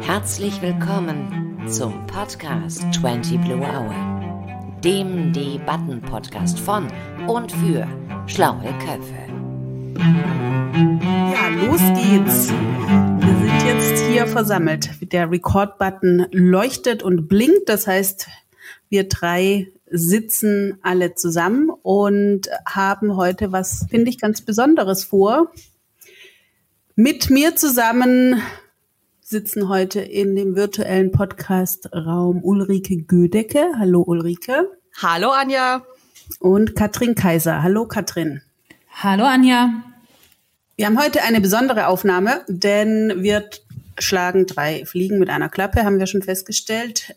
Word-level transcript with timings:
Herzlich 0.00 0.62
willkommen 0.62 1.68
zum 1.68 2.06
Podcast 2.06 2.82
20 2.94 3.42
Blue 3.42 3.60
Hour, 3.60 3.94
dem 4.82 5.30
Debatten-Podcast 5.34 6.58
von 6.58 6.88
und 7.26 7.52
für 7.52 7.86
schlaue 8.26 8.72
Köpfe. 8.78 9.28
Ja, 11.34 11.48
los 11.66 11.80
geht's. 12.00 12.48
Wir 12.48 13.36
sind 13.36 13.62
jetzt 13.66 14.06
hier 14.06 14.26
versammelt. 14.26 14.88
Der 15.12 15.30
Record-Button 15.30 16.28
leuchtet 16.30 17.02
und 17.02 17.28
blinkt. 17.28 17.68
Das 17.68 17.86
heißt, 17.86 18.26
wir 18.88 19.06
drei 19.06 19.70
sitzen 19.90 20.78
alle 20.82 21.14
zusammen 21.14 21.70
und 21.82 22.48
haben 22.66 23.16
heute 23.16 23.52
was, 23.52 23.86
finde 23.90 24.10
ich, 24.10 24.18
ganz 24.18 24.40
Besonderes 24.40 25.04
vor. 25.04 25.52
Mit 26.94 27.30
mir 27.30 27.56
zusammen 27.56 28.40
sitzen 29.20 29.68
heute 29.68 30.00
in 30.00 30.34
dem 30.34 30.56
virtuellen 30.56 31.12
Podcast-Raum 31.12 32.42
Ulrike 32.42 33.02
Gödecke. 33.02 33.72
Hallo 33.78 34.02
Ulrike. 34.02 34.68
Hallo 35.00 35.30
Anja. 35.30 35.84
Und 36.38 36.76
Katrin 36.76 37.14
Kaiser. 37.14 37.62
Hallo 37.62 37.86
Katrin. 37.86 38.42
Hallo 38.90 39.24
Anja. 39.24 39.82
Wir 40.76 40.86
haben 40.86 40.98
heute 40.98 41.22
eine 41.22 41.40
besondere 41.40 41.86
Aufnahme, 41.86 42.44
denn 42.48 43.22
wir 43.22 43.48
schlagen 43.98 44.46
drei 44.46 44.84
Fliegen 44.84 45.18
mit 45.18 45.28
einer 45.28 45.48
Klappe, 45.48 45.84
haben 45.84 45.98
wir 45.98 46.06
schon 46.06 46.22
festgestellt. 46.22 47.14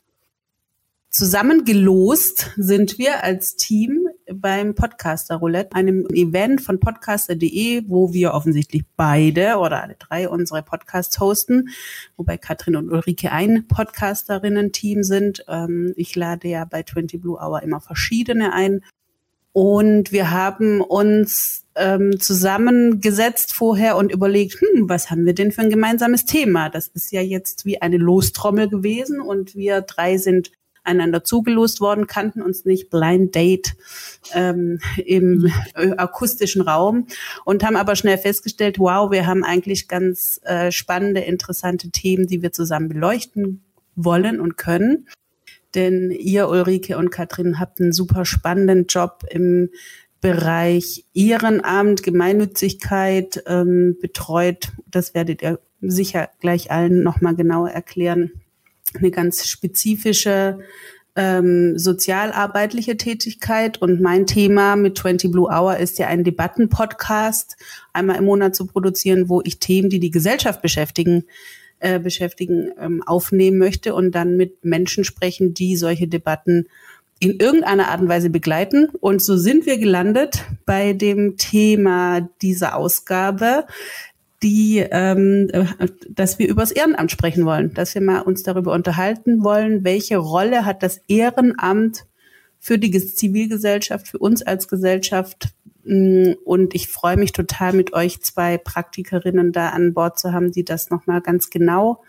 Zusammengelost 1.16 2.54
sind 2.58 2.98
wir 2.98 3.24
als 3.24 3.56
Team 3.56 4.08
beim 4.34 4.74
Podcaster 4.74 5.36
Roulette, 5.36 5.76
einem 5.76 6.08
Event 6.08 6.60
von 6.60 6.80
podcaster.de, 6.80 7.84
wo 7.88 8.14
wir 8.14 8.34
offensichtlich 8.34 8.84
beide 8.98 9.58
oder 9.58 9.84
alle 9.84 9.96
drei 10.00 10.28
unsere 10.28 10.64
Podcasts 10.64 11.20
hosten, 11.20 11.70
wobei 12.18 12.40
Katrin 12.40 12.76
und 12.78 12.90
Ulrike 12.90 13.32
ein 13.32 13.68
Podcasterinnen-Team 13.68 15.04
sind. 15.04 15.46
Ähm, 15.48 15.94
ich 15.98 16.16
lade 16.16 16.48
ja 16.48 16.66
bei 16.66 16.82
20 16.82 17.22
Blue 17.22 17.38
Hour 17.38 17.62
immer 17.62 17.80
verschiedene 17.80 18.52
ein. 18.52 18.84
Und 19.52 20.12
wir 20.12 20.32
haben 20.32 20.82
uns 20.82 21.66
ähm, 21.76 22.20
zusammengesetzt 22.20 23.54
vorher 23.54 23.98
und 23.98 24.12
überlegt, 24.12 24.60
hm, 24.60 24.90
was 24.90 25.12
haben 25.12 25.28
wir 25.28 25.36
denn 25.36 25.52
für 25.52 25.62
ein 25.62 25.70
gemeinsames 25.70 26.26
Thema? 26.26 26.72
Das 26.72 26.88
ist 26.88 27.12
ja 27.12 27.22
jetzt 27.22 27.66
wie 27.66 27.80
eine 27.84 27.98
Lostrommel 27.98 28.68
gewesen 28.68 29.22
und 29.22 29.54
wir 29.54 29.82
drei 29.82 30.18
sind 30.18 30.52
einander 30.84 31.24
zugelost 31.24 31.82
worden, 31.82 32.08
kannten 32.08 32.42
uns 32.42 32.66
nicht, 32.66 32.90
Blind 32.90 33.34
Date 33.36 33.76
ähm, 34.34 34.80
im 35.06 35.52
äh, 35.76 35.92
akustischen 35.98 36.62
Raum 36.62 37.08
und 37.46 37.64
haben 37.64 37.76
aber 37.76 37.96
schnell 37.96 38.18
festgestellt, 38.18 38.80
wow, 38.80 39.12
wir 39.12 39.26
haben 39.26 39.44
eigentlich 39.44 39.88
ganz 39.88 40.40
äh, 40.44 40.72
spannende, 40.72 41.22
interessante 41.22 41.90
Themen, 41.90 42.28
die 42.28 42.42
wir 42.42 42.52
zusammen 42.52 42.90
beleuchten 42.90 43.64
wollen 43.96 44.40
und 44.40 44.58
können. 44.58 45.08
Denn 45.76 46.12
ihr, 46.12 46.50
Ulrike 46.50 46.98
und 46.98 47.10
Katrin, 47.10 47.60
habt 47.60 47.82
einen 47.82 47.94
super 47.94 48.26
spannenden 48.26 48.86
Job 48.88 49.24
im 49.30 49.70
Bereich 50.22 51.06
Ehrenamt, 51.14 52.04
Gemeinnützigkeit 52.04 53.44
ähm, 53.48 53.98
betreut. 54.00 54.72
Das 54.90 55.14
werdet 55.14 55.42
ihr 55.42 55.60
sicher 55.82 56.30
gleich 56.40 56.72
allen 56.72 57.04
nochmal 57.04 57.36
genauer 57.36 57.72
erklären 57.72 58.43
eine 58.98 59.12
ganz 59.12 59.48
spezifische 59.48 60.60
ähm, 61.16 61.78
sozialarbeitliche 61.78 62.98
Tätigkeit. 62.98 63.82
Und 63.82 64.02
mein 64.02 64.26
Thema 64.26 64.76
mit 64.76 64.98
20 64.98 65.32
Blue 65.32 65.50
Hour 65.50 65.78
ist 65.78 66.00
ja 66.00 66.08
ein 66.08 66.24
Debattenpodcast 66.24 67.58
einmal 67.94 68.18
im 68.18 68.26
Monat 68.26 68.56
zu 68.56 68.66
produzieren, 68.66 69.30
wo 69.30 69.42
ich 69.44 69.60
Themen, 69.60 69.90
die 69.90 70.00
die 70.00 70.12
Gesellschaft 70.12 70.62
beschäftigen, 70.62 71.26
äh, 71.80 72.00
beschäftigen, 72.00 72.72
ähm, 72.80 73.04
aufnehmen 73.04 73.58
möchte 73.58 73.94
und 73.94 74.12
dann 74.12 74.38
mit 74.38 74.66
Menschen 74.66 75.04
sprechen, 75.04 75.54
die 75.54 75.76
solche 75.76 76.08
Debatten 76.08 76.68
in 77.20 77.40
irgendeiner 77.40 77.90
Art 77.90 78.02
und 78.02 78.10
Weise 78.10 78.30
begleiten. 78.30 78.90
Und 79.00 79.24
so 79.24 79.38
sind 79.38 79.66
wir 79.66 79.78
gelandet 79.78 80.44
bei 80.66 80.94
dem 80.94 81.38
Thema 81.38 82.28
dieser 82.42 82.76
Ausgabe, 82.76 83.66
die, 84.44 84.86
ähm, 84.92 85.50
äh, 85.52 85.66
dass 86.10 86.38
wir 86.38 86.48
über 86.48 86.62
das 86.62 86.72
Ehrenamt 86.72 87.12
sprechen 87.12 87.46
wollen, 87.46 87.74
dass 87.74 87.96
wir 87.96 88.02
mal 88.02 88.22
uns 88.22 88.44
darüber 88.44 88.74
unterhalten 88.74 89.44
wollen, 89.44 89.84
welche 89.84 90.18
Rolle 90.18 90.66
hat 90.66 90.84
das 90.84 91.02
Ehrenamt 91.08 92.06
für 92.60 92.78
die 92.78 92.92
Zivilgesellschaft, 92.92 94.08
für 94.08 94.20
uns 94.20 94.44
als 94.44 94.68
Gesellschaft. 94.68 95.50
Mm, 95.86 96.34
und 96.46 96.76
ich 96.76 96.88
freue 96.90 97.18
mich 97.18 97.32
total, 97.32 97.74
mit 97.74 97.94
euch 97.94 98.22
zwei 98.22 98.58
Praktikerinnen 98.58 99.52
da 99.52 99.70
an 99.70 99.94
Bord 99.94 100.20
zu 100.20 100.34
haben, 100.34 100.52
die 100.52 100.66
das 100.66 100.90
nochmal 100.90 101.22
ganz 101.22 101.50
genau 101.50 102.04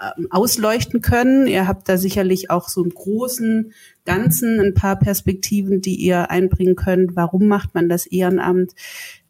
ähm, 0.00 0.28
ausleuchten 0.30 1.00
können. 1.00 1.46
Ihr 1.46 1.66
habt 1.66 1.88
da 1.88 1.96
sicherlich 1.96 2.50
auch 2.50 2.68
so 2.68 2.84
im 2.84 2.90
großen 2.90 3.72
Ganzen 4.04 4.60
ein 4.60 4.74
paar 4.74 4.98
Perspektiven, 4.98 5.80
die 5.80 5.96
ihr 5.96 6.30
einbringen 6.30 6.76
könnt. 6.76 7.16
Warum 7.16 7.48
macht 7.48 7.74
man 7.74 7.88
das 7.88 8.06
Ehrenamt? 8.06 8.72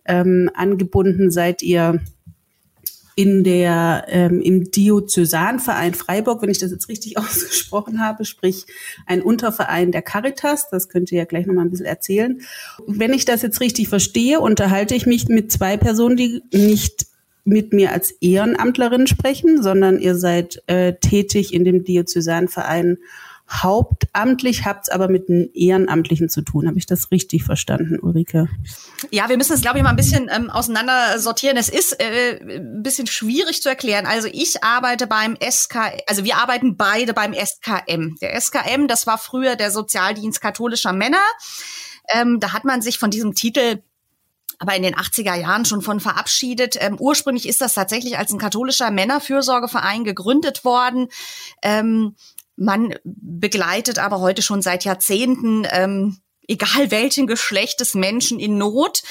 Ähm, 0.06 0.50
angebunden 0.54 1.30
seid 1.30 1.62
ihr 1.62 2.00
in 3.16 3.44
der 3.44 4.06
ähm, 4.08 4.40
im 4.40 4.70
Diözesanverein 4.70 5.94
Freiburg, 5.94 6.42
wenn 6.42 6.50
ich 6.50 6.58
das 6.58 6.70
jetzt 6.70 6.88
richtig 6.88 7.18
ausgesprochen 7.18 8.00
habe, 8.00 8.24
sprich 8.24 8.66
ein 9.06 9.22
Unterverein 9.22 9.92
der 9.92 10.02
Caritas. 10.02 10.68
Das 10.70 10.88
könnt 10.88 11.12
ihr 11.12 11.18
ja 11.18 11.24
gleich 11.24 11.46
noch 11.46 11.54
mal 11.54 11.62
ein 11.62 11.70
bisschen 11.70 11.86
erzählen. 11.86 12.40
Wenn 12.86 13.12
ich 13.12 13.24
das 13.24 13.42
jetzt 13.42 13.60
richtig 13.60 13.88
verstehe, 13.88 14.40
unterhalte 14.40 14.94
ich 14.94 15.06
mich 15.06 15.28
mit 15.28 15.52
zwei 15.52 15.76
Personen, 15.76 16.16
die 16.16 16.42
nicht 16.52 17.06
mit 17.44 17.72
mir 17.72 17.92
als 17.92 18.10
Ehrenamtlerin 18.20 19.06
sprechen, 19.06 19.62
sondern 19.62 19.98
ihr 19.98 20.16
seid 20.16 20.62
äh, 20.66 20.94
tätig 20.94 21.52
in 21.52 21.64
dem 21.64 21.84
Diözesanverein 21.84 22.98
hauptamtlich, 23.50 24.64
habt 24.64 24.84
es 24.84 24.88
aber 24.88 25.08
mit 25.08 25.28
einem 25.28 25.50
Ehrenamtlichen 25.54 26.28
zu 26.28 26.42
tun. 26.42 26.66
Habe 26.66 26.78
ich 26.78 26.86
das 26.86 27.10
richtig 27.10 27.44
verstanden, 27.44 27.98
Ulrike? 28.00 28.48
Ja, 29.10 29.28
wir 29.28 29.36
müssen 29.36 29.52
es, 29.52 29.60
glaube 29.60 29.78
ich, 29.78 29.84
mal 29.84 29.90
ein 29.90 29.96
bisschen 29.96 30.30
ähm, 30.34 30.50
auseinander 30.50 31.18
sortieren. 31.18 31.56
Es 31.56 31.68
ist 31.68 32.00
äh, 32.00 32.40
ein 32.42 32.82
bisschen 32.82 33.06
schwierig 33.06 33.62
zu 33.62 33.68
erklären. 33.68 34.06
Also 34.06 34.28
ich 34.32 34.64
arbeite 34.64 35.06
beim 35.06 35.36
SK, 35.36 35.76
also 36.06 36.24
wir 36.24 36.36
arbeiten 36.38 36.76
beide 36.76 37.12
beim 37.12 37.34
SKM. 37.34 38.16
Der 38.20 38.40
SKM, 38.40 38.88
das 38.88 39.06
war 39.06 39.18
früher 39.18 39.56
der 39.56 39.70
Sozialdienst 39.70 40.40
katholischer 40.40 40.92
Männer. 40.92 41.22
Ähm, 42.12 42.40
da 42.40 42.52
hat 42.52 42.64
man 42.64 42.82
sich 42.82 42.98
von 42.98 43.10
diesem 43.10 43.34
Titel 43.34 43.82
aber 44.58 44.76
in 44.76 44.82
den 44.82 44.94
80er 44.94 45.34
Jahren 45.34 45.64
schon 45.64 45.82
von 45.82 46.00
verabschiedet. 46.00 46.76
Ähm, 46.80 46.96
ursprünglich 46.98 47.48
ist 47.48 47.60
das 47.60 47.74
tatsächlich 47.74 48.18
als 48.18 48.32
ein 48.32 48.38
katholischer 48.38 48.90
Männerfürsorgeverein 48.90 50.04
gegründet 50.04 50.64
worden. 50.64 51.08
Ähm, 51.62 52.14
man 52.56 52.94
begleitet 53.04 53.98
aber 53.98 54.20
heute 54.20 54.42
schon 54.42 54.62
seit 54.62 54.84
Jahrzehnten 54.84 55.66
ähm, 55.70 56.18
egal 56.48 56.90
welchen 56.90 57.26
Geschlechtes 57.26 57.94
Menschen 57.94 58.38
in 58.38 58.58
Not. 58.58 59.02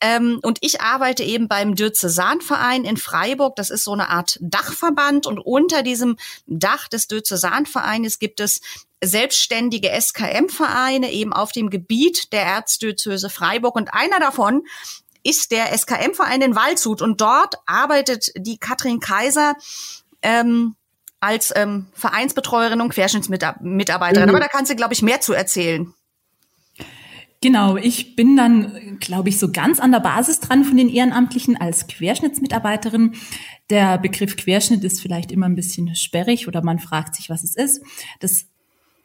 Ähm, 0.00 0.40
und 0.42 0.58
ich 0.60 0.80
arbeite 0.80 1.22
eben 1.22 1.48
beim 1.48 1.74
Diözesanverein 1.74 2.84
in 2.84 2.96
Freiburg. 2.96 3.56
Das 3.56 3.70
ist 3.70 3.84
so 3.84 3.92
eine 3.92 4.08
Art 4.08 4.38
Dachverband. 4.40 5.26
Und 5.26 5.38
unter 5.38 5.82
diesem 5.82 6.16
Dach 6.46 6.88
des 6.88 7.06
Diözesanvereines 7.06 8.18
gibt 8.18 8.40
es 8.40 8.60
selbstständige 9.02 9.90
SKM-Vereine 9.98 11.10
eben 11.10 11.32
auf 11.32 11.52
dem 11.52 11.70
Gebiet 11.70 12.32
der 12.32 12.42
Erzdiözese 12.42 13.30
Freiburg. 13.30 13.76
Und 13.76 13.94
einer 13.94 14.20
davon 14.20 14.62
ist 15.22 15.52
der 15.52 15.76
SKM-Verein 15.76 16.42
in 16.42 16.56
Waldshut. 16.56 17.02
Und 17.02 17.20
dort 17.20 17.56
arbeitet 17.66 18.32
die 18.36 18.58
Katrin 18.58 19.00
Kaiser 19.00 19.54
ähm, 20.22 20.76
als 21.20 21.52
ähm, 21.54 21.86
Vereinsbetreuerin 21.92 22.80
und 22.80 22.90
Querschnittsmitarbeiterin. 22.90 24.28
Mhm. 24.28 24.34
Aber 24.34 24.40
da 24.40 24.48
kannst 24.48 24.70
du, 24.70 24.76
glaube 24.76 24.94
ich, 24.94 25.02
mehr 25.02 25.20
zu 25.20 25.32
erzählen. 25.32 25.92
Genau, 27.42 27.76
ich 27.76 28.16
bin 28.16 28.36
dann, 28.36 28.98
glaube 29.00 29.30
ich, 29.30 29.38
so 29.38 29.50
ganz 29.50 29.80
an 29.80 29.92
der 29.92 30.00
Basis 30.00 30.40
dran 30.40 30.64
von 30.64 30.76
den 30.76 30.90
Ehrenamtlichen 30.90 31.56
als 31.56 31.86
Querschnittsmitarbeiterin. 31.86 33.14
Der 33.70 33.96
Begriff 33.96 34.36
Querschnitt 34.36 34.84
ist 34.84 35.00
vielleicht 35.00 35.32
immer 35.32 35.46
ein 35.46 35.54
bisschen 35.54 35.94
sperrig 35.94 36.48
oder 36.48 36.62
man 36.62 36.78
fragt 36.78 37.14
sich, 37.14 37.30
was 37.30 37.42
es 37.42 37.56
ist. 37.56 37.82
Das 38.20 38.46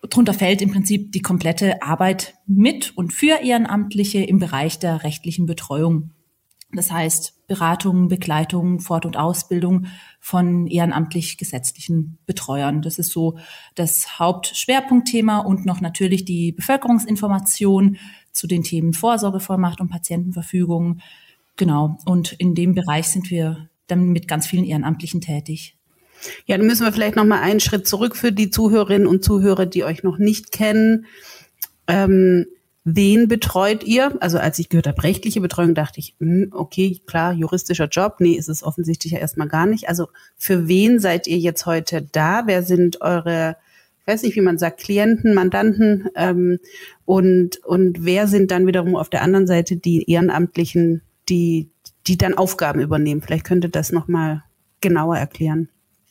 Darunter 0.09 0.33
fällt 0.33 0.61
im 0.61 0.71
Prinzip 0.71 1.13
die 1.13 1.21
komplette 1.21 1.81
Arbeit 1.81 2.35
mit 2.45 2.95
und 2.97 3.13
für 3.13 3.41
Ehrenamtliche 3.41 4.23
im 4.23 4.39
Bereich 4.39 4.79
der 4.79 5.03
rechtlichen 5.03 5.45
Betreuung. 5.45 6.11
Das 6.75 6.91
heißt 6.91 7.47
Beratung, 7.47 8.07
Begleitung, 8.07 8.79
Fort- 8.79 9.05
und 9.05 9.17
Ausbildung 9.17 9.87
von 10.19 10.67
ehrenamtlich 10.67 11.37
gesetzlichen 11.37 12.17
Betreuern. 12.25 12.81
Das 12.81 12.99
ist 12.99 13.11
so 13.11 13.37
das 13.75 14.19
Hauptschwerpunktthema 14.19 15.39
und 15.39 15.65
noch 15.65 15.81
natürlich 15.81 16.25
die 16.25 16.51
Bevölkerungsinformation 16.51 17.97
zu 18.31 18.47
den 18.47 18.63
Themen 18.63 18.93
Vorsorgevollmacht 18.93 19.81
und 19.81 19.89
Patientenverfügung. 19.89 20.99
Genau. 21.57 21.97
Und 22.05 22.33
in 22.33 22.55
dem 22.55 22.75
Bereich 22.75 23.07
sind 23.07 23.29
wir 23.29 23.69
dann 23.87 24.09
mit 24.09 24.27
ganz 24.27 24.47
vielen 24.47 24.65
Ehrenamtlichen 24.65 25.21
tätig. 25.21 25.77
Ja, 26.45 26.57
dann 26.57 26.65
müssen 26.65 26.85
wir 26.85 26.93
vielleicht 26.93 27.15
noch 27.15 27.25
mal 27.25 27.41
einen 27.41 27.59
Schritt 27.59 27.87
zurück 27.87 28.15
für 28.15 28.31
die 28.31 28.49
Zuhörerinnen 28.49 29.07
und 29.07 29.23
Zuhörer, 29.23 29.65
die 29.65 29.83
euch 29.83 30.03
noch 30.03 30.17
nicht 30.17 30.51
kennen. 30.51 31.05
Ähm, 31.87 32.47
wen 32.85 33.27
betreut 33.27 33.83
ihr? 33.83 34.15
Also 34.21 34.37
als 34.37 34.59
ich 34.59 34.69
gehört 34.69 34.87
habe, 34.87 35.03
rechtliche 35.03 35.41
Betreuung, 35.41 35.73
dachte 35.73 35.99
ich, 35.99 36.15
mh, 36.19 36.43
hm, 36.43 36.49
okay, 36.53 37.01
klar, 37.05 37.33
juristischer 37.33 37.87
Job. 37.87 38.17
Nee, 38.19 38.33
ist 38.33 38.47
es 38.47 38.63
offensichtlich 38.63 39.13
ja 39.13 39.19
erstmal 39.19 39.49
gar 39.49 39.65
nicht. 39.65 39.89
Also 39.89 40.07
für 40.37 40.67
wen 40.67 40.99
seid 40.99 41.27
ihr 41.27 41.37
jetzt 41.37 41.65
heute 41.65 42.03
da? 42.03 42.43
Wer 42.45 42.63
sind 42.63 43.01
eure, 43.01 43.57
ich 43.99 44.07
weiß 44.07 44.21
nicht, 44.21 44.35
wie 44.35 44.41
man 44.41 44.59
sagt, 44.59 44.81
Klienten, 44.81 45.33
Mandanten? 45.33 46.09
Ähm, 46.15 46.59
und, 47.05 47.57
und 47.65 48.05
wer 48.05 48.27
sind 48.27 48.51
dann 48.51 48.67
wiederum 48.67 48.95
auf 48.95 49.09
der 49.09 49.23
anderen 49.23 49.47
Seite 49.47 49.77
die 49.77 50.09
Ehrenamtlichen, 50.09 51.01
die, 51.27 51.71
die 52.05 52.19
dann 52.19 52.35
Aufgaben 52.35 52.79
übernehmen? 52.81 53.23
Vielleicht 53.23 53.45
könnte 53.45 53.67
das 53.67 53.91
nochmal 53.91 54.43
genauer 54.79 55.17
erklären. 55.17 55.69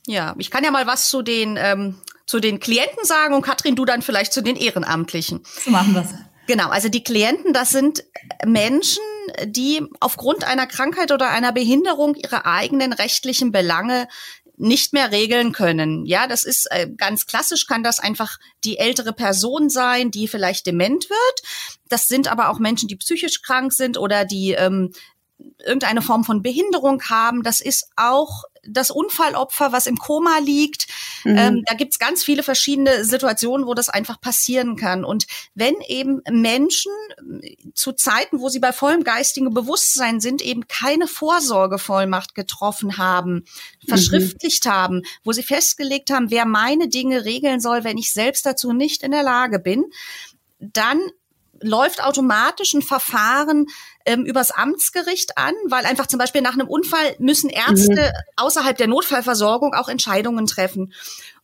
Ja, 0.08 0.34
ich 0.38 0.50
kann 0.50 0.64
ja 0.64 0.72
mal 0.72 0.88
was 0.88 1.08
zu 1.08 1.22
den 1.22 1.56
ähm, 1.56 1.94
zu 2.26 2.40
den 2.40 2.58
Klienten 2.58 3.04
sagen 3.04 3.34
und 3.34 3.42
Katrin, 3.42 3.76
du 3.76 3.84
dann 3.84 4.02
vielleicht 4.02 4.32
zu 4.32 4.42
den 4.42 4.56
Ehrenamtlichen. 4.56 5.40
So 5.44 5.70
machen 5.70 5.94
wir's. 5.94 6.14
Genau, 6.46 6.68
also 6.68 6.88
die 6.88 7.04
Klienten, 7.04 7.52
das 7.52 7.70
sind 7.70 8.04
Menschen, 8.44 9.02
die 9.46 9.82
aufgrund 10.00 10.44
einer 10.44 10.66
Krankheit 10.66 11.10
oder 11.10 11.30
einer 11.30 11.52
Behinderung 11.52 12.14
ihre 12.14 12.44
eigenen 12.44 12.92
rechtlichen 12.92 13.50
Belange 13.50 14.08
nicht 14.56 14.92
mehr 14.92 15.10
regeln 15.10 15.52
können. 15.52 16.06
Ja, 16.06 16.26
das 16.26 16.44
ist 16.44 16.68
äh, 16.70 16.88
ganz 16.96 17.26
klassisch, 17.26 17.66
kann 17.66 17.82
das 17.82 17.98
einfach 17.98 18.38
die 18.62 18.78
ältere 18.78 19.12
Person 19.12 19.68
sein, 19.68 20.10
die 20.10 20.28
vielleicht 20.28 20.66
dement 20.66 21.10
wird. 21.10 21.42
Das 21.88 22.04
sind 22.04 22.28
aber 22.28 22.50
auch 22.50 22.58
Menschen, 22.58 22.88
die 22.88 22.96
psychisch 22.96 23.42
krank 23.42 23.72
sind 23.72 23.98
oder 23.98 24.24
die 24.24 24.52
ähm, 24.52 24.92
irgendeine 25.64 26.02
Form 26.02 26.24
von 26.24 26.42
Behinderung 26.42 27.02
haben. 27.02 27.42
Das 27.42 27.60
ist 27.60 27.88
auch 27.96 28.44
das 28.66 28.90
Unfallopfer, 28.90 29.72
was 29.72 29.86
im 29.86 29.96
Koma 29.96 30.38
liegt. 30.38 30.86
Mhm. 31.24 31.36
Ähm, 31.36 31.62
da 31.66 31.74
gibt's 31.74 31.98
ganz 31.98 32.24
viele 32.24 32.42
verschiedene 32.42 33.04
Situationen, 33.04 33.66
wo 33.66 33.74
das 33.74 33.88
einfach 33.88 34.20
passieren 34.20 34.76
kann. 34.76 35.04
Und 35.04 35.26
wenn 35.54 35.74
eben 35.86 36.22
Menschen 36.30 36.92
äh, 37.42 37.56
zu 37.74 37.92
Zeiten, 37.92 38.40
wo 38.40 38.48
sie 38.48 38.60
bei 38.60 38.72
vollem 38.72 39.04
geistigen 39.04 39.52
Bewusstsein 39.52 40.20
sind, 40.20 40.42
eben 40.42 40.66
keine 40.68 41.06
Vorsorgevollmacht 41.06 42.34
getroffen 42.34 42.98
haben, 42.98 43.44
verschriftlicht 43.86 44.66
mhm. 44.66 44.70
haben, 44.70 45.02
wo 45.22 45.32
sie 45.32 45.42
festgelegt 45.42 46.10
haben, 46.10 46.30
wer 46.30 46.46
meine 46.46 46.88
Dinge 46.88 47.24
regeln 47.24 47.60
soll, 47.60 47.84
wenn 47.84 47.98
ich 47.98 48.12
selbst 48.12 48.46
dazu 48.46 48.72
nicht 48.72 49.02
in 49.02 49.10
der 49.10 49.22
Lage 49.22 49.58
bin, 49.58 49.84
dann 50.58 51.00
läuft 51.64 52.02
automatisch 52.02 52.74
ein 52.74 52.82
Verfahren 52.82 53.66
ähm, 54.04 54.24
übers 54.24 54.50
Amtsgericht 54.50 55.38
an, 55.38 55.54
weil 55.66 55.86
einfach 55.86 56.06
zum 56.06 56.18
Beispiel 56.18 56.42
nach 56.42 56.54
einem 56.54 56.68
Unfall 56.68 57.16
müssen 57.18 57.50
Ärzte 57.50 58.12
mhm. 58.12 58.32
außerhalb 58.36 58.76
der 58.76 58.88
Notfallversorgung 58.88 59.74
auch 59.74 59.88
Entscheidungen 59.88 60.46
treffen. 60.46 60.92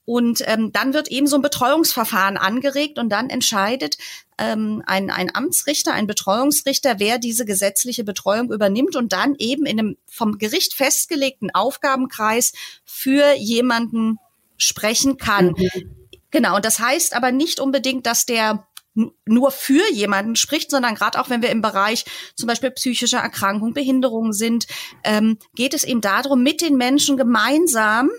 Und 0.05 0.43
ähm, 0.47 0.73
dann 0.73 0.93
wird 0.93 1.09
eben 1.09 1.27
so 1.27 1.37
ein 1.37 1.43
Betreuungsverfahren 1.43 2.37
angeregt 2.37 2.99
und 2.99 3.11
dann 3.11 3.31
entscheidet 3.31 3.97
ähm, 4.39 4.83
ein, 4.87 5.11
ein 5.11 5.35
Amtsrichter, 5.35 5.93
ein 5.93 6.07
Betreuungsrichter, 6.07 6.99
wer 6.99 7.19
diese 7.19 7.45
gesetzliche 7.45 8.03
Betreuung 8.03 8.53
übernimmt 8.53 8.97
und 8.97 9.13
dann 9.13 9.35
eben 9.39 9.67
in 9.67 9.79
einem 9.79 9.97
vom 10.07 10.39
Gericht 10.39 10.75
festgelegten 10.75 11.55
Aufgabenkreis 11.55 12.53
für 12.85 13.35
jemanden 13.35 14.19
sprechen 14.57 15.17
kann. 15.17 15.55
Mhm. 15.57 15.97
Genau, 16.31 16.57
und 16.57 16.65
das 16.65 16.79
heißt 16.79 17.15
aber 17.15 17.33
nicht 17.33 17.61
unbedingt, 17.61 18.07
dass 18.07 18.25
der 18.25 18.67
nur 18.95 19.51
für 19.51 19.89
jemanden 19.93 20.37
spricht, 20.37 20.71
sondern 20.71 20.95
gerade 20.95 21.21
auch 21.21 21.31
wenn 21.31 21.43
wir 21.43 21.51
im 21.51 21.63
Bereich 21.63 22.05
zum 22.35 22.47
Beispiel 22.47 22.71
psychischer 22.73 23.19
Erkrankung, 23.21 23.73
Behinderung 23.73 24.33
sind, 24.33 24.67
ähm, 25.05 25.39
geht 25.55 25.75
es 25.75 25.85
eben 25.85 26.01
darum, 26.01 26.43
mit 26.43 26.61
den 26.61 26.77
Menschen 26.77 27.17
gemeinsam 27.17 28.11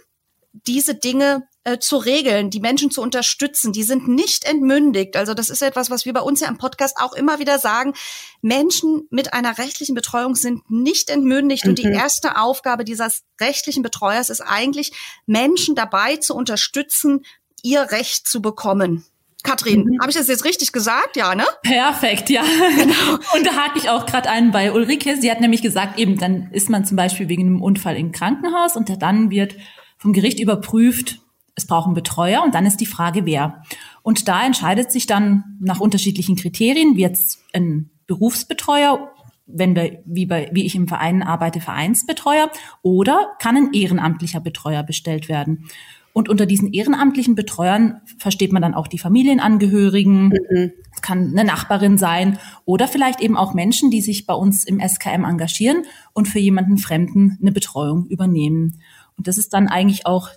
diese 0.54 0.96
Dinge 0.96 1.48
äh, 1.64 1.78
zu 1.78 1.98
regeln, 1.98 2.50
die 2.50 2.60
Menschen 2.60 2.92
zu 2.92 3.02
unterstützen. 3.02 3.72
Die 3.72 3.84
sind 3.84 4.08
nicht 4.08 4.46
entmündigt. 4.46 5.16
Also 5.16 5.34
das 5.34 5.50
ist 5.50 5.62
etwas, 5.62 5.90
was 5.90 6.06
wir 6.06 6.14
bei 6.14 6.22
uns 6.22 6.40
ja 6.40 6.48
im 6.48 6.58
Podcast 6.58 6.98
auch 7.00 7.14
immer 7.14 7.40
wieder 7.40 7.60
sagen. 7.60 7.94
Menschen 8.42 9.08
mit 9.12 9.34
einer 9.34 9.58
rechtlichen 9.58 9.96
Betreuung 9.96 10.36
sind 10.36 10.70
nicht 10.70 11.10
entmündigt. 11.10 11.66
Mhm. 11.66 11.70
Und 11.70 11.80
die 11.80 11.88
mhm. 11.88 11.94
erste 11.94 12.38
Aufgabe 12.38 12.84
dieses 12.84 13.24
rechtlichen 13.40 13.84
Betreuers 13.84 14.30
ist 14.30 14.42
eigentlich, 14.42 14.92
Menschen 15.26 15.76
dabei 15.76 16.18
zu 16.18 16.36
unterstützen, 16.36 17.24
ihr 17.62 17.92
Recht 17.92 18.28
zu 18.28 18.42
bekommen. 18.42 19.06
Katrin, 19.44 19.86
mhm. 19.86 20.00
habe 20.02 20.12
ich 20.12 20.18
das 20.18 20.28
jetzt 20.28 20.46
richtig 20.46 20.72
gesagt? 20.72 21.16
Ja, 21.16 21.36
ne? 21.36 21.46
Perfekt, 21.64 22.30
ja. 22.30 22.44
Genau. 22.76 23.14
Und 23.36 23.46
da 23.46 23.56
hake 23.56 23.80
ich 23.80 23.90
auch 23.90 24.06
gerade 24.06 24.30
ein 24.30 24.52
bei 24.52 24.72
Ulrike. 24.72 25.18
Sie 25.20 25.32
hat 25.32 25.42
nämlich 25.42 25.62
gesagt, 25.62 26.00
eben 26.00 26.18
dann 26.18 26.52
ist 26.52 26.70
man 26.70 26.86
zum 26.86 26.98
Beispiel 26.98 27.30
wegen 27.30 27.48
einem 27.48 27.62
Unfall 27.62 27.98
im 27.98 28.12
Krankenhaus 28.12 28.76
und 28.76 29.02
dann 29.02 29.30
wird 29.32 29.56
vom 29.98 30.14
Gericht 30.14 30.40
überprüft, 30.40 31.20
es 31.56 31.68
braucht 31.68 31.86
einen 31.86 31.96
Betreuer 31.96 32.44
und 32.44 32.56
dann 32.56 32.66
ist 32.66 32.78
die 32.78 32.86
Frage, 32.86 33.26
wer. 33.26 33.64
Und 34.02 34.28
da 34.28 34.46
entscheidet 34.46 34.92
sich 34.92 35.06
dann 35.06 35.58
nach 35.60 35.80
unterschiedlichen 35.80 36.36
Kriterien, 36.36 36.96
wie 36.96 37.02
jetzt 37.02 37.40
ein 37.54 37.90
Berufsbetreuer, 38.08 39.12
wenn 39.46 39.76
wir, 39.76 40.02
wie, 40.06 40.26
bei, 40.26 40.50
wie 40.54 40.66
ich 40.66 40.76
im 40.76 40.88
Verein 40.88 41.24
arbeite, 41.24 41.60
Vereinsbetreuer, 41.60 42.52
oder 42.82 43.34
kann 43.40 43.58
ein 43.58 43.74
ehrenamtlicher 43.74 44.40
Betreuer 44.40 44.84
bestellt 44.84 45.30
werden. 45.30 45.66
Und 46.14 46.28
unter 46.28 46.46
diesen 46.46 46.74
ehrenamtlichen 46.74 47.36
Betreuern 47.36 48.02
versteht 48.18 48.52
man 48.52 48.62
dann 48.62 48.74
auch 48.74 48.88
die 48.88 48.98
Familienangehörigen. 48.98 50.30
Mhm. 50.30 50.72
Es 50.94 51.02
kann 51.02 51.32
eine 51.32 51.46
Nachbarin 51.46 51.98
sein 51.98 52.38
oder 52.66 52.88
vielleicht 52.88 53.22
eben 53.22 53.38
auch 53.38 53.54
Menschen, 53.54 53.92
die 53.92 54.02
sich 54.02 54.26
bei 54.26 54.34
uns 54.34 54.66
im 54.66 54.82
SKM 54.82 55.24
engagieren 55.24 55.84
und 56.14 56.28
für 56.28 56.40
jemanden 56.40 56.78
Fremden 56.78 57.38
eine 57.42 57.52
Betreuung 57.52 58.08
übernehmen. 58.08 58.80
Und 59.18 59.28
das 59.28 59.38
ist 59.38 59.54
dann 59.54 59.68
eigentlich 59.68 60.06
auch 60.06 60.30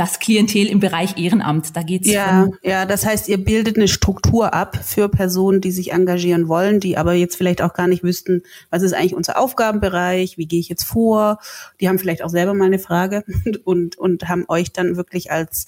das 0.00 0.18
Klientel 0.18 0.66
im 0.66 0.80
Bereich 0.80 1.18
Ehrenamt. 1.18 1.76
Da 1.76 1.82
geht's 1.82 2.08
ja, 2.08 2.48
ja. 2.62 2.86
Das 2.86 3.04
heißt, 3.04 3.28
ihr 3.28 3.36
bildet 3.36 3.76
eine 3.76 3.86
Struktur 3.86 4.54
ab 4.54 4.78
für 4.82 5.10
Personen, 5.10 5.60
die 5.60 5.70
sich 5.70 5.92
engagieren 5.92 6.48
wollen, 6.48 6.80
die 6.80 6.96
aber 6.96 7.12
jetzt 7.12 7.36
vielleicht 7.36 7.60
auch 7.60 7.74
gar 7.74 7.86
nicht 7.86 8.02
wüssten, 8.02 8.42
was 8.70 8.82
ist 8.82 8.94
eigentlich 8.94 9.14
unser 9.14 9.38
Aufgabenbereich, 9.38 10.38
wie 10.38 10.46
gehe 10.46 10.58
ich 10.58 10.70
jetzt 10.70 10.84
vor. 10.84 11.38
Die 11.82 11.88
haben 11.90 11.98
vielleicht 11.98 12.22
auch 12.22 12.30
selber 12.30 12.54
mal 12.54 12.64
eine 12.64 12.78
Frage 12.78 13.24
und 13.64 13.98
und 13.98 14.26
haben 14.26 14.46
euch 14.48 14.72
dann 14.72 14.96
wirklich 14.96 15.30
als 15.30 15.66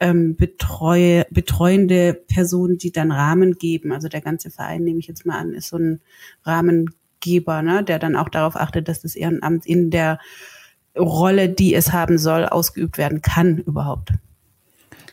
ähm, 0.00 0.36
betreue, 0.36 1.24
betreuende 1.30 2.12
Person, 2.12 2.76
die 2.76 2.92
dann 2.92 3.10
Rahmen 3.10 3.54
geben. 3.54 3.90
Also 3.90 4.08
der 4.08 4.20
ganze 4.20 4.50
Verein, 4.50 4.84
nehme 4.84 4.98
ich 4.98 5.06
jetzt 5.06 5.24
mal 5.24 5.38
an, 5.38 5.54
ist 5.54 5.68
so 5.68 5.78
ein 5.78 6.02
Rahmengeber, 6.44 7.62
ne, 7.62 7.82
der 7.82 7.98
dann 7.98 8.16
auch 8.16 8.28
darauf 8.28 8.54
achtet, 8.54 8.86
dass 8.86 9.00
das 9.00 9.16
Ehrenamt 9.16 9.64
in 9.64 9.90
der 9.90 10.18
Rolle, 10.98 11.48
die 11.48 11.74
es 11.74 11.92
haben 11.92 12.18
soll, 12.18 12.46
ausgeübt 12.46 12.98
werden 12.98 13.22
kann 13.22 13.58
überhaupt. 13.58 14.12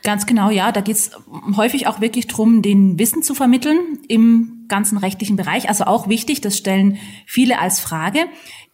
Ganz 0.04 0.26
genau, 0.26 0.50
ja. 0.50 0.70
Da 0.70 0.82
geht 0.82 0.96
es 0.96 1.12
häufig 1.56 1.86
auch 1.86 2.00
wirklich 2.02 2.26
drum, 2.26 2.60
den 2.60 2.98
Wissen 2.98 3.22
zu 3.22 3.34
vermitteln 3.34 3.78
im 4.06 4.66
ganzen 4.68 4.98
rechtlichen 4.98 5.36
Bereich. 5.36 5.70
Also 5.70 5.84
auch 5.84 6.08
wichtig, 6.08 6.42
das 6.42 6.58
stellen 6.58 6.98
viele 7.26 7.58
als 7.58 7.80
Frage. 7.80 8.18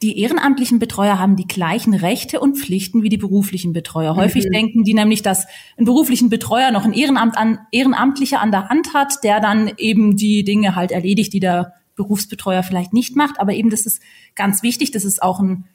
Die 0.02 0.18
ehrenamtlichen 0.18 0.80
Betreuer 0.80 1.20
haben 1.20 1.36
die 1.36 1.46
gleichen 1.46 1.94
Rechte 1.94 2.40
und 2.40 2.58
Pflichten 2.58 3.04
wie 3.04 3.08
die 3.10 3.16
beruflichen 3.16 3.72
Betreuer. 3.72 4.16
Häufig 4.16 4.46
mhm. 4.46 4.52
denken 4.52 4.84
die 4.84 4.94
nämlich, 4.94 5.22
dass 5.22 5.46
ein 5.78 5.84
beruflichen 5.84 6.30
Betreuer 6.30 6.72
noch 6.72 6.84
ein 6.84 6.92
Ehrenamt 6.92 7.36
an, 7.36 7.60
Ehrenamtlicher 7.70 8.40
an 8.40 8.50
der 8.50 8.68
Hand 8.68 8.92
hat, 8.92 9.22
der 9.22 9.38
dann 9.38 9.70
eben 9.76 10.16
die 10.16 10.42
Dinge 10.42 10.74
halt 10.74 10.90
erledigt, 10.90 11.32
die 11.32 11.40
der 11.40 11.74
Berufsbetreuer 11.94 12.64
vielleicht 12.64 12.92
nicht 12.92 13.14
macht. 13.14 13.38
Aber 13.38 13.52
eben, 13.52 13.70
das 13.70 13.86
ist 13.86 14.02
ganz 14.34 14.64
wichtig. 14.64 14.90
Das 14.90 15.04
ist 15.04 15.22
auch 15.22 15.38
ein 15.38 15.66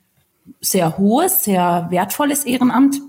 sehr 0.62 0.98
hohes, 0.98 1.44
sehr 1.44 1.88
wertvolles 1.90 2.46
Ehrenamt, 2.46 3.02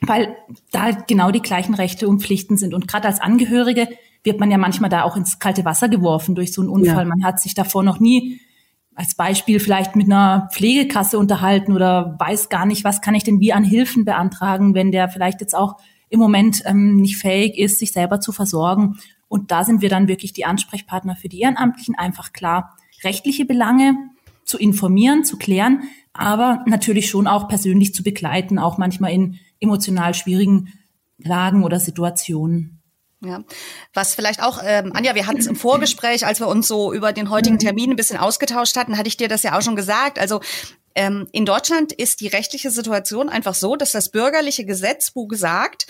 weil 0.00 0.36
da 0.72 0.90
genau 0.90 1.30
die 1.30 1.42
gleichen 1.42 1.74
Rechte 1.74 2.08
und 2.08 2.20
Pflichten 2.20 2.56
sind. 2.56 2.74
Und 2.74 2.88
gerade 2.88 3.08
als 3.08 3.20
Angehörige 3.20 3.88
wird 4.22 4.40
man 4.40 4.50
ja 4.50 4.58
manchmal 4.58 4.90
da 4.90 5.02
auch 5.02 5.16
ins 5.16 5.38
kalte 5.38 5.64
Wasser 5.64 5.88
geworfen 5.88 6.34
durch 6.34 6.52
so 6.52 6.60
einen 6.60 6.70
Unfall. 6.70 7.04
Ja. 7.04 7.08
Man 7.08 7.24
hat 7.24 7.40
sich 7.40 7.54
davor 7.54 7.82
noch 7.82 8.00
nie 8.00 8.40
als 8.94 9.14
Beispiel 9.14 9.60
vielleicht 9.60 9.94
mit 9.94 10.06
einer 10.06 10.48
Pflegekasse 10.52 11.18
unterhalten 11.18 11.72
oder 11.72 12.16
weiß 12.18 12.48
gar 12.48 12.66
nicht, 12.66 12.82
was 12.82 13.02
kann 13.02 13.14
ich 13.14 13.24
denn 13.24 13.40
wie 13.40 13.52
an 13.52 13.62
Hilfen 13.62 14.04
beantragen, 14.04 14.74
wenn 14.74 14.90
der 14.90 15.08
vielleicht 15.08 15.40
jetzt 15.40 15.54
auch 15.54 15.76
im 16.08 16.18
Moment 16.18 16.62
ähm, 16.64 16.96
nicht 16.96 17.18
fähig 17.18 17.58
ist, 17.58 17.78
sich 17.78 17.92
selber 17.92 18.20
zu 18.20 18.32
versorgen. 18.32 18.98
Und 19.28 19.50
da 19.50 19.64
sind 19.64 19.82
wir 19.82 19.90
dann 19.90 20.08
wirklich 20.08 20.32
die 20.32 20.44
Ansprechpartner 20.44 21.14
für 21.16 21.28
die 21.28 21.40
Ehrenamtlichen, 21.40 21.94
einfach 21.94 22.32
klar 22.32 22.76
rechtliche 23.04 23.44
Belange 23.44 23.96
zu 24.44 24.58
informieren, 24.58 25.24
zu 25.24 25.36
klären, 25.36 25.82
aber 26.18 26.64
natürlich 26.66 27.08
schon 27.08 27.26
auch 27.26 27.48
persönlich 27.48 27.94
zu 27.94 28.02
begleiten, 28.02 28.58
auch 28.58 28.78
manchmal 28.78 29.12
in 29.12 29.38
emotional 29.60 30.14
schwierigen 30.14 30.72
Lagen 31.18 31.64
oder 31.64 31.80
Situationen. 31.80 32.82
Ja, 33.24 33.42
was 33.94 34.14
vielleicht 34.14 34.42
auch, 34.42 34.62
ähm, 34.64 34.92
Anja, 34.94 35.14
wir 35.14 35.26
hatten 35.26 35.38
es 35.38 35.46
im 35.46 35.56
Vorgespräch, 35.56 36.26
als 36.26 36.38
wir 36.38 36.48
uns 36.48 36.68
so 36.68 36.92
über 36.92 37.12
den 37.12 37.30
heutigen 37.30 37.58
Termin 37.58 37.90
ein 37.90 37.96
bisschen 37.96 38.18
ausgetauscht 38.18 38.76
hatten, 38.76 38.98
hatte 38.98 39.08
ich 39.08 39.16
dir 39.16 39.28
das 39.28 39.42
ja 39.42 39.56
auch 39.56 39.62
schon 39.62 39.74
gesagt. 39.74 40.18
Also 40.18 40.40
ähm, 40.94 41.26
in 41.32 41.46
Deutschland 41.46 41.92
ist 41.92 42.20
die 42.20 42.28
rechtliche 42.28 42.70
Situation 42.70 43.28
einfach 43.28 43.54
so, 43.54 43.74
dass 43.76 43.92
das 43.92 44.10
bürgerliche 44.10 44.66
Gesetzbuch 44.66 45.32
sagt, 45.32 45.86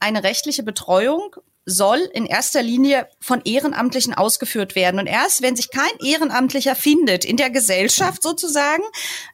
eine 0.00 0.24
rechtliche 0.24 0.62
Betreuung 0.62 1.36
soll 1.66 1.98
in 2.12 2.26
erster 2.26 2.62
Linie 2.62 3.08
von 3.20 3.40
Ehrenamtlichen 3.44 4.14
ausgeführt 4.14 4.74
werden. 4.74 5.00
Und 5.00 5.06
erst 5.06 5.42
wenn 5.42 5.56
sich 5.56 5.70
kein 5.70 5.98
Ehrenamtlicher 6.04 6.76
findet 6.76 7.24
in 7.24 7.36
der 7.36 7.50
Gesellschaft 7.50 8.22
sozusagen, 8.22 8.82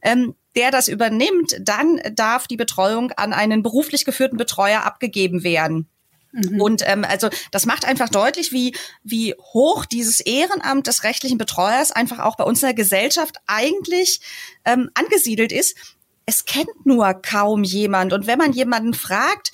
ähm, 0.03 0.35
der 0.57 0.71
das 0.71 0.89
übernimmt, 0.89 1.57
dann 1.61 2.01
darf 2.13 2.47
die 2.47 2.57
Betreuung 2.57 3.13
an 3.13 3.33
einen 3.33 3.63
beruflich 3.63 4.05
geführten 4.05 4.37
Betreuer 4.37 4.83
abgegeben 4.83 5.43
werden. 5.45 5.89
Mhm. 6.33 6.61
Und 6.61 6.83
ähm, 6.87 7.05
also 7.05 7.29
das 7.51 7.67
macht 7.67 7.85
einfach 7.85 8.09
deutlich, 8.09 8.53
wie, 8.53 8.75
wie 9.03 9.35
hoch 9.53 9.85
dieses 9.85 10.21
Ehrenamt 10.21 10.87
des 10.87 11.05
rechtlichen 11.05 11.39
Betreuers 11.39 11.93
einfach 11.93 12.21
auch 12.21 12.37
bei 12.37 12.45
uns 12.45 12.63
in 12.63 12.69
der 12.69 12.75
Gesellschaft 12.75 13.37
eigentlich 13.47 14.21
ähm, 14.65 14.91
angesiedelt 14.95 15.53
ist. 15.53 15.77
Es 16.31 16.45
kennt 16.45 16.87
nur 16.87 17.13
kaum 17.15 17.65
jemand. 17.65 18.13
Und 18.13 18.29
wenn 18.29 18.39
man 18.39 18.53
jemanden 18.53 18.95
fragt, 18.95 19.51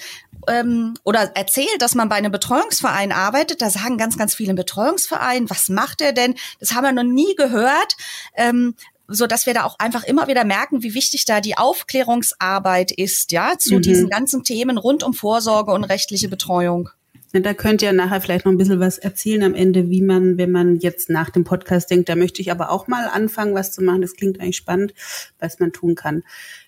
ähm, 0.46 0.92
oder 1.04 1.34
erzählt, 1.34 1.80
dass 1.80 1.94
man 1.94 2.10
bei 2.10 2.16
einem 2.16 2.30
Betreuungsverein 2.30 3.12
arbeitet, 3.12 3.62
da 3.62 3.70
sagen 3.70 3.96
ganz, 3.96 4.18
ganz 4.18 4.34
viele 4.34 4.52
Betreuungsverein, 4.52 5.48
was 5.48 5.70
macht 5.70 6.02
er 6.02 6.12
denn? 6.12 6.34
Das 6.60 6.74
haben 6.74 6.84
wir 6.84 6.92
noch 6.92 7.02
nie 7.02 7.34
gehört. 7.34 7.96
Ähm, 8.34 8.74
so 9.08 9.26
dass 9.26 9.46
wir 9.46 9.54
da 9.54 9.64
auch 9.64 9.78
einfach 9.78 10.04
immer 10.04 10.26
wieder 10.26 10.44
merken, 10.44 10.82
wie 10.82 10.92
wichtig 10.92 11.24
da 11.24 11.40
die 11.40 11.56
Aufklärungsarbeit 11.56 12.90
ist, 12.90 13.32
ja, 13.32 13.56
zu 13.56 13.76
mhm. 13.76 13.82
diesen 13.82 14.10
ganzen 14.10 14.44
Themen 14.44 14.76
rund 14.76 15.02
um 15.02 15.14
Vorsorge 15.14 15.72
und 15.72 15.84
rechtliche 15.84 16.28
Betreuung. 16.28 16.90
Ja, 17.32 17.40
da 17.40 17.54
könnt 17.54 17.82
ihr 17.82 17.92
nachher 17.92 18.20
vielleicht 18.20 18.44
noch 18.44 18.52
ein 18.52 18.58
bisschen 18.58 18.80
was 18.80 18.98
erzählen 18.98 19.42
am 19.42 19.54
Ende, 19.54 19.90
wie 19.90 20.02
man, 20.02 20.38
wenn 20.38 20.50
man 20.50 20.76
jetzt 20.76 21.08
nach 21.08 21.30
dem 21.30 21.44
Podcast 21.44 21.90
denkt, 21.90 22.08
da 22.08 22.16
möchte 22.16 22.40
ich 22.40 22.50
aber 22.50 22.70
auch 22.70 22.88
mal 22.88 23.08
anfangen, 23.08 23.54
was 23.54 23.72
zu 23.72 23.82
machen. 23.82 24.00
Das 24.00 24.14
klingt 24.14 24.40
eigentlich 24.40 24.56
spannend, 24.56 24.94
was 25.38 25.60
man 25.60 25.72
tun 25.72 25.94
kann. 25.94 26.22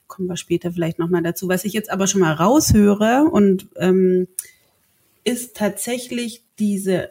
Kommen 0.09 0.29
wir 0.29 0.37
später 0.37 0.73
vielleicht 0.73 0.99
nochmal 0.99 1.23
dazu. 1.23 1.49
Was 1.49 1.65
ich 1.65 1.73
jetzt 1.73 1.91
aber 1.91 2.07
schon 2.07 2.23
mal 2.23 2.33
raushöre 2.33 3.29
und 3.31 3.69
ähm, 3.77 4.27
ist 5.23 5.57
tatsächlich 5.57 6.43
diese 6.59 7.11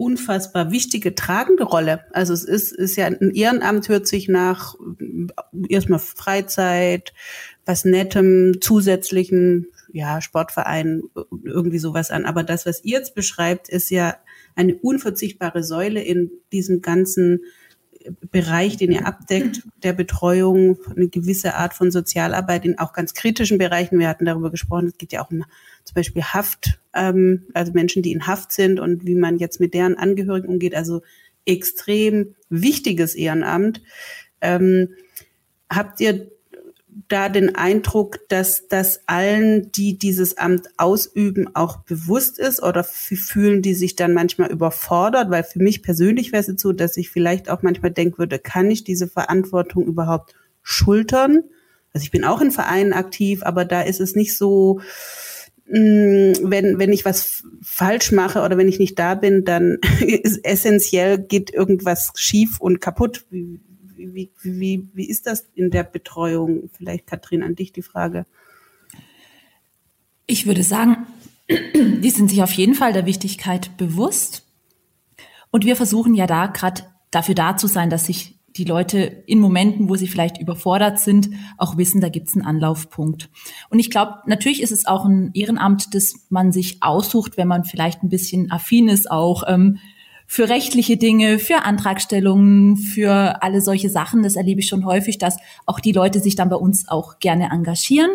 unfassbar 0.00 0.72
wichtige, 0.72 1.14
tragende 1.14 1.64
Rolle. 1.64 2.00
Also 2.12 2.32
es 2.32 2.44
ist, 2.44 2.72
ist 2.72 2.96
ja 2.96 3.04
ein 3.04 3.32
Ehrenamt 3.34 3.90
hört 3.90 4.08
sich 4.08 4.28
nach 4.28 4.74
erstmal 5.68 5.98
Freizeit, 5.98 7.12
was 7.66 7.84
Nettem, 7.84 8.62
zusätzlichen, 8.62 9.66
ja, 9.92 10.22
Sportverein, 10.22 11.02
irgendwie 11.44 11.78
sowas 11.78 12.10
an. 12.10 12.24
Aber 12.24 12.44
das, 12.44 12.64
was 12.64 12.82
ihr 12.82 12.98
jetzt 12.98 13.14
beschreibt, 13.14 13.68
ist 13.68 13.90
ja 13.90 14.16
eine 14.56 14.74
unverzichtbare 14.74 15.62
Säule 15.62 16.02
in 16.02 16.30
diesem 16.50 16.80
ganzen 16.80 17.42
Bereich, 18.30 18.76
den 18.76 18.92
ihr 18.92 19.06
abdeckt, 19.06 19.62
der 19.82 19.92
Betreuung, 19.92 20.78
eine 20.96 21.08
gewisse 21.08 21.54
Art 21.54 21.74
von 21.74 21.90
Sozialarbeit 21.90 22.64
in 22.64 22.78
auch 22.78 22.92
ganz 22.92 23.12
kritischen 23.12 23.58
Bereichen. 23.58 23.98
Wir 23.98 24.08
hatten 24.08 24.24
darüber 24.24 24.50
gesprochen, 24.50 24.86
es 24.86 24.98
geht 24.98 25.12
ja 25.12 25.22
auch 25.22 25.30
um 25.30 25.44
zum 25.84 25.94
Beispiel 25.94 26.22
Haft, 26.22 26.80
ähm, 26.94 27.46
also 27.52 27.72
Menschen, 27.72 28.02
die 28.02 28.12
in 28.12 28.26
Haft 28.26 28.52
sind 28.52 28.80
und 28.80 29.04
wie 29.04 29.14
man 29.14 29.38
jetzt 29.38 29.60
mit 29.60 29.74
deren 29.74 29.98
Angehörigen 29.98 30.48
umgeht. 30.48 30.74
Also 30.74 31.02
extrem 31.44 32.34
wichtiges 32.48 33.14
Ehrenamt. 33.14 33.82
Ähm, 34.40 34.94
habt 35.68 36.00
ihr 36.00 36.30
da 37.10 37.28
den 37.28 37.54
Eindruck, 37.54 38.20
dass 38.28 38.68
das 38.68 39.00
allen, 39.06 39.70
die 39.72 39.98
dieses 39.98 40.38
Amt 40.38 40.68
ausüben, 40.76 41.54
auch 41.54 41.78
bewusst 41.78 42.38
ist 42.38 42.62
oder 42.62 42.84
fühlen 42.84 43.62
die 43.62 43.74
sich 43.74 43.96
dann 43.96 44.14
manchmal 44.14 44.50
überfordert? 44.50 45.30
Weil 45.30 45.44
für 45.44 45.58
mich 45.58 45.82
persönlich 45.82 46.32
wäre 46.32 46.42
es 46.42 46.60
so, 46.60 46.72
dass 46.72 46.96
ich 46.96 47.10
vielleicht 47.10 47.50
auch 47.50 47.62
manchmal 47.62 47.90
denken 47.90 48.18
würde, 48.18 48.38
kann 48.38 48.70
ich 48.70 48.84
diese 48.84 49.08
Verantwortung 49.08 49.84
überhaupt 49.86 50.34
schultern? 50.62 51.42
Also 51.92 52.04
ich 52.04 52.10
bin 52.10 52.24
auch 52.24 52.40
in 52.40 52.52
Vereinen 52.52 52.92
aktiv, 52.92 53.42
aber 53.42 53.64
da 53.64 53.82
ist 53.82 54.00
es 54.00 54.14
nicht 54.14 54.36
so, 54.36 54.80
mm, 55.66 56.32
wenn, 56.42 56.78
wenn 56.78 56.92
ich 56.92 57.04
was 57.04 57.42
falsch 57.62 58.12
mache 58.12 58.42
oder 58.42 58.56
wenn 58.56 58.68
ich 58.68 58.78
nicht 58.78 58.98
da 58.98 59.14
bin, 59.16 59.44
dann 59.44 59.78
ist 60.00 60.44
essentiell 60.44 61.18
geht 61.18 61.52
irgendwas 61.52 62.12
schief 62.14 62.60
und 62.60 62.80
kaputt. 62.80 63.26
Wie, 64.12 64.30
wie, 64.42 64.88
wie 64.92 65.08
ist 65.08 65.26
das 65.26 65.48
in 65.54 65.70
der 65.70 65.84
Betreuung? 65.84 66.70
Vielleicht, 66.72 67.06
Katrin, 67.06 67.42
an 67.42 67.54
dich 67.54 67.72
die 67.72 67.82
Frage. 67.82 68.26
Ich 70.26 70.46
würde 70.46 70.62
sagen, 70.62 71.06
die 71.48 72.10
sind 72.10 72.30
sich 72.30 72.42
auf 72.42 72.52
jeden 72.52 72.74
Fall 72.74 72.92
der 72.92 73.06
Wichtigkeit 73.06 73.76
bewusst. 73.76 74.46
Und 75.50 75.64
wir 75.64 75.76
versuchen 75.76 76.14
ja 76.14 76.26
da 76.26 76.46
gerade 76.46 76.82
dafür 77.10 77.34
da 77.34 77.56
zu 77.56 77.66
sein, 77.66 77.90
dass 77.90 78.06
sich 78.06 78.40
die 78.56 78.64
Leute 78.64 78.98
in 79.26 79.38
Momenten, 79.38 79.88
wo 79.88 79.96
sie 79.96 80.08
vielleicht 80.08 80.40
überfordert 80.40 80.98
sind, 80.98 81.30
auch 81.56 81.76
wissen, 81.76 82.00
da 82.00 82.08
gibt's 82.08 82.34
einen 82.34 82.44
Anlaufpunkt. 82.44 83.30
Und 83.68 83.78
ich 83.78 83.90
glaube, 83.90 84.14
natürlich 84.26 84.62
ist 84.62 84.72
es 84.72 84.86
auch 84.86 85.04
ein 85.04 85.30
Ehrenamt, 85.34 85.94
das 85.94 86.14
man 86.30 86.50
sich 86.50 86.82
aussucht, 86.82 87.36
wenn 87.36 87.48
man 87.48 87.64
vielleicht 87.64 88.02
ein 88.02 88.08
bisschen 88.08 88.50
affin 88.50 88.88
ist, 88.88 89.10
auch 89.10 89.44
ähm, 89.46 89.78
für 90.32 90.48
rechtliche 90.48 90.96
Dinge, 90.96 91.40
für 91.40 91.64
Antragstellungen, 91.64 92.76
für 92.76 93.42
alle 93.42 93.60
solche 93.60 93.90
Sachen. 93.90 94.22
Das 94.22 94.36
erlebe 94.36 94.60
ich 94.60 94.68
schon 94.68 94.84
häufig, 94.84 95.18
dass 95.18 95.36
auch 95.66 95.80
die 95.80 95.90
Leute 95.90 96.20
sich 96.20 96.36
dann 96.36 96.48
bei 96.48 96.54
uns 96.54 96.86
auch 96.86 97.18
gerne 97.18 97.50
engagieren. 97.50 98.10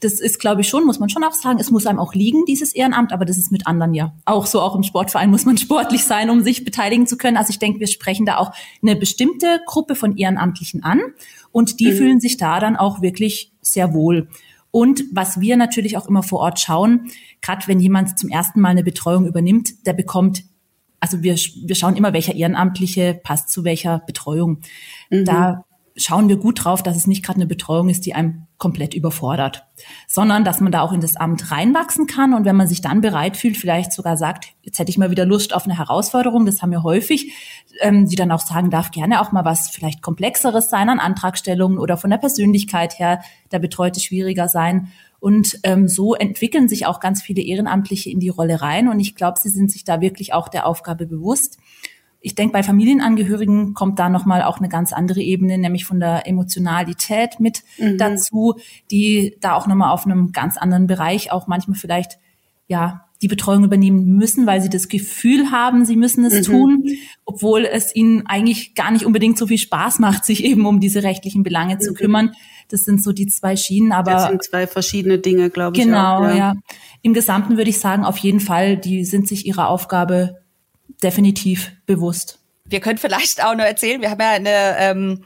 Das 0.00 0.14
ist, 0.14 0.38
glaube 0.40 0.62
ich, 0.62 0.68
schon, 0.70 0.86
muss 0.86 0.98
man 0.98 1.10
schon 1.10 1.22
auch 1.24 1.34
sagen, 1.34 1.58
es 1.60 1.70
muss 1.70 1.84
einem 1.84 1.98
auch 1.98 2.14
liegen, 2.14 2.46
dieses 2.46 2.74
Ehrenamt, 2.74 3.12
aber 3.12 3.26
das 3.26 3.36
ist 3.36 3.52
mit 3.52 3.66
anderen 3.66 3.92
ja 3.92 4.14
auch 4.24 4.46
so. 4.46 4.62
Auch 4.62 4.74
im 4.74 4.82
Sportverein 4.82 5.30
muss 5.30 5.44
man 5.44 5.58
sportlich 5.58 6.04
sein, 6.04 6.30
um 6.30 6.42
sich 6.42 6.64
beteiligen 6.64 7.06
zu 7.06 7.18
können. 7.18 7.36
Also 7.36 7.50
ich 7.50 7.58
denke, 7.58 7.80
wir 7.80 7.86
sprechen 7.86 8.24
da 8.24 8.38
auch 8.38 8.52
eine 8.80 8.96
bestimmte 8.96 9.60
Gruppe 9.66 9.94
von 9.94 10.16
Ehrenamtlichen 10.16 10.82
an 10.82 11.02
und 11.50 11.80
die 11.80 11.92
mhm. 11.92 11.96
fühlen 11.96 12.20
sich 12.20 12.38
da 12.38 12.60
dann 12.60 12.76
auch 12.76 13.02
wirklich 13.02 13.52
sehr 13.60 13.92
wohl. 13.92 14.28
Und 14.70 15.04
was 15.12 15.38
wir 15.38 15.58
natürlich 15.58 15.98
auch 15.98 16.08
immer 16.08 16.22
vor 16.22 16.40
Ort 16.40 16.60
schauen, 16.60 17.10
gerade 17.42 17.68
wenn 17.68 17.78
jemand 17.78 18.18
zum 18.18 18.30
ersten 18.30 18.62
Mal 18.62 18.70
eine 18.70 18.84
Betreuung 18.84 19.26
übernimmt, 19.26 19.86
der 19.86 19.92
bekommt 19.92 20.44
also 21.02 21.22
wir, 21.24 21.34
wir 21.34 21.74
schauen 21.74 21.96
immer, 21.96 22.12
welcher 22.12 22.34
Ehrenamtliche 22.34 23.20
passt 23.24 23.50
zu 23.50 23.64
welcher 23.64 23.98
Betreuung. 24.06 24.60
Mhm. 25.10 25.24
Da 25.24 25.64
schauen 25.96 26.28
wir 26.28 26.36
gut 26.36 26.64
drauf, 26.64 26.82
dass 26.82 26.96
es 26.96 27.08
nicht 27.08 27.24
gerade 27.24 27.38
eine 27.38 27.46
Betreuung 27.46 27.88
ist, 27.88 28.06
die 28.06 28.14
einem 28.14 28.46
komplett 28.56 28.94
überfordert, 28.94 29.66
sondern 30.06 30.44
dass 30.44 30.60
man 30.60 30.70
da 30.70 30.80
auch 30.80 30.92
in 30.92 31.00
das 31.00 31.16
Amt 31.16 31.50
reinwachsen 31.50 32.06
kann 32.06 32.32
und 32.32 32.44
wenn 32.44 32.54
man 32.54 32.68
sich 32.68 32.80
dann 32.80 33.00
bereit 33.00 33.36
fühlt, 33.36 33.56
vielleicht 33.56 33.92
sogar 33.92 34.16
sagt, 34.16 34.54
jetzt 34.62 34.78
hätte 34.78 34.90
ich 34.90 34.96
mal 34.96 35.10
wieder 35.10 35.26
Lust 35.26 35.52
auf 35.52 35.64
eine 35.64 35.76
Herausforderung, 35.76 36.46
das 36.46 36.62
haben 36.62 36.70
wir 36.70 36.84
häufig, 36.84 37.32
ähm, 37.80 38.06
die 38.08 38.16
dann 38.16 38.30
auch 38.30 38.40
sagen, 38.40 38.70
darf 38.70 38.92
gerne 38.92 39.20
auch 39.20 39.32
mal 39.32 39.44
was 39.44 39.70
vielleicht 39.70 40.02
komplexeres 40.02 40.70
sein 40.70 40.88
an 40.88 41.00
Antragstellungen 41.00 41.78
oder 41.78 41.96
von 41.96 42.10
der 42.10 42.18
Persönlichkeit 42.18 43.00
her 43.00 43.20
der 43.50 43.58
Betreute 43.58 43.98
schwieriger 43.98 44.48
sein 44.48 44.92
und 45.22 45.60
ähm, 45.62 45.86
so 45.86 46.16
entwickeln 46.16 46.66
sich 46.68 46.84
auch 46.86 46.98
ganz 46.98 47.22
viele 47.22 47.42
Ehrenamtliche 47.42 48.10
in 48.10 48.18
die 48.18 48.28
Rolle 48.28 48.60
rein. 48.60 48.88
Und 48.88 48.98
ich 48.98 49.14
glaube, 49.14 49.38
sie 49.40 49.50
sind 49.50 49.70
sich 49.70 49.84
da 49.84 50.00
wirklich 50.00 50.34
auch 50.34 50.48
der 50.48 50.66
Aufgabe 50.66 51.06
bewusst. 51.06 51.58
Ich 52.20 52.34
denke, 52.34 52.52
bei 52.52 52.64
Familienangehörigen 52.64 53.72
kommt 53.72 54.00
da 54.00 54.08
nochmal 54.08 54.42
auch 54.42 54.58
eine 54.58 54.68
ganz 54.68 54.92
andere 54.92 55.20
Ebene, 55.20 55.58
nämlich 55.58 55.84
von 55.84 56.00
der 56.00 56.26
Emotionalität 56.26 57.38
mit 57.38 57.62
mhm. 57.78 57.98
dazu, 57.98 58.56
die 58.90 59.36
da 59.40 59.54
auch 59.54 59.68
nochmal 59.68 59.92
auf 59.92 60.06
einem 60.06 60.32
ganz 60.32 60.56
anderen 60.56 60.88
Bereich 60.88 61.30
auch 61.30 61.46
manchmal 61.46 61.78
vielleicht, 61.78 62.18
ja, 62.66 63.04
die 63.22 63.28
Betreuung 63.28 63.62
übernehmen 63.64 64.16
müssen, 64.16 64.46
weil 64.46 64.60
sie 64.60 64.68
das 64.68 64.88
Gefühl 64.88 65.52
haben, 65.52 65.84
sie 65.84 65.96
müssen 65.96 66.24
es 66.24 66.46
mhm. 66.46 66.52
tun, 66.52 66.84
obwohl 67.24 67.64
es 67.64 67.94
ihnen 67.94 68.26
eigentlich 68.26 68.74
gar 68.74 68.90
nicht 68.90 69.06
unbedingt 69.06 69.38
so 69.38 69.46
viel 69.46 69.58
Spaß 69.58 70.00
macht, 70.00 70.24
sich 70.24 70.44
eben 70.44 70.66
um 70.66 70.80
diese 70.80 71.04
rechtlichen 71.04 71.44
Belange 71.44 71.76
mhm. 71.76 71.80
zu 71.80 71.94
kümmern. 71.94 72.32
Das 72.68 72.84
sind 72.84 73.02
so 73.02 73.12
die 73.12 73.26
zwei 73.26 73.56
Schienen, 73.56 73.92
aber. 73.92 74.10
Das 74.12 74.28
sind 74.28 74.42
zwei 74.42 74.66
verschiedene 74.66 75.18
Dinge, 75.18 75.50
glaube 75.50 75.76
ich. 75.76 75.84
Genau, 75.84 76.18
auch, 76.18 76.28
ja. 76.28 76.36
ja. 76.36 76.54
Im 77.02 77.14
Gesamten 77.14 77.56
würde 77.56 77.70
ich 77.70 77.78
sagen, 77.78 78.04
auf 78.04 78.18
jeden 78.18 78.40
Fall, 78.40 78.76
die 78.76 79.04
sind 79.04 79.28
sich 79.28 79.46
ihrer 79.46 79.68
Aufgabe 79.68 80.42
definitiv 81.02 81.72
bewusst. 81.86 82.40
Wir 82.64 82.80
können 82.80 82.98
vielleicht 82.98 83.44
auch 83.44 83.54
nur 83.54 83.66
erzählen, 83.66 84.00
wir 84.00 84.10
haben 84.10 84.20
ja 84.20 84.30
eine, 84.30 84.76
ähm, 84.78 85.24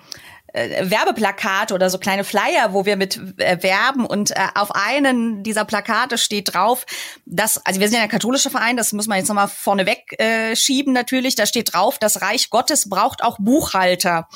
äh, 0.57 0.91
Werbeplakate 0.91 1.75
oder 1.75 1.91
so 1.91 1.99
kleine 1.99 2.25
Flyer, 2.25 2.73
wo 2.73 2.87
wir 2.87 2.97
mit 2.97 3.17
äh, 3.39 3.63
werben 3.63 4.07
und 4.07 4.31
äh, 4.31 4.49
auf 4.55 4.75
einen 4.75 5.43
dieser 5.43 5.65
Plakate 5.65 6.19
steht 6.19 6.55
drauf, 6.55 6.87
dass, 7.27 7.65
also 7.67 7.79
wir 7.79 7.89
sind 7.89 7.99
ja 7.99 8.05
ein 8.05 8.09
katholischer 8.09 8.51
Verein, 8.51 8.77
das 8.77 8.93
muss 8.93 9.07
man 9.07 9.19
jetzt 9.19 9.29
nochmal 9.29 9.49
vorneweg 9.49 10.19
äh, 10.19 10.57
schieben 10.57 10.93
natürlich, 10.93 11.35
da 11.35 11.47
steht 11.47 11.75
drauf, 11.75 11.99
das 11.99 12.23
Reich 12.23 12.51
Gottes 12.51 12.89
braucht 12.89 13.23
auch 13.23 13.37
Buchhalter. 13.39 14.29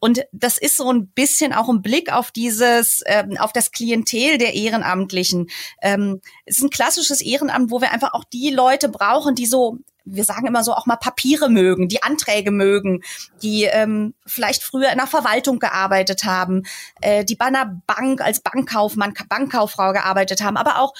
Und 0.00 0.24
das 0.32 0.58
ist 0.58 0.76
so 0.76 0.90
ein 0.92 1.08
bisschen 1.08 1.52
auch 1.52 1.68
ein 1.68 1.82
Blick 1.82 2.12
auf 2.12 2.30
dieses, 2.30 3.02
ähm, 3.06 3.36
auf 3.38 3.52
das 3.52 3.72
Klientel 3.72 4.38
der 4.38 4.54
Ehrenamtlichen. 4.54 5.48
Ähm, 5.82 6.20
es 6.44 6.58
ist 6.58 6.62
ein 6.62 6.70
klassisches 6.70 7.20
Ehrenamt, 7.20 7.70
wo 7.70 7.80
wir 7.80 7.92
einfach 7.92 8.14
auch 8.14 8.24
die 8.24 8.50
Leute 8.50 8.88
brauchen, 8.88 9.34
die 9.34 9.46
so 9.46 9.78
wir 10.10 10.24
sagen 10.24 10.46
immer 10.46 10.64
so 10.64 10.72
auch 10.74 10.86
mal 10.86 10.96
Papiere 10.96 11.48
mögen, 11.48 11.88
die 11.88 12.02
Anträge 12.02 12.50
mögen, 12.50 13.02
die 13.42 13.64
ähm, 13.64 14.14
vielleicht 14.26 14.62
früher 14.62 14.90
in 14.90 14.98
der 14.98 15.06
Verwaltung 15.06 15.58
gearbeitet 15.58 16.24
haben, 16.24 16.64
äh, 17.00 17.24
die 17.24 17.36
bei 17.36 17.46
einer 17.46 17.80
Bank 17.86 18.20
als 18.20 18.40
Bankkaufmann, 18.40 19.14
Bankkauffrau 19.28 19.92
gearbeitet 19.92 20.42
haben, 20.42 20.56
aber 20.56 20.80
auch 20.80 20.94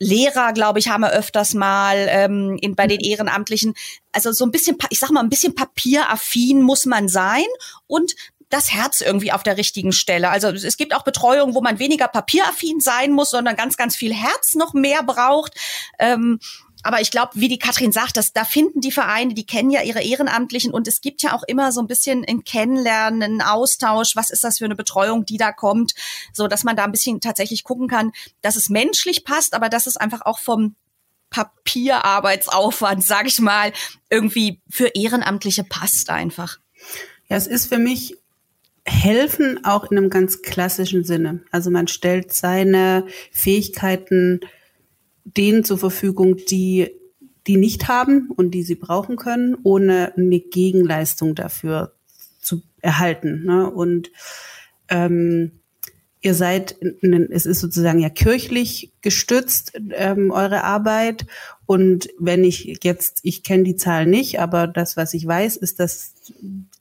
Lehrer, 0.00 0.52
glaube 0.52 0.80
ich, 0.80 0.88
haben 0.88 1.02
wir 1.02 1.12
öfters 1.12 1.54
mal 1.54 2.06
ähm, 2.10 2.58
in, 2.60 2.74
bei 2.74 2.88
den 2.88 3.00
Ehrenamtlichen. 3.00 3.74
Also 4.12 4.32
so 4.32 4.44
ein 4.44 4.50
bisschen, 4.50 4.76
ich 4.90 4.98
sag 4.98 5.10
mal, 5.10 5.20
ein 5.20 5.28
bisschen 5.28 5.54
papieraffin 5.54 6.62
muss 6.62 6.84
man 6.84 7.08
sein 7.08 7.46
und 7.86 8.14
das 8.50 8.72
Herz 8.72 9.00
irgendwie 9.00 9.32
auf 9.32 9.42
der 9.42 9.56
richtigen 9.56 9.92
Stelle. 9.92 10.30
Also 10.30 10.48
es 10.48 10.76
gibt 10.76 10.94
auch 10.94 11.02
Betreuung, 11.02 11.54
wo 11.54 11.60
man 11.60 11.78
weniger 11.78 12.08
papieraffin 12.08 12.80
sein 12.80 13.12
muss, 13.12 13.30
sondern 13.30 13.56
ganz, 13.56 13.76
ganz 13.76 13.96
viel 13.96 14.14
Herz 14.14 14.54
noch 14.54 14.74
mehr 14.74 15.02
braucht. 15.02 15.54
Ähm, 15.98 16.38
aber 16.84 17.00
ich 17.00 17.10
glaube, 17.10 17.32
wie 17.34 17.48
die 17.48 17.58
Katrin 17.58 17.92
sagt, 17.92 18.18
dass 18.18 18.34
da 18.34 18.44
finden 18.44 18.82
die 18.82 18.92
Vereine, 18.92 19.32
die 19.32 19.46
kennen 19.46 19.70
ja 19.70 19.82
ihre 19.82 20.02
Ehrenamtlichen 20.02 20.72
und 20.72 20.86
es 20.86 21.00
gibt 21.00 21.22
ja 21.22 21.34
auch 21.34 21.42
immer 21.46 21.72
so 21.72 21.80
ein 21.80 21.86
bisschen 21.86 22.24
ein 22.28 22.44
Kennenlernen, 22.44 23.22
einen 23.22 23.42
Austausch. 23.42 24.14
Was 24.16 24.28
ist 24.28 24.44
das 24.44 24.58
für 24.58 24.66
eine 24.66 24.76
Betreuung, 24.76 25.24
die 25.24 25.38
da 25.38 25.50
kommt? 25.50 25.94
So, 26.34 26.46
dass 26.46 26.62
man 26.62 26.76
da 26.76 26.84
ein 26.84 26.92
bisschen 26.92 27.22
tatsächlich 27.22 27.64
gucken 27.64 27.88
kann, 27.88 28.12
dass 28.42 28.56
es 28.56 28.68
menschlich 28.68 29.24
passt, 29.24 29.54
aber 29.54 29.70
dass 29.70 29.86
es 29.86 29.96
einfach 29.96 30.20
auch 30.22 30.38
vom 30.38 30.76
Papierarbeitsaufwand, 31.30 33.02
sag 33.02 33.26
ich 33.26 33.40
mal, 33.40 33.72
irgendwie 34.10 34.60
für 34.68 34.88
Ehrenamtliche 34.94 35.64
passt 35.64 36.10
einfach. 36.10 36.58
Ja, 37.28 37.38
es 37.38 37.46
ist 37.46 37.66
für 37.66 37.78
mich 37.78 38.18
helfen 38.84 39.64
auch 39.64 39.90
in 39.90 39.96
einem 39.96 40.10
ganz 40.10 40.42
klassischen 40.42 41.04
Sinne. 41.04 41.42
Also 41.50 41.70
man 41.70 41.88
stellt 41.88 42.34
seine 42.34 43.06
Fähigkeiten 43.32 44.40
denen 45.24 45.64
zur 45.64 45.78
Verfügung, 45.78 46.36
die 46.36 46.90
die 47.46 47.56
nicht 47.56 47.88
haben 47.88 48.30
und 48.34 48.52
die 48.52 48.62
sie 48.62 48.74
brauchen 48.74 49.16
können, 49.16 49.56
ohne 49.62 50.14
eine 50.16 50.40
Gegenleistung 50.40 51.34
dafür 51.34 51.92
zu 52.40 52.62
erhalten. 52.80 53.44
Ne? 53.44 53.70
Und 53.70 54.10
ähm, 54.88 55.52
ihr 56.20 56.34
seid, 56.34 56.76
es 57.30 57.44
ist 57.44 57.60
sozusagen 57.60 57.98
ja 57.98 58.08
kirchlich 58.08 58.92
gestützt, 59.02 59.72
ähm, 59.90 60.30
eure 60.30 60.64
Arbeit. 60.64 61.26
Und 61.66 62.08
wenn 62.18 62.44
ich 62.44 62.78
jetzt, 62.82 63.20
ich 63.22 63.42
kenne 63.42 63.64
die 63.64 63.76
Zahl 63.76 64.06
nicht, 64.06 64.40
aber 64.40 64.66
das, 64.66 64.96
was 64.96 65.12
ich 65.12 65.26
weiß, 65.26 65.58
ist, 65.58 65.80
dass 65.80 66.14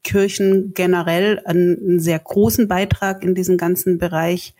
Kirchen 0.04 0.74
generell 0.74 1.42
einen, 1.44 2.00
sehr 2.00 2.20
großen 2.20 2.68
Beitrag 2.68 3.24
in 3.24 3.36
diesem 3.36 3.58
ganzen 3.58 3.98
Bereich 3.98 4.54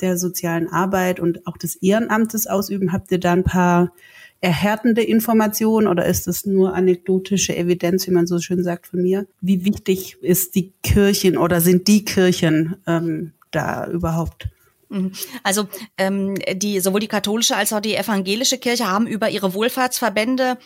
der 0.00 0.16
sozialen 0.16 0.68
Arbeit 0.68 1.20
und 1.20 1.46
auch 1.46 1.56
des 1.56 1.76
Ehrenamtes 1.76 2.46
ausüben. 2.46 2.92
Habt 2.92 3.10
ihr 3.10 3.18
da 3.18 3.32
ein 3.32 3.44
paar 3.44 3.92
erhärtende 4.40 5.02
Informationen 5.02 5.86
oder 5.86 6.04
ist 6.04 6.28
es 6.28 6.44
nur 6.44 6.74
anekdotische 6.74 7.56
Evidenz, 7.56 8.06
wie 8.06 8.10
man 8.10 8.26
so 8.26 8.38
schön 8.40 8.62
sagt 8.62 8.86
von 8.86 9.00
mir? 9.00 9.26
Wie 9.40 9.64
wichtig 9.64 10.18
ist 10.20 10.54
die 10.54 10.72
Kirchen 10.82 11.38
oder 11.38 11.60
sind 11.60 11.88
die 11.88 12.04
Kirchen 12.04 12.76
ähm, 12.86 13.32
da 13.50 13.86
überhaupt? 13.86 14.48
Mhm. 14.90 15.12
Also 15.42 15.66
ähm, 15.96 16.34
die 16.54 16.80
sowohl 16.80 17.00
die 17.00 17.08
katholische 17.08 17.56
als 17.56 17.72
auch 17.72 17.80
die 17.80 17.96
evangelische 17.96 18.58
Kirche 18.58 18.86
haben 18.86 19.06
über 19.06 19.30
ihre 19.30 19.54
Wohlfahrtsverbände 19.54 20.58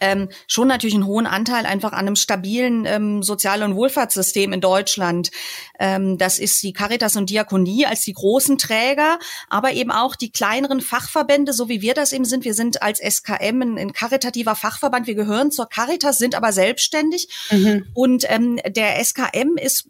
ähm, 0.00 0.28
schon 0.46 0.68
natürlich 0.68 0.94
einen 0.94 1.06
hohen 1.06 1.26
Anteil 1.26 1.66
einfach 1.66 1.92
an 1.92 2.00
einem 2.00 2.16
stabilen 2.16 2.84
ähm, 2.86 3.22
Sozial- 3.22 3.62
und 3.62 3.76
Wohlfahrtssystem 3.76 4.52
in 4.52 4.60
Deutschland. 4.60 5.30
Ähm, 5.78 6.18
das 6.18 6.38
ist 6.38 6.62
die 6.62 6.72
Caritas 6.72 7.16
und 7.16 7.30
Diakonie 7.30 7.86
als 7.86 8.02
die 8.02 8.12
großen 8.12 8.58
Träger, 8.58 9.18
aber 9.48 9.72
eben 9.72 9.90
auch 9.90 10.16
die 10.16 10.30
kleineren 10.30 10.80
Fachverbände, 10.80 11.52
so 11.52 11.68
wie 11.68 11.82
wir 11.82 11.94
das 11.94 12.12
eben 12.12 12.24
sind. 12.24 12.44
Wir 12.44 12.54
sind 12.54 12.82
als 12.82 12.98
SKM 12.98 13.62
ein, 13.62 13.78
ein 13.78 13.92
karitativer 13.92 14.54
Fachverband. 14.54 15.06
Wir 15.06 15.14
gehören 15.14 15.50
zur 15.50 15.68
Caritas, 15.68 16.18
sind 16.18 16.34
aber 16.34 16.52
selbstständig. 16.52 17.28
Mhm. 17.50 17.86
Und 17.94 18.24
ähm, 18.28 18.58
der 18.66 19.02
SKM 19.04 19.56
ist, 19.56 19.86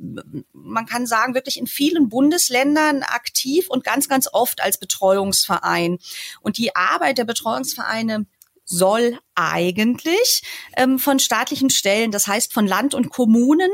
man 0.52 0.86
kann 0.86 1.06
sagen, 1.06 1.34
wirklich 1.34 1.58
in 1.58 1.66
vielen 1.66 2.08
Bundesländern 2.08 3.02
aktiv 3.02 3.68
und 3.68 3.84
ganz, 3.84 4.08
ganz 4.08 4.28
oft 4.32 4.62
als 4.62 4.78
Betreuungsverein. 4.78 5.98
Und 6.40 6.58
die 6.58 6.74
Arbeit 6.74 7.18
der 7.18 7.24
Betreuungsvereine 7.24 8.26
soll 8.70 9.18
eigentlich 9.34 10.42
ähm, 10.76 10.98
von 10.98 11.18
staatlichen 11.18 11.70
Stellen, 11.70 12.12
das 12.12 12.26
heißt 12.26 12.52
von 12.52 12.66
Land 12.66 12.94
und 12.94 13.10
Kommunen, 13.10 13.70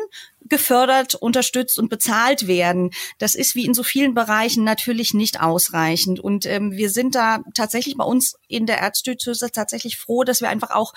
gefördert, 0.48 1.14
unterstützt 1.14 1.78
und 1.78 1.88
bezahlt 1.88 2.46
werden. 2.46 2.90
Das 3.18 3.34
ist 3.34 3.54
wie 3.54 3.66
in 3.66 3.74
so 3.74 3.82
vielen 3.82 4.14
Bereichen 4.14 4.64
natürlich 4.64 5.12
nicht 5.12 5.40
ausreichend. 5.40 6.20
Und 6.20 6.46
ähm, 6.46 6.72
wir 6.72 6.88
sind 6.90 7.14
da 7.14 7.40
tatsächlich 7.52 7.96
bei 7.96 8.04
uns 8.04 8.36
in 8.48 8.66
der 8.66 8.78
Erzdiözese 8.78 9.50
tatsächlich 9.50 9.98
froh, 9.98 10.24
dass 10.24 10.40
wir 10.40 10.48
einfach 10.48 10.70
auch 10.70 10.94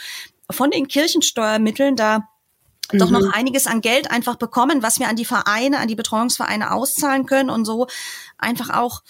von 0.49 0.71
den 0.71 0.87
Kirchensteuermitteln 0.87 1.95
da 1.95 2.27
doch 2.91 3.11
noch 3.11 3.21
mhm. 3.21 3.31
einiges 3.33 3.67
an 3.67 3.81
Geld 3.81 4.09
einfach 4.09 4.35
bekommen, 4.35 4.81
was 4.81 4.99
wir 4.99 5.09
an 5.09 5.15
die 5.15 5.25
Vereine, 5.25 5.79
an 5.79 5.87
die 5.87 5.95
Betreuungsvereine 5.95 6.71
auszahlen 6.71 7.25
können 7.25 7.49
und 7.49 7.65
so 7.65 7.87
einfach 8.37 8.71
auch 8.71 9.01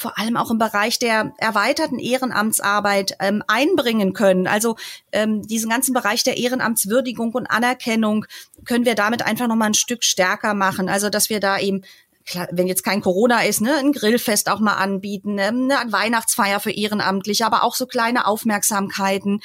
vor 0.00 0.18
allem 0.18 0.38
auch 0.38 0.50
im 0.50 0.56
Bereich 0.56 0.98
der 0.98 1.34
erweiterten 1.36 1.98
Ehrenamtsarbeit 1.98 3.16
ähm, 3.20 3.44
einbringen 3.46 4.14
können. 4.14 4.46
Also 4.46 4.76
ähm, 5.12 5.42
diesen 5.46 5.68
ganzen 5.68 5.92
Bereich 5.92 6.22
der 6.24 6.38
Ehrenamtswürdigung 6.38 7.34
und 7.34 7.46
Anerkennung 7.46 8.24
können 8.64 8.86
wir 8.86 8.94
damit 8.94 9.26
einfach 9.26 9.46
noch 9.46 9.56
mal 9.56 9.66
ein 9.66 9.74
Stück 9.74 10.02
stärker 10.02 10.54
machen. 10.54 10.88
Also 10.88 11.10
dass 11.10 11.28
wir 11.28 11.38
da 11.38 11.58
eben 11.58 11.82
Klar, 12.26 12.48
wenn 12.52 12.68
jetzt 12.68 12.84
kein 12.84 13.00
Corona 13.00 13.42
ist, 13.44 13.60
ne, 13.60 13.74
ein 13.76 13.92
Grillfest 13.92 14.50
auch 14.50 14.60
mal 14.60 14.74
anbieten, 14.74 15.34
ne, 15.34 15.48
eine 15.48 15.90
Weihnachtsfeier 15.90 16.60
für 16.60 16.70
Ehrenamtliche, 16.70 17.46
aber 17.46 17.64
auch 17.64 17.74
so 17.74 17.86
kleine 17.86 18.26
Aufmerksamkeiten, 18.26 19.40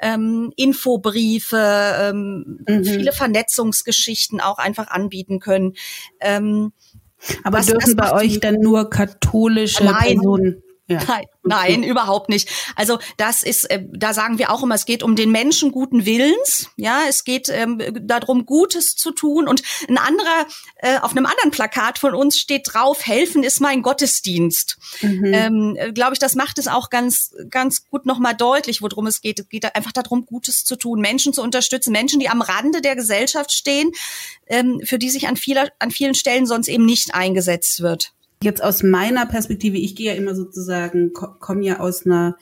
ähm, 0.00 0.52
Infobriefe, 0.54 1.96
ähm, 2.00 2.60
mhm. 2.68 2.84
viele 2.84 3.12
Vernetzungsgeschichten 3.12 4.40
auch 4.40 4.58
einfach 4.58 4.88
anbieten 4.88 5.40
können. 5.40 5.72
Ähm, 6.20 6.72
aber 7.44 7.58
was, 7.58 7.66
dürfen 7.66 7.96
bei 7.96 8.12
euch 8.12 8.40
dann 8.40 8.56
nur 8.56 8.90
katholische 8.90 9.84
Nein. 9.84 10.16
Personen? 10.16 10.62
Ja. 10.88 11.00
Nein, 11.08 11.26
Nein, 11.42 11.82
überhaupt 11.82 12.28
nicht. 12.28 12.48
Also 12.74 12.98
das 13.16 13.42
ist, 13.42 13.70
äh, 13.70 13.84
da 13.92 14.12
sagen 14.12 14.38
wir 14.38 14.50
auch 14.50 14.62
immer, 14.62 14.74
es 14.74 14.86
geht 14.86 15.02
um 15.02 15.16
den 15.16 15.30
Menschen 15.30 15.70
guten 15.70 16.04
Willens. 16.04 16.70
Ja, 16.76 17.02
es 17.08 17.24
geht 17.24 17.48
ähm, 17.48 17.80
darum, 18.02 18.46
Gutes 18.46 18.94
zu 18.96 19.12
tun. 19.12 19.48
Und 19.48 19.62
ein 19.88 19.98
anderer, 19.98 20.46
äh, 20.76 20.98
auf 20.98 21.12
einem 21.12 21.26
anderen 21.26 21.50
Plakat 21.50 21.98
von 21.98 22.14
uns 22.14 22.38
steht 22.38 22.62
drauf, 22.72 23.06
helfen 23.06 23.42
ist 23.42 23.60
mein 23.60 23.82
Gottesdienst. 23.82 24.78
Mhm. 25.02 25.32
Ähm, 25.32 25.76
äh, 25.78 25.92
Glaube 25.92 26.14
ich, 26.14 26.18
das 26.18 26.34
macht 26.34 26.58
es 26.58 26.68
auch 26.68 26.90
ganz, 26.90 27.34
ganz 27.50 27.86
gut 27.88 28.06
nochmal 28.06 28.34
deutlich, 28.34 28.82
worum 28.82 29.06
es 29.06 29.20
geht. 29.20 29.38
Es 29.40 29.48
geht 29.48 29.74
einfach 29.74 29.92
darum, 29.92 30.26
Gutes 30.26 30.64
zu 30.64 30.76
tun, 30.76 31.00
Menschen 31.00 31.32
zu 31.32 31.42
unterstützen, 31.42 31.92
Menschen, 31.92 32.20
die 32.20 32.28
am 32.28 32.42
Rande 32.42 32.80
der 32.80 32.96
Gesellschaft 32.96 33.52
stehen, 33.52 33.92
ähm, 34.46 34.80
für 34.84 34.98
die 34.98 35.10
sich 35.10 35.28
an, 35.28 35.36
vieler, 35.36 35.68
an 35.78 35.90
vielen 35.90 36.14
Stellen 36.14 36.46
sonst 36.46 36.68
eben 36.68 36.86
nicht 36.86 37.14
eingesetzt 37.14 37.80
wird. 37.80 38.12
Jetzt 38.42 38.62
aus 38.62 38.82
meiner 38.82 39.26
Perspektive, 39.26 39.78
ich 39.78 39.96
gehe 39.96 40.12
ja 40.12 40.16
immer 40.16 40.34
sozusagen, 40.34 41.12
komme 41.12 41.64
ja 41.64 41.80
aus 41.80 42.06
einer 42.06 42.36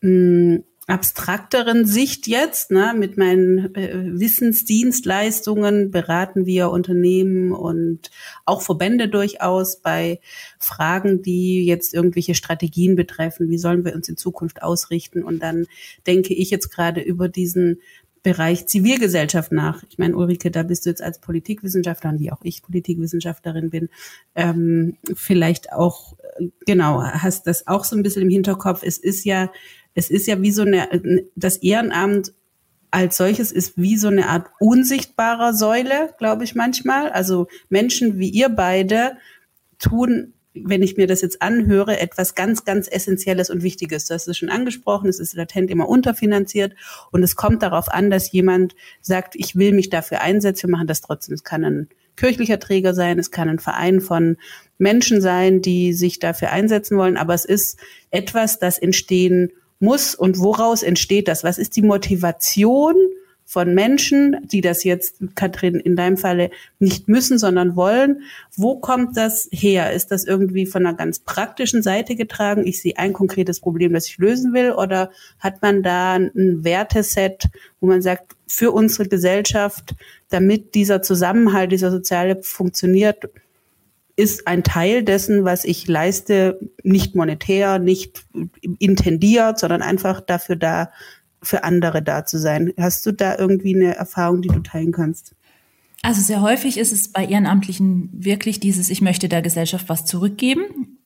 hm, 0.00 0.64
abstrakteren 0.88 1.86
Sicht 1.86 2.26
jetzt, 2.26 2.72
ne, 2.72 2.92
mit 2.96 3.16
meinen 3.16 3.72
äh, 3.76 4.18
Wissensdienstleistungen 4.18 5.92
beraten 5.92 6.44
wir 6.44 6.70
Unternehmen 6.70 7.52
und 7.52 8.10
auch 8.44 8.62
Verbände 8.62 9.08
durchaus 9.08 9.80
bei 9.80 10.20
Fragen, 10.58 11.22
die 11.22 11.64
jetzt 11.64 11.94
irgendwelche 11.94 12.34
Strategien 12.34 12.96
betreffen. 12.96 13.48
Wie 13.48 13.58
sollen 13.58 13.84
wir 13.84 13.94
uns 13.94 14.08
in 14.08 14.16
Zukunft 14.16 14.62
ausrichten? 14.62 15.22
Und 15.22 15.40
dann 15.40 15.66
denke 16.06 16.34
ich 16.34 16.50
jetzt 16.50 16.70
gerade 16.70 17.00
über 17.00 17.28
diesen 17.28 17.80
Bereich 18.22 18.66
Zivilgesellschaft 18.66 19.50
nach. 19.52 19.82
Ich 19.88 19.98
meine, 19.98 20.16
Ulrike, 20.16 20.50
da 20.50 20.62
bist 20.62 20.86
du 20.86 20.90
jetzt 20.90 21.02
als 21.02 21.20
Politikwissenschaftlerin, 21.20 22.20
wie 22.20 22.30
auch 22.30 22.40
ich 22.42 22.62
Politikwissenschaftlerin 22.62 23.70
bin, 23.70 23.88
ähm, 24.34 24.96
vielleicht 25.14 25.72
auch, 25.72 26.16
genau, 26.64 27.02
hast 27.02 27.46
das 27.46 27.66
auch 27.66 27.84
so 27.84 27.96
ein 27.96 28.02
bisschen 28.02 28.22
im 28.22 28.28
Hinterkopf. 28.28 28.82
Es 28.84 28.98
ist 28.98 29.24
ja, 29.24 29.50
es 29.94 30.10
ist 30.10 30.26
ja 30.26 30.40
wie 30.40 30.52
so 30.52 30.62
eine, 30.62 30.88
das 31.34 31.56
Ehrenamt 31.58 32.32
als 32.92 33.16
solches 33.16 33.50
ist 33.50 33.76
wie 33.76 33.96
so 33.96 34.08
eine 34.08 34.28
Art 34.28 34.50
unsichtbarer 34.60 35.54
Säule, 35.54 36.14
glaube 36.18 36.44
ich 36.44 36.54
manchmal. 36.54 37.10
Also 37.10 37.48
Menschen 37.70 38.18
wie 38.18 38.28
ihr 38.28 38.50
beide 38.50 39.16
tun 39.78 40.34
wenn 40.54 40.82
ich 40.82 40.96
mir 40.96 41.06
das 41.06 41.22
jetzt 41.22 41.40
anhöre, 41.40 41.98
etwas 41.98 42.34
ganz, 42.34 42.64
ganz 42.64 42.88
Essentielles 42.88 43.50
und 43.50 43.62
Wichtiges. 43.62 44.06
Das 44.06 44.26
ist 44.26 44.36
schon 44.36 44.50
angesprochen, 44.50 45.08
es 45.08 45.18
ist 45.18 45.34
latent 45.34 45.70
immer 45.70 45.88
unterfinanziert 45.88 46.74
und 47.10 47.22
es 47.22 47.36
kommt 47.36 47.62
darauf 47.62 47.88
an, 47.88 48.10
dass 48.10 48.32
jemand 48.32 48.74
sagt, 49.00 49.34
ich 49.34 49.56
will 49.56 49.72
mich 49.72 49.88
dafür 49.88 50.20
einsetzen, 50.20 50.68
wir 50.68 50.72
machen 50.72 50.86
das 50.86 51.00
trotzdem. 51.00 51.34
Es 51.34 51.44
kann 51.44 51.64
ein 51.64 51.88
kirchlicher 52.16 52.58
Träger 52.58 52.92
sein, 52.92 53.18
es 53.18 53.30
kann 53.30 53.48
ein 53.48 53.58
Verein 53.58 54.00
von 54.00 54.36
Menschen 54.76 55.20
sein, 55.20 55.62
die 55.62 55.94
sich 55.94 56.18
dafür 56.18 56.50
einsetzen 56.50 56.98
wollen, 56.98 57.16
aber 57.16 57.34
es 57.34 57.46
ist 57.46 57.78
etwas, 58.10 58.58
das 58.58 58.78
entstehen 58.78 59.52
muss 59.78 60.14
und 60.14 60.38
woraus 60.38 60.82
entsteht 60.82 61.28
das? 61.28 61.42
Was 61.44 61.58
ist 61.58 61.76
die 61.76 61.82
Motivation? 61.82 62.94
Von 63.44 63.74
Menschen, 63.74 64.36
die 64.44 64.60
das 64.60 64.84
jetzt, 64.84 65.16
Katrin, 65.34 65.74
in 65.74 65.96
deinem 65.96 66.16
Falle 66.16 66.50
nicht 66.78 67.08
müssen, 67.08 67.38
sondern 67.38 67.76
wollen. 67.76 68.22
Wo 68.56 68.78
kommt 68.78 69.16
das 69.16 69.48
her? 69.52 69.92
Ist 69.92 70.10
das 70.10 70.24
irgendwie 70.24 70.66
von 70.66 70.86
einer 70.86 70.96
ganz 70.96 71.18
praktischen 71.18 71.82
Seite 71.82 72.16
getragen? 72.16 72.66
Ich 72.66 72.80
sehe 72.80 72.96
ein 72.96 73.12
konkretes 73.12 73.60
Problem, 73.60 73.92
das 73.92 74.06
ich 74.08 74.18
lösen 74.18 74.54
will, 74.54 74.72
oder 74.72 75.10
hat 75.38 75.60
man 75.60 75.82
da 75.82 76.14
ein 76.14 76.64
Werteset, 76.64 77.48
wo 77.80 77.86
man 77.86 78.00
sagt, 78.02 78.36
für 78.46 78.70
unsere 78.70 79.08
Gesellschaft, 79.08 79.94
damit 80.28 80.74
dieser 80.74 81.02
Zusammenhalt, 81.02 81.72
dieser 81.72 81.90
soziale 81.90 82.42
funktioniert, 82.42 83.30
ist 84.16 84.46
ein 84.46 84.62
Teil 84.62 85.02
dessen, 85.02 85.44
was 85.44 85.64
ich 85.64 85.88
leiste, 85.88 86.58
nicht 86.82 87.14
monetär, 87.14 87.78
nicht 87.78 88.24
intendiert, 88.78 89.58
sondern 89.58 89.82
einfach 89.82 90.20
dafür 90.20 90.56
da, 90.56 90.90
für 91.42 91.64
andere 91.64 92.02
da 92.02 92.24
zu 92.24 92.38
sein. 92.38 92.72
Hast 92.78 93.04
du 93.06 93.12
da 93.12 93.36
irgendwie 93.38 93.74
eine 93.74 93.96
Erfahrung, 93.96 94.42
die 94.42 94.48
du 94.48 94.60
teilen 94.60 94.92
kannst? 94.92 95.34
Also 96.02 96.20
sehr 96.20 96.40
häufig 96.42 96.78
ist 96.78 96.92
es 96.92 97.12
bei 97.12 97.24
Ehrenamtlichen 97.24 98.10
wirklich 98.12 98.58
dieses, 98.58 98.90
ich 98.90 99.00
möchte 99.00 99.28
der 99.28 99.40
Gesellschaft 99.40 99.88
was 99.88 100.04
zurückgeben. 100.04 100.98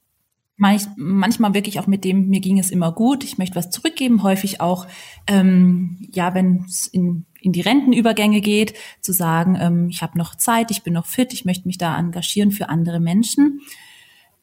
Manchmal 0.58 1.52
wirklich 1.52 1.78
auch 1.78 1.86
mit 1.86 2.02
dem, 2.02 2.28
mir 2.28 2.40
ging 2.40 2.58
es 2.58 2.70
immer 2.70 2.90
gut, 2.92 3.24
ich 3.24 3.36
möchte 3.36 3.56
was 3.56 3.68
zurückgeben. 3.68 4.22
Häufig 4.22 4.62
auch, 4.62 4.86
ähm, 5.26 5.98
ja, 6.12 6.32
wenn 6.32 6.64
es 6.66 6.86
in, 6.86 7.26
in 7.42 7.52
die 7.52 7.60
Rentenübergänge 7.60 8.40
geht, 8.40 8.72
zu 9.02 9.12
sagen, 9.12 9.58
ähm, 9.60 9.88
ich 9.90 10.00
habe 10.00 10.16
noch 10.16 10.34
Zeit, 10.34 10.70
ich 10.70 10.82
bin 10.82 10.94
noch 10.94 11.04
fit, 11.04 11.34
ich 11.34 11.44
möchte 11.44 11.68
mich 11.68 11.76
da 11.76 11.98
engagieren 11.98 12.52
für 12.52 12.70
andere 12.70 13.00
Menschen. 13.00 13.60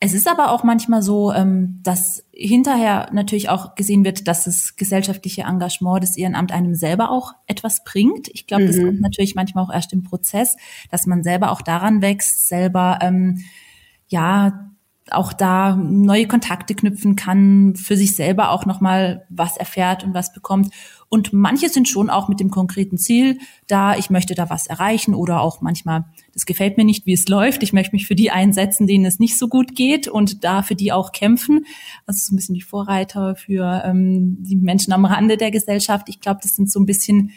Es 0.03 0.13
ist 0.13 0.27
aber 0.27 0.51
auch 0.51 0.65
manchmal 0.65 1.01
so, 1.01 1.31
ähm, 1.31 1.79
dass 1.81 2.25
hinterher 2.33 3.09
natürlich 3.13 3.47
auch 3.47 3.75
gesehen 3.75 4.03
wird, 4.03 4.27
dass 4.27 4.43
das 4.43 4.75
gesellschaftliche 4.75 5.43
Engagement 5.43 6.03
des 6.03 6.17
Ehrenamt 6.17 6.51
einem 6.51 6.75
selber 6.75 7.09
auch 7.09 7.31
etwas 7.47 7.85
bringt. 7.85 8.27
Ich 8.27 8.45
glaube, 8.45 8.63
mhm. 8.63 8.67
das 8.67 8.77
kommt 8.79 8.99
natürlich 8.99 9.35
manchmal 9.35 9.63
auch 9.63 9.73
erst 9.73 9.93
im 9.93 10.03
Prozess, 10.03 10.57
dass 10.91 11.05
man 11.05 11.23
selber 11.23 11.53
auch 11.53 11.61
daran 11.61 12.01
wächst, 12.01 12.49
selber 12.49 12.99
ähm, 13.01 13.45
ja 14.09 14.72
auch 15.11 15.33
da 15.33 15.75
neue 15.75 16.27
Kontakte 16.27 16.75
knüpfen 16.75 17.15
kann, 17.15 17.75
für 17.75 17.97
sich 17.97 18.15
selber 18.15 18.51
auch 18.51 18.65
nochmal 18.65 19.25
was 19.29 19.57
erfährt 19.57 20.03
und 20.03 20.13
was 20.13 20.33
bekommt. 20.33 20.73
Und 21.09 21.31
manche 21.31 21.69
sind 21.69 21.87
schon 21.87 22.09
auch 22.09 22.27
mit 22.27 22.39
dem 22.39 22.49
konkreten 22.49 22.97
Ziel 22.97 23.37
da, 23.67 23.95
ich 23.95 24.09
möchte 24.09 24.33
da 24.33 24.49
was 24.49 24.65
erreichen 24.65 25.13
oder 25.13 25.41
auch 25.41 25.61
manchmal, 25.61 26.05
das 26.33 26.45
gefällt 26.45 26.77
mir 26.77 26.85
nicht, 26.85 27.05
wie 27.05 27.13
es 27.13 27.27
läuft. 27.29 27.63
Ich 27.63 27.73
möchte 27.73 27.95
mich 27.95 28.07
für 28.07 28.15
die 28.15 28.31
einsetzen, 28.31 28.87
denen 28.87 29.05
es 29.05 29.19
nicht 29.19 29.37
so 29.37 29.47
gut 29.47 29.75
geht 29.75 30.07
und 30.07 30.43
da 30.43 30.63
für 30.63 30.75
die 30.75 30.91
auch 30.91 31.11
kämpfen. 31.11 31.65
Also 32.05 32.19
so 32.23 32.33
ein 32.33 32.37
bisschen 32.37 32.55
die 32.55 32.61
Vorreiter 32.61 33.35
für 33.35 33.83
ähm, 33.85 34.37
die 34.39 34.55
Menschen 34.55 34.93
am 34.93 35.05
Rande 35.05 35.37
der 35.37 35.51
Gesellschaft. 35.51 36.09
Ich 36.09 36.19
glaube, 36.19 36.39
das 36.41 36.55
sind 36.55 36.71
so 36.71 36.79
ein 36.79 36.85
bisschen 36.85 37.31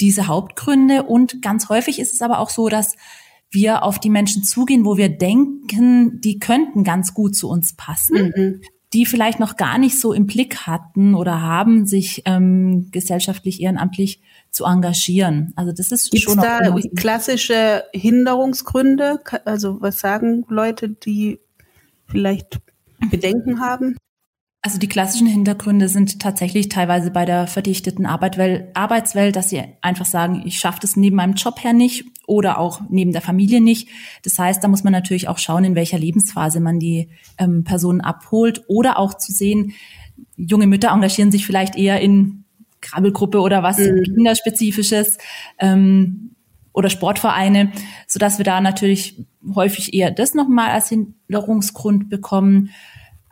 diese 0.00 0.26
Hauptgründe. 0.26 1.02
Und 1.02 1.42
ganz 1.42 1.68
häufig 1.68 1.98
ist 1.98 2.14
es 2.14 2.22
aber 2.22 2.38
auch 2.38 2.50
so, 2.50 2.68
dass 2.68 2.96
wir 3.50 3.82
auf 3.82 3.98
die 3.98 4.10
Menschen 4.10 4.44
zugehen, 4.44 4.84
wo 4.84 4.96
wir 4.96 5.08
denken, 5.08 6.20
die 6.20 6.38
könnten 6.38 6.84
ganz 6.84 7.14
gut 7.14 7.34
zu 7.34 7.48
uns 7.48 7.74
passen, 7.74 8.32
mhm. 8.34 8.60
die 8.92 9.06
vielleicht 9.06 9.40
noch 9.40 9.56
gar 9.56 9.78
nicht 9.78 9.98
so 9.98 10.12
im 10.12 10.26
Blick 10.26 10.66
hatten 10.66 11.14
oder 11.14 11.42
haben, 11.42 11.86
sich 11.86 12.22
ähm, 12.26 12.90
gesellschaftlich 12.92 13.60
ehrenamtlich 13.60 14.20
zu 14.50 14.64
engagieren. 14.64 15.52
Also 15.56 15.72
das 15.72 15.90
ist 15.90 16.10
Gibt's 16.10 16.24
schon 16.24 16.36
noch 16.36 16.44
da 16.44 16.76
klassische 16.96 17.84
Hinderungsgründe. 17.92 19.20
Also 19.44 19.80
was 19.80 19.98
sagen 19.98 20.44
Leute, 20.48 20.88
die 20.88 21.40
vielleicht 22.06 22.60
Bedenken 23.10 23.60
haben? 23.60 23.96
Also 24.62 24.78
die 24.78 24.88
klassischen 24.88 25.26
Hintergründe 25.26 25.88
sind 25.88 26.20
tatsächlich 26.20 26.68
teilweise 26.68 27.10
bei 27.10 27.24
der 27.24 27.46
verdichteten 27.46 28.04
Arbeitswelt, 28.04 29.34
dass 29.34 29.48
sie 29.48 29.62
einfach 29.80 30.04
sagen, 30.04 30.42
ich 30.44 30.58
schaffe 30.58 30.80
das 30.82 30.96
neben 30.96 31.16
meinem 31.16 31.32
Job 31.32 31.64
her 31.64 31.72
nicht 31.72 32.04
oder 32.26 32.58
auch 32.58 32.82
neben 32.90 33.12
der 33.12 33.22
Familie 33.22 33.62
nicht. 33.62 33.88
Das 34.22 34.38
heißt, 34.38 34.62
da 34.62 34.68
muss 34.68 34.84
man 34.84 34.92
natürlich 34.92 35.28
auch 35.28 35.38
schauen, 35.38 35.64
in 35.64 35.74
welcher 35.76 35.98
Lebensphase 35.98 36.60
man 36.60 36.78
die 36.78 37.08
ähm, 37.38 37.64
Personen 37.64 38.02
abholt 38.02 38.62
oder 38.68 38.98
auch 38.98 39.14
zu 39.14 39.32
sehen, 39.32 39.72
junge 40.36 40.66
Mütter 40.66 40.90
engagieren 40.90 41.32
sich 41.32 41.46
vielleicht 41.46 41.76
eher 41.76 42.00
in 42.00 42.44
Krabbelgruppe 42.80 43.40
oder 43.40 43.62
was 43.62 43.78
mhm. 43.78 44.02
Kinderspezifisches 44.02 45.18
ähm, 45.58 46.32
oder 46.72 46.90
Sportvereine, 46.90 47.72
so 48.06 48.18
dass 48.18 48.38
wir 48.38 48.44
da 48.44 48.60
natürlich 48.60 49.24
häufig 49.54 49.94
eher 49.94 50.10
das 50.10 50.34
nochmal 50.34 50.70
als 50.70 50.88
Hinderungsgrund 50.88 52.08
bekommen. 52.08 52.70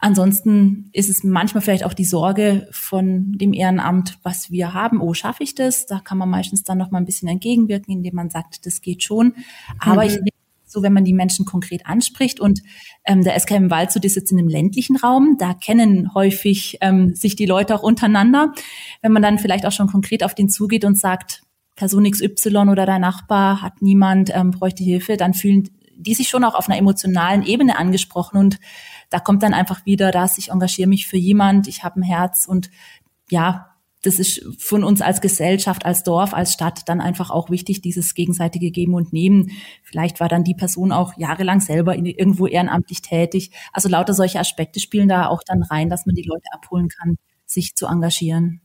Ansonsten 0.00 0.90
ist 0.92 1.10
es 1.10 1.24
manchmal 1.24 1.60
vielleicht 1.60 1.84
auch 1.84 1.92
die 1.92 2.04
Sorge 2.04 2.68
von 2.70 3.32
dem 3.32 3.52
Ehrenamt, 3.52 4.18
was 4.22 4.50
wir 4.50 4.72
haben. 4.72 5.00
Oh, 5.00 5.12
schaffe 5.12 5.42
ich 5.42 5.56
das? 5.56 5.86
Da 5.86 5.98
kann 5.98 6.18
man 6.18 6.30
meistens 6.30 6.62
dann 6.62 6.78
noch 6.78 6.92
mal 6.92 6.98
ein 6.98 7.04
bisschen 7.04 7.28
entgegenwirken, 7.28 7.92
indem 7.92 8.14
man 8.14 8.30
sagt, 8.30 8.64
das 8.64 8.80
geht 8.80 9.02
schon. 9.02 9.34
Aber 9.80 10.04
mhm. 10.04 10.08
ich 10.08 10.32
so, 10.70 10.82
wenn 10.82 10.92
man 10.92 11.04
die 11.04 11.14
Menschen 11.14 11.46
konkret 11.46 11.86
anspricht 11.86 12.40
und 12.40 12.62
ähm, 13.04 13.24
der 13.24 13.38
SKM 13.40 13.70
Waldshut 13.70 14.04
ist 14.04 14.16
jetzt 14.16 14.30
in 14.30 14.38
einem 14.38 14.48
ländlichen 14.48 14.96
Raum, 14.96 15.36
da 15.38 15.54
kennen 15.54 16.12
häufig 16.14 16.78
ähm, 16.80 17.14
sich 17.14 17.36
die 17.36 17.46
Leute 17.46 17.74
auch 17.74 17.82
untereinander. 17.82 18.52
Wenn 19.02 19.12
man 19.12 19.22
dann 19.22 19.38
vielleicht 19.38 19.66
auch 19.66 19.72
schon 19.72 19.88
konkret 19.88 20.22
auf 20.22 20.34
den 20.34 20.48
zugeht 20.48 20.84
und 20.84 20.98
sagt, 20.98 21.42
Person 21.74 22.10
XY 22.10 22.68
oder 22.70 22.86
dein 22.86 23.00
Nachbar 23.00 23.62
hat 23.62 23.82
niemand, 23.82 24.30
ähm, 24.34 24.50
bräuchte 24.50 24.82
Hilfe, 24.82 25.16
dann 25.16 25.32
fühlen 25.32 25.70
die 25.98 26.14
sich 26.14 26.28
schon 26.28 26.44
auch 26.44 26.54
auf 26.54 26.68
einer 26.68 26.78
emotionalen 26.78 27.44
Ebene 27.44 27.76
angesprochen 27.76 28.38
und 28.38 28.58
da 29.10 29.18
kommt 29.18 29.42
dann 29.42 29.54
einfach 29.54 29.84
wieder 29.84 30.10
das, 30.10 30.38
ich 30.38 30.50
engagiere 30.50 30.88
mich 30.88 31.06
für 31.06 31.16
jemand, 31.16 31.66
ich 31.66 31.82
habe 31.82 32.00
ein 32.00 32.02
Herz 32.02 32.46
und 32.46 32.70
ja, 33.30 33.74
das 34.02 34.20
ist 34.20 34.44
von 34.58 34.84
uns 34.84 35.02
als 35.02 35.20
Gesellschaft, 35.20 35.84
als 35.84 36.04
Dorf, 36.04 36.32
als 36.32 36.52
Stadt 36.52 36.88
dann 36.88 37.00
einfach 37.00 37.30
auch 37.30 37.50
wichtig, 37.50 37.80
dieses 37.80 38.14
gegenseitige 38.14 38.70
Geben 38.70 38.94
und 38.94 39.12
Nehmen. 39.12 39.50
Vielleicht 39.82 40.20
war 40.20 40.28
dann 40.28 40.44
die 40.44 40.54
Person 40.54 40.92
auch 40.92 41.14
jahrelang 41.16 41.60
selber 41.60 41.96
irgendwo 41.96 42.46
ehrenamtlich 42.46 43.02
tätig. 43.02 43.50
Also 43.72 43.88
lauter 43.88 44.14
solche 44.14 44.38
Aspekte 44.38 44.78
spielen 44.78 45.08
da 45.08 45.26
auch 45.26 45.42
dann 45.44 45.64
rein, 45.64 45.90
dass 45.90 46.06
man 46.06 46.14
die 46.14 46.22
Leute 46.22 46.46
abholen 46.52 46.88
kann, 46.88 47.16
sich 47.44 47.74
zu 47.74 47.86
engagieren 47.86 48.60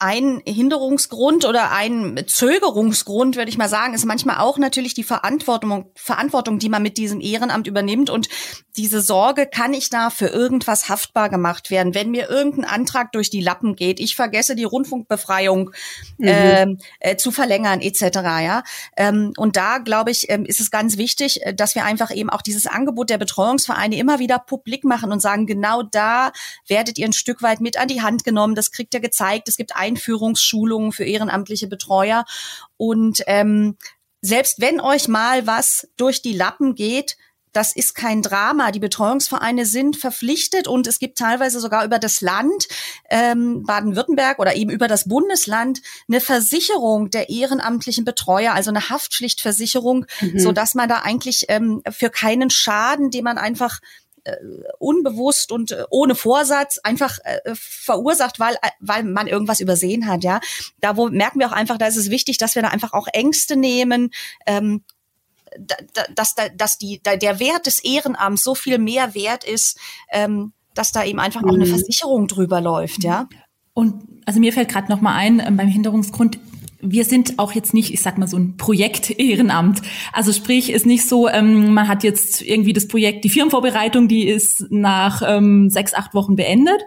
ein 0.00 0.40
Hinderungsgrund 0.46 1.44
oder 1.44 1.72
ein 1.72 2.24
Zögerungsgrund, 2.26 3.36
würde 3.36 3.50
ich 3.50 3.58
mal 3.58 3.68
sagen, 3.68 3.92
ist 3.92 4.06
manchmal 4.06 4.38
auch 4.38 4.56
natürlich 4.56 4.94
die 4.94 5.04
Verantwortung, 5.04 5.90
Verantwortung, 5.94 6.58
die 6.58 6.70
man 6.70 6.82
mit 6.82 6.96
diesem 6.96 7.20
Ehrenamt 7.20 7.66
übernimmt 7.66 8.08
und 8.08 8.28
diese 8.76 9.02
Sorge, 9.02 9.46
kann 9.46 9.74
ich 9.74 9.90
da 9.90 10.08
für 10.08 10.28
irgendwas 10.28 10.88
haftbar 10.88 11.28
gemacht 11.28 11.70
werden, 11.70 11.94
wenn 11.94 12.10
mir 12.10 12.30
irgendein 12.30 12.64
Antrag 12.64 13.12
durch 13.12 13.28
die 13.28 13.42
Lappen 13.42 13.76
geht, 13.76 14.00
ich 14.00 14.16
vergesse 14.16 14.56
die 14.56 14.64
Rundfunkbefreiung 14.64 15.70
mhm. 16.16 16.26
äh, 16.26 16.66
äh, 17.00 17.16
zu 17.16 17.30
verlängern 17.30 17.82
etc. 17.82 18.00
Ja, 18.40 18.62
ähm, 18.96 19.34
und 19.36 19.56
da 19.56 19.78
glaube 19.78 20.12
ich, 20.12 20.30
ähm, 20.30 20.46
ist 20.46 20.60
es 20.60 20.70
ganz 20.70 20.96
wichtig, 20.96 21.44
äh, 21.44 21.52
dass 21.52 21.74
wir 21.74 21.84
einfach 21.84 22.10
eben 22.10 22.30
auch 22.30 22.42
dieses 22.42 22.66
Angebot 22.66 23.10
der 23.10 23.18
Betreuungsvereine 23.18 23.98
immer 23.98 24.18
wieder 24.18 24.38
publik 24.38 24.84
machen 24.84 25.12
und 25.12 25.20
sagen, 25.20 25.46
genau 25.46 25.82
da 25.82 26.32
werdet 26.66 26.98
ihr 26.98 27.04
ein 27.04 27.12
Stück 27.12 27.42
weit 27.42 27.60
mit 27.60 27.78
an 27.78 27.88
die 27.88 28.00
Hand 28.00 28.24
genommen. 28.24 28.54
Das 28.54 28.70
kriegt 28.70 28.94
ihr 28.94 29.00
gezeigt. 29.00 29.46
Es 29.48 29.58
gibt 29.58 29.76
Einführungsschulungen 29.90 30.92
für 30.92 31.04
ehrenamtliche 31.04 31.66
Betreuer. 31.66 32.24
Und 32.76 33.22
ähm, 33.26 33.76
selbst 34.22 34.60
wenn 34.60 34.80
euch 34.80 35.08
mal 35.08 35.46
was 35.46 35.88
durch 35.96 36.22
die 36.22 36.34
Lappen 36.34 36.74
geht, 36.74 37.16
das 37.52 37.74
ist 37.74 37.94
kein 37.94 38.22
Drama. 38.22 38.70
Die 38.70 38.78
Betreuungsvereine 38.78 39.66
sind 39.66 39.96
verpflichtet 39.96 40.68
und 40.68 40.86
es 40.86 41.00
gibt 41.00 41.18
teilweise 41.18 41.58
sogar 41.58 41.84
über 41.84 41.98
das 41.98 42.20
Land 42.20 42.68
ähm, 43.10 43.64
Baden-Württemberg 43.64 44.38
oder 44.38 44.54
eben 44.54 44.70
über 44.70 44.86
das 44.86 45.08
Bundesland 45.08 45.80
eine 46.08 46.20
Versicherung 46.20 47.10
der 47.10 47.28
ehrenamtlichen 47.28 48.04
Betreuer, 48.04 48.52
also 48.52 48.70
eine 48.70 48.88
Haftpflichtversicherung, 48.88 50.06
mhm. 50.20 50.38
so 50.38 50.52
dass 50.52 50.74
man 50.74 50.88
da 50.88 50.98
eigentlich 50.98 51.46
ähm, 51.48 51.82
für 51.90 52.10
keinen 52.10 52.50
Schaden, 52.50 53.10
den 53.10 53.24
man 53.24 53.36
einfach 53.36 53.80
äh, 54.24 54.36
unbewusst 54.78 55.52
und 55.52 55.72
äh, 55.72 55.84
ohne 55.90 56.14
Vorsatz 56.14 56.78
einfach 56.78 57.18
äh, 57.24 57.54
verursacht, 57.54 58.40
weil 58.40 58.54
äh, 58.54 58.70
weil 58.80 59.04
man 59.04 59.26
irgendwas 59.26 59.60
übersehen 59.60 60.06
hat, 60.06 60.24
ja. 60.24 60.40
Da 60.80 60.96
wo 60.96 61.08
merken 61.08 61.40
wir 61.40 61.48
auch 61.48 61.52
einfach, 61.52 61.78
da 61.78 61.86
ist 61.86 61.96
es 61.96 62.10
wichtig, 62.10 62.38
dass 62.38 62.54
wir 62.54 62.62
da 62.62 62.68
einfach 62.68 62.92
auch 62.92 63.08
Ängste 63.12 63.56
nehmen. 63.56 64.10
Ähm, 64.46 64.82
dass, 66.14 66.36
da, 66.36 66.48
dass 66.48 66.78
die, 66.78 67.02
der 67.02 67.40
Wert 67.40 67.66
des 67.66 67.82
Ehrenamts 67.82 68.44
so 68.44 68.54
viel 68.54 68.78
mehr 68.78 69.16
wert 69.16 69.42
ist, 69.42 69.78
ähm, 70.12 70.52
dass 70.74 70.92
da 70.92 71.04
eben 71.04 71.18
einfach 71.18 71.42
auch 71.42 71.54
eine 71.54 71.66
mhm. 71.66 71.70
Versicherung 71.70 72.28
drüber 72.28 72.60
läuft, 72.60 73.02
ja. 73.02 73.28
Und 73.74 74.04
also 74.26 74.40
mir 74.40 74.52
fällt 74.52 74.68
gerade 74.68 74.90
noch 74.90 75.00
mal 75.00 75.14
ein 75.14 75.40
ähm, 75.44 75.56
beim 75.56 75.68
Hinderungsgrund 75.68 76.38
wir 76.82 77.04
sind 77.04 77.38
auch 77.38 77.52
jetzt 77.52 77.74
nicht, 77.74 77.92
ich 77.92 78.00
sag 78.02 78.18
mal 78.18 78.28
so 78.28 78.36
ein 78.36 78.56
Projekt 78.56 79.10
Ehrenamt. 79.10 79.82
Also 80.12 80.32
sprich, 80.32 80.70
ist 80.70 80.86
nicht 80.86 81.08
so, 81.08 81.28
ähm, 81.28 81.72
man 81.72 81.88
hat 81.88 82.02
jetzt 82.04 82.42
irgendwie 82.42 82.72
das 82.72 82.88
Projekt, 82.88 83.24
die 83.24 83.30
Firmenvorbereitung, 83.30 84.08
die 84.08 84.26
ist 84.26 84.66
nach 84.70 85.22
ähm, 85.26 85.70
sechs, 85.70 85.94
acht 85.94 86.14
Wochen 86.14 86.36
beendet. 86.36 86.80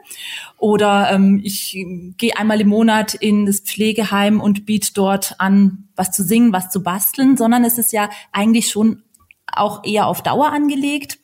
Oder 0.57 1.11
ähm, 1.11 1.41
ich 1.43 1.85
gehe 2.17 2.37
einmal 2.37 2.61
im 2.61 2.69
Monat 2.69 3.13
in 3.13 3.45
das 3.45 3.59
Pflegeheim 3.59 4.39
und 4.39 4.65
biete 4.65 4.93
dort 4.93 5.35
an, 5.39 5.89
was 5.95 6.11
zu 6.11 6.23
singen, 6.23 6.53
was 6.53 6.69
zu 6.69 6.83
basteln, 6.83 7.37
sondern 7.37 7.63
es 7.63 7.77
ist 7.77 7.93
ja 7.93 8.09
eigentlich 8.31 8.69
schon 8.69 9.03
auch 9.45 9.83
eher 9.83 10.07
auf 10.07 10.23
Dauer 10.23 10.51
angelegt 10.51 11.19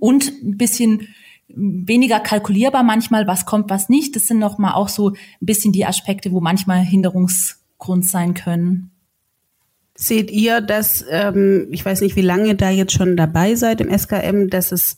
und 0.00 0.32
ein 0.42 0.58
bisschen 0.58 1.08
weniger 1.48 2.20
kalkulierbar 2.20 2.82
manchmal, 2.82 3.26
was 3.26 3.46
kommt, 3.46 3.70
was 3.70 3.88
nicht. 3.88 4.16
Das 4.16 4.24
sind 4.24 4.38
noch 4.38 4.58
mal 4.58 4.74
auch 4.74 4.88
so 4.88 5.10
ein 5.10 5.16
bisschen 5.40 5.72
die 5.72 5.86
Aspekte, 5.86 6.32
wo 6.32 6.40
manchmal 6.40 6.80
Hinderungs 6.80 7.63
Grund 7.84 8.08
sein 8.08 8.32
können. 8.32 8.90
Seht 9.94 10.30
ihr, 10.30 10.60
dass, 10.60 11.04
ähm, 11.08 11.68
ich 11.70 11.84
weiß 11.84 12.00
nicht, 12.00 12.16
wie 12.16 12.22
lange 12.22 12.48
ihr 12.48 12.54
da 12.54 12.70
jetzt 12.70 12.94
schon 12.94 13.16
dabei 13.16 13.54
seid 13.54 13.80
im 13.80 13.96
SKM, 13.96 14.48
dass 14.48 14.72
es 14.72 14.96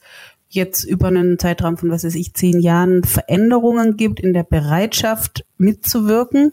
jetzt 0.49 0.85
über 0.85 1.09
einen 1.09 1.39
Zeitraum 1.39 1.77
von, 1.77 1.91
was 1.91 2.05
weiß 2.05 2.15
ich, 2.15 2.33
zehn 2.35 2.61
Jahren 2.61 3.03
Veränderungen 3.03 3.97
gibt 3.97 4.21
in 4.21 4.33
der 4.33 4.45
Bereitschaft 4.45 5.45
mitzuwirken? 5.59 6.53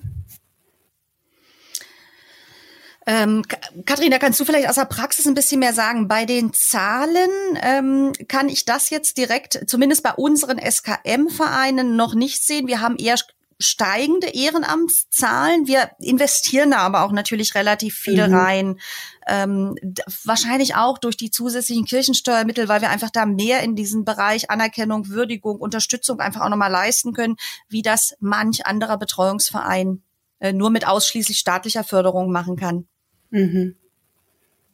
Ähm, 3.05 3.43
Katharina, 3.85 4.17
kannst 4.17 4.39
du 4.39 4.45
vielleicht 4.45 4.69
aus 4.69 4.75
der 4.75 4.85
Praxis 4.85 5.27
ein 5.27 5.35
bisschen 5.35 5.59
mehr 5.59 5.73
sagen? 5.73 6.07
Bei 6.07 6.25
den 6.25 6.51
Zahlen 6.53 7.29
ähm, 7.61 8.13
kann 8.27 8.49
ich 8.49 8.65
das 8.65 8.89
jetzt 8.89 9.17
direkt, 9.17 9.65
zumindest 9.67 10.03
bei 10.03 10.13
unseren 10.13 10.57
SKM-Vereinen, 10.57 11.95
noch 11.95 12.15
nicht 12.15 12.43
sehen. 12.43 12.67
Wir 12.67 12.81
haben 12.81 12.95
eher 12.95 13.17
steigende 13.63 14.27
Ehrenamtszahlen. 14.27 15.67
Wir 15.67 15.91
investieren 15.99 16.71
da 16.71 16.77
aber 16.79 17.03
auch 17.03 17.11
natürlich 17.11 17.55
relativ 17.55 17.95
viel 17.95 18.27
mhm. 18.27 18.33
rein. 18.33 18.79
Ähm, 19.27 19.75
wahrscheinlich 20.23 20.75
auch 20.75 20.97
durch 20.97 21.17
die 21.17 21.31
zusätzlichen 21.31 21.85
Kirchensteuermittel, 21.85 22.67
weil 22.67 22.81
wir 22.81 22.89
einfach 22.89 23.09
da 23.09 23.25
mehr 23.25 23.61
in 23.63 23.75
diesen 23.75 24.05
Bereich 24.05 24.49
Anerkennung, 24.49 25.07
Würdigung, 25.07 25.59
Unterstützung 25.59 26.19
einfach 26.19 26.41
auch 26.41 26.49
nochmal 26.49 26.71
leisten 26.71 27.13
können, 27.13 27.37
wie 27.69 27.81
das 27.81 28.15
manch 28.19 28.65
anderer 28.65 28.97
Betreuungsverein 28.97 30.03
äh, 30.39 30.53
nur 30.53 30.69
mit 30.69 30.85
ausschließlich 30.87 31.37
staatlicher 31.37 31.83
Förderung 31.83 32.31
machen 32.31 32.57
kann. 32.57 32.87
Mhm. 33.29 33.75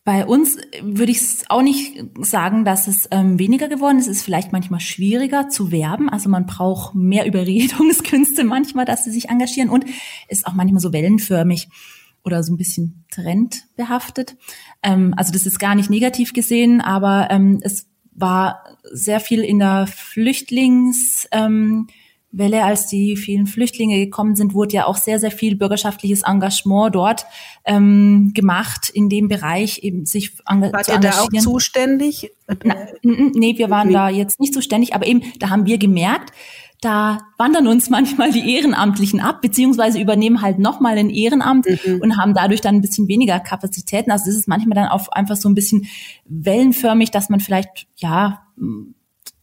Bei 0.10 0.26
uns 0.26 0.58
würde 0.82 1.12
ich 1.12 1.22
auch 1.50 1.62
nicht 1.62 2.04
sagen, 2.22 2.66
dass 2.66 2.88
es 2.88 3.08
ähm, 3.12 3.38
weniger 3.38 3.68
geworden 3.68 4.00
ist. 4.00 4.08
Es 4.08 4.18
ist 4.18 4.24
vielleicht 4.24 4.52
manchmal 4.52 4.80
schwieriger 4.80 5.50
zu 5.50 5.72
werben. 5.72 6.10
Also 6.10 6.30
man 6.30 6.48
braucht 6.48 6.96
mehr 6.96 7.26
Überredungskünste 7.28 8.44
manchmal, 8.44 8.86
dass 8.86 9.04
sie 9.04 9.12
sich 9.12 9.30
engagieren 9.30 9.70
und 9.70 9.86
ist 10.28 10.48
auch 10.48 10.54
manchmal 10.54 10.82
so 10.82 10.94
wellenförmig 10.94 11.70
oder 12.24 12.42
so 12.42 12.52
ein 12.52 12.58
bisschen 12.58 13.06
trendbehaftet. 13.12 14.36
Ähm, 14.82 15.14
also 15.16 15.32
das 15.32 15.46
ist 15.46 15.60
gar 15.60 15.76
nicht 15.76 15.92
negativ 15.92 16.34
gesehen, 16.34 16.82
aber 16.82 17.28
ähm, 17.30 17.60
es 17.62 17.88
war 18.12 18.64
sehr 18.92 19.20
viel 19.20 19.44
in 19.44 19.60
der 19.60 19.86
Flüchtlings 19.86 21.28
ähm, 21.32 21.86
Welle, 22.32 22.64
als 22.64 22.88
die 22.88 23.16
vielen 23.16 23.48
Flüchtlinge 23.48 23.98
gekommen 23.98 24.36
sind, 24.36 24.54
wurde 24.54 24.76
ja 24.76 24.86
auch 24.86 24.98
sehr, 24.98 25.20
sehr 25.20 25.32
viel 25.32 25.56
bürgerschaftliches 25.56 26.22
Engagement 26.22 26.94
dort 26.94 27.26
ähm, 27.66 28.32
gemacht, 28.36 28.90
in 28.90 29.10
dem 29.10 29.28
Bereich 29.28 29.80
eben 29.80 30.06
sich 30.06 30.34
enga 30.48 30.72
Wart 30.72 30.86
zu 30.86 30.92
engagieren. 30.92 31.28
Ihr 31.34 31.42
da 31.42 31.48
auch 31.48 31.54
zuständig? 31.54 32.32
Na, 32.64 32.76
nee, 33.02 33.58
wir 33.58 33.70
waren 33.70 33.88
nee. 33.88 33.94
da 33.94 34.10
jetzt 34.10 34.40
nicht 34.40 34.54
zuständig, 34.54 34.94
aber 34.94 35.08
eben, 35.08 35.24
da 35.40 35.50
haben 35.50 35.66
wir 35.66 35.80
gemerkt, 35.80 36.32
da 36.82 37.20
wandern 37.38 37.68
uns 37.68 37.90
manchmal 37.90 38.32
die 38.32 38.56
Ehrenamtlichen 38.56 39.20
ab, 39.20 39.42
beziehungsweise 39.42 40.00
übernehmen 40.00 40.42
halt 40.42 40.60
nochmal 40.60 40.98
ein 40.98 41.10
Ehrenamt 41.10 41.66
mhm. 41.66 42.00
und 42.02 42.18
haben 42.18 42.36
dadurch 42.36 42.62
dann 42.62 42.76
ein 42.76 42.82
bisschen 42.82 43.08
weniger 43.08 43.40
Kapazitäten. 43.40 44.12
Also 44.12 44.26
das 44.28 44.36
ist 44.36 44.48
manchmal 44.48 44.76
dann 44.76 44.88
auch 44.88 45.08
einfach 45.10 45.36
so 45.36 45.50
ein 45.50 45.56
bisschen 45.56 45.88
wellenförmig, 46.26 47.10
dass 47.10 47.30
man 47.30 47.40
vielleicht, 47.40 47.88
ja, 47.96 48.44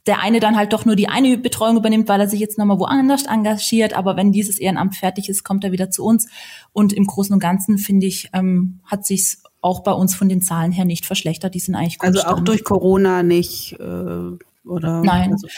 der 0.06 0.20
eine 0.20 0.38
dann 0.40 0.56
halt 0.56 0.72
doch 0.72 0.84
nur 0.84 0.94
die 0.94 1.08
eine 1.08 1.36
Betreuung 1.36 1.76
übernimmt, 1.76 2.08
weil 2.08 2.20
er 2.20 2.28
sich 2.28 2.38
jetzt 2.38 2.58
nochmal 2.58 2.78
woanders 2.78 3.24
engagiert. 3.24 3.94
Aber 3.94 4.16
wenn 4.16 4.32
dieses 4.32 4.58
Ehrenamt 4.58 4.94
fertig 4.94 5.28
ist, 5.28 5.42
kommt 5.42 5.64
er 5.64 5.72
wieder 5.72 5.90
zu 5.90 6.04
uns. 6.04 6.28
Und 6.72 6.92
im 6.92 7.06
Großen 7.06 7.32
und 7.32 7.40
Ganzen, 7.40 7.78
finde 7.78 8.06
ich, 8.06 8.30
ähm, 8.32 8.80
hat 8.84 9.04
sich's 9.04 9.42
auch 9.60 9.80
bei 9.80 9.92
uns 9.92 10.14
von 10.14 10.28
den 10.28 10.42
Zahlen 10.42 10.70
her 10.70 10.84
nicht 10.84 11.06
verschlechtert. 11.06 11.54
Die 11.54 11.60
sind 11.60 11.74
eigentlich 11.74 11.98
gut. 11.98 12.06
Also 12.06 12.22
auch 12.22 12.40
durch 12.40 12.62
Corona 12.62 13.24
nicht, 13.24 13.72
äh, 13.80 14.68
oder? 14.68 15.02
Nein. 15.02 15.32
Also. 15.32 15.48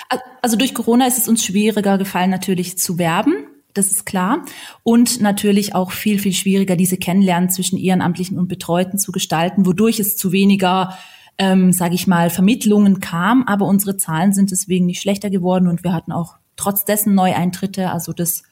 also 0.41 0.57
durch 0.57 0.73
Corona 0.73 1.07
ist 1.07 1.19
es 1.19 1.29
uns 1.29 1.45
schwieriger 1.45 1.99
gefallen, 1.99 2.31
natürlich 2.31 2.79
zu 2.79 2.99
werben. 2.99 3.35
Das 3.75 3.91
ist 3.91 4.07
klar. 4.07 4.45
Und 4.83 5.21
natürlich 5.21 5.75
auch 5.75 5.93
viel, 5.93 6.19
viel 6.19 6.33
schwieriger, 6.33 6.75
diese 6.75 6.97
Kennenlernen 6.97 7.51
zwischen 7.51 7.79
Ehrenamtlichen 7.79 8.39
und 8.39 8.49
Betreuten 8.49 8.99
zu 8.99 9.13
gestalten, 9.13 9.67
wodurch 9.67 10.01
es 10.01 10.17
zu 10.17 10.33
weniger 10.33 10.97
ähm, 11.39 11.73
sage 11.73 11.95
ich 11.95 12.07
mal, 12.07 12.31
Vermittlungen 12.31 13.01
kam, 13.01 13.45
aber 13.45 13.67
unsere 13.67 13.97
Zahlen 13.97 14.33
sind 14.33 14.51
deswegen 14.51 14.87
nicht 14.87 15.01
schlechter 15.01 15.31
geworden 15.31 15.69
und 15.69 15.85
wir 15.85 15.93
hatten 15.93 16.13
auch 16.13 16.37
trotz 16.57 16.85
dessen 16.85 17.15
Neueintritte. 17.15 17.91
Also 17.91 18.13
das 18.13 18.43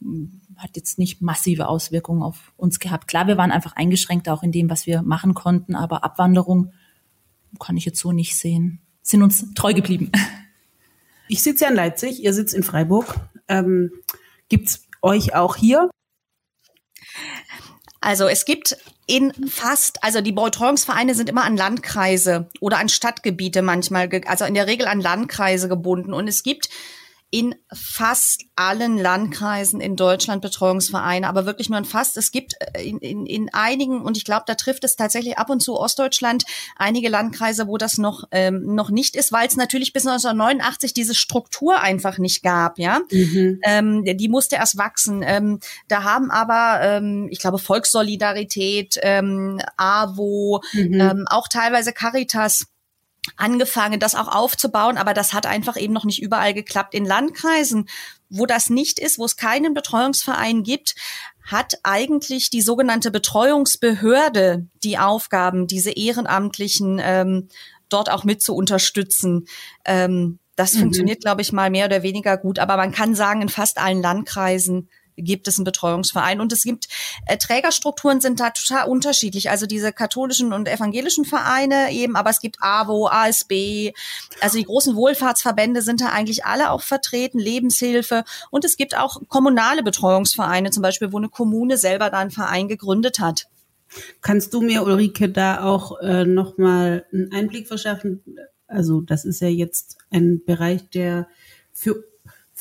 hm, 0.00 0.40
hat 0.56 0.76
jetzt 0.76 0.98
nicht 0.98 1.20
massive 1.20 1.66
Auswirkungen 1.66 2.22
auf 2.22 2.52
uns 2.56 2.78
gehabt. 2.78 3.08
Klar, 3.08 3.26
wir 3.26 3.36
waren 3.36 3.50
einfach 3.50 3.74
eingeschränkt 3.74 4.28
auch 4.28 4.44
in 4.44 4.52
dem, 4.52 4.70
was 4.70 4.86
wir 4.86 5.02
machen 5.02 5.34
konnten, 5.34 5.74
aber 5.74 6.04
Abwanderung 6.04 6.72
kann 7.58 7.76
ich 7.76 7.84
jetzt 7.84 7.98
so 7.98 8.12
nicht 8.12 8.36
sehen. 8.36 8.80
Sind 9.02 9.22
uns 9.22 9.52
treu 9.54 9.74
geblieben. 9.74 10.10
Ich 11.28 11.42
sitze 11.42 11.64
ja 11.64 11.70
in 11.70 11.76
Leipzig, 11.76 12.22
ihr 12.22 12.34
sitzt 12.34 12.52
in 12.52 12.62
Freiburg. 12.62 13.14
Ähm, 13.48 13.90
gibt's 14.50 14.86
euch 15.00 15.34
auch 15.34 15.56
hier? 15.56 15.88
Also 18.02 18.26
es 18.26 18.44
gibt 18.44 18.76
in 19.06 19.32
fast, 19.48 20.02
also 20.04 20.20
die 20.20 20.32
Betreuungsvereine 20.32 21.14
sind 21.14 21.28
immer 21.28 21.44
an 21.44 21.56
Landkreise 21.56 22.48
oder 22.60 22.78
an 22.78 22.88
Stadtgebiete 22.88 23.62
manchmal, 23.62 24.08
also 24.26 24.44
in 24.44 24.54
der 24.54 24.66
Regel 24.66 24.86
an 24.86 25.00
Landkreise 25.00 25.68
gebunden. 25.68 26.12
Und 26.12 26.28
es 26.28 26.42
gibt 26.42 26.68
in 27.32 27.54
fast 27.72 28.44
allen 28.56 28.98
Landkreisen 28.98 29.80
in 29.80 29.96
Deutschland 29.96 30.42
Betreuungsvereine, 30.42 31.26
aber 31.26 31.46
wirklich 31.46 31.70
nur 31.70 31.78
in 31.78 31.86
fast. 31.86 32.18
Es 32.18 32.30
gibt 32.30 32.52
äh, 32.74 32.82
in, 32.86 32.98
in, 32.98 33.24
in 33.24 33.48
einigen, 33.54 34.02
und 34.02 34.18
ich 34.18 34.26
glaube, 34.26 34.44
da 34.46 34.54
trifft 34.54 34.84
es 34.84 34.96
tatsächlich 34.96 35.38
ab 35.38 35.48
und 35.48 35.60
zu 35.60 35.80
Ostdeutschland, 35.80 36.44
einige 36.76 37.08
Landkreise, 37.08 37.66
wo 37.68 37.78
das 37.78 37.96
noch, 37.96 38.24
ähm, 38.32 38.74
noch 38.74 38.90
nicht 38.90 39.16
ist, 39.16 39.32
weil 39.32 39.48
es 39.48 39.56
natürlich 39.56 39.94
bis 39.94 40.06
1989 40.06 40.92
diese 40.92 41.14
Struktur 41.14 41.80
einfach 41.80 42.18
nicht 42.18 42.42
gab, 42.42 42.78
ja. 42.78 43.00
Mhm. 43.10 43.60
Ähm, 43.64 44.04
die 44.04 44.28
musste 44.28 44.56
erst 44.56 44.76
wachsen. 44.76 45.22
Ähm, 45.24 45.58
da 45.88 46.04
haben 46.04 46.30
aber, 46.30 46.80
ähm, 46.82 47.28
ich 47.30 47.38
glaube, 47.38 47.56
Volkssolidarität, 47.56 48.98
ähm, 49.00 49.58
AWO, 49.78 50.60
mhm. 50.74 51.00
ähm, 51.00 51.24
auch 51.30 51.48
teilweise 51.48 51.94
Caritas, 51.94 52.66
angefangen, 53.36 54.00
das 54.00 54.14
auch 54.14 54.28
aufzubauen, 54.28 54.98
aber 54.98 55.14
das 55.14 55.32
hat 55.32 55.46
einfach 55.46 55.76
eben 55.76 55.92
noch 55.92 56.04
nicht 56.04 56.22
überall 56.22 56.54
geklappt. 56.54 56.94
In 56.94 57.04
Landkreisen, 57.04 57.88
wo 58.28 58.46
das 58.46 58.68
nicht 58.68 58.98
ist, 58.98 59.18
wo 59.18 59.24
es 59.24 59.36
keinen 59.36 59.74
Betreuungsverein 59.74 60.62
gibt, 60.62 60.94
hat 61.44 61.74
eigentlich 61.82 62.50
die 62.50 62.62
sogenannte 62.62 63.10
Betreuungsbehörde 63.10 64.66
die 64.82 64.98
Aufgaben, 64.98 65.66
diese 65.66 65.90
Ehrenamtlichen 65.90 67.00
ähm, 67.02 67.48
dort 67.88 68.10
auch 68.10 68.24
mit 68.24 68.42
zu 68.42 68.54
unterstützen. 68.54 69.46
Ähm, 69.84 70.38
das 70.56 70.74
mhm. 70.74 70.80
funktioniert, 70.80 71.20
glaube 71.20 71.42
ich, 71.42 71.52
mal 71.52 71.70
mehr 71.70 71.86
oder 71.86 72.02
weniger 72.02 72.36
gut. 72.36 72.58
Aber 72.58 72.76
man 72.76 72.92
kann 72.92 73.14
sagen, 73.14 73.42
in 73.42 73.48
fast 73.48 73.78
allen 73.78 74.02
Landkreisen 74.02 74.88
gibt 75.16 75.48
es 75.48 75.58
einen 75.58 75.64
Betreuungsverein. 75.64 76.40
Und 76.40 76.52
es 76.52 76.62
gibt 76.62 76.88
äh, 77.26 77.36
Trägerstrukturen 77.36 78.20
sind 78.20 78.40
da 78.40 78.50
total 78.50 78.88
unterschiedlich. 78.88 79.50
Also 79.50 79.66
diese 79.66 79.92
katholischen 79.92 80.52
und 80.52 80.68
evangelischen 80.68 81.24
Vereine 81.24 81.92
eben, 81.92 82.16
aber 82.16 82.30
es 82.30 82.40
gibt 82.40 82.56
AWO, 82.60 83.08
ASB, 83.08 83.92
also 84.40 84.58
die 84.58 84.64
großen 84.64 84.96
Wohlfahrtsverbände 84.96 85.82
sind 85.82 86.00
da 86.00 86.06
eigentlich 86.06 86.44
alle 86.44 86.70
auch 86.70 86.82
vertreten, 86.82 87.38
Lebenshilfe. 87.38 88.24
Und 88.50 88.64
es 88.64 88.76
gibt 88.76 88.96
auch 88.96 89.20
kommunale 89.28 89.82
Betreuungsvereine, 89.82 90.70
zum 90.70 90.82
Beispiel, 90.82 91.12
wo 91.12 91.18
eine 91.18 91.28
Kommune 91.28 91.76
selber 91.76 92.10
da 92.10 92.18
einen 92.18 92.30
Verein 92.30 92.68
gegründet 92.68 93.18
hat. 93.18 93.46
Kannst 94.22 94.54
du 94.54 94.62
mir, 94.62 94.82
Ulrike, 94.82 95.28
da 95.28 95.64
auch 95.64 96.00
äh, 96.00 96.24
nochmal 96.24 97.04
einen 97.12 97.30
Einblick 97.32 97.68
verschaffen? 97.68 98.22
Also 98.66 99.02
das 99.02 99.24
ist 99.24 99.40
ja 99.40 99.48
jetzt 99.48 99.98
ein 100.10 100.42
Bereich, 100.44 100.88
der 100.90 101.28
für 101.72 102.02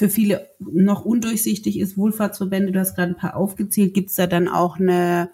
für 0.02 0.10
viele 0.10 0.48
noch 0.58 1.06
undurchsichtig 1.06 1.78
ist, 1.78 1.96
Wohlfahrtsverbände, 1.96 2.72
du 2.72 2.80
hast 2.80 2.96
gerade 2.96 3.12
ein 3.12 3.18
paar 3.18 3.36
aufgezählt, 3.36 3.94
gibt 3.94 4.10
es 4.10 4.16
da 4.16 4.26
dann 4.26 4.48
auch 4.48 4.80
eine 4.80 5.30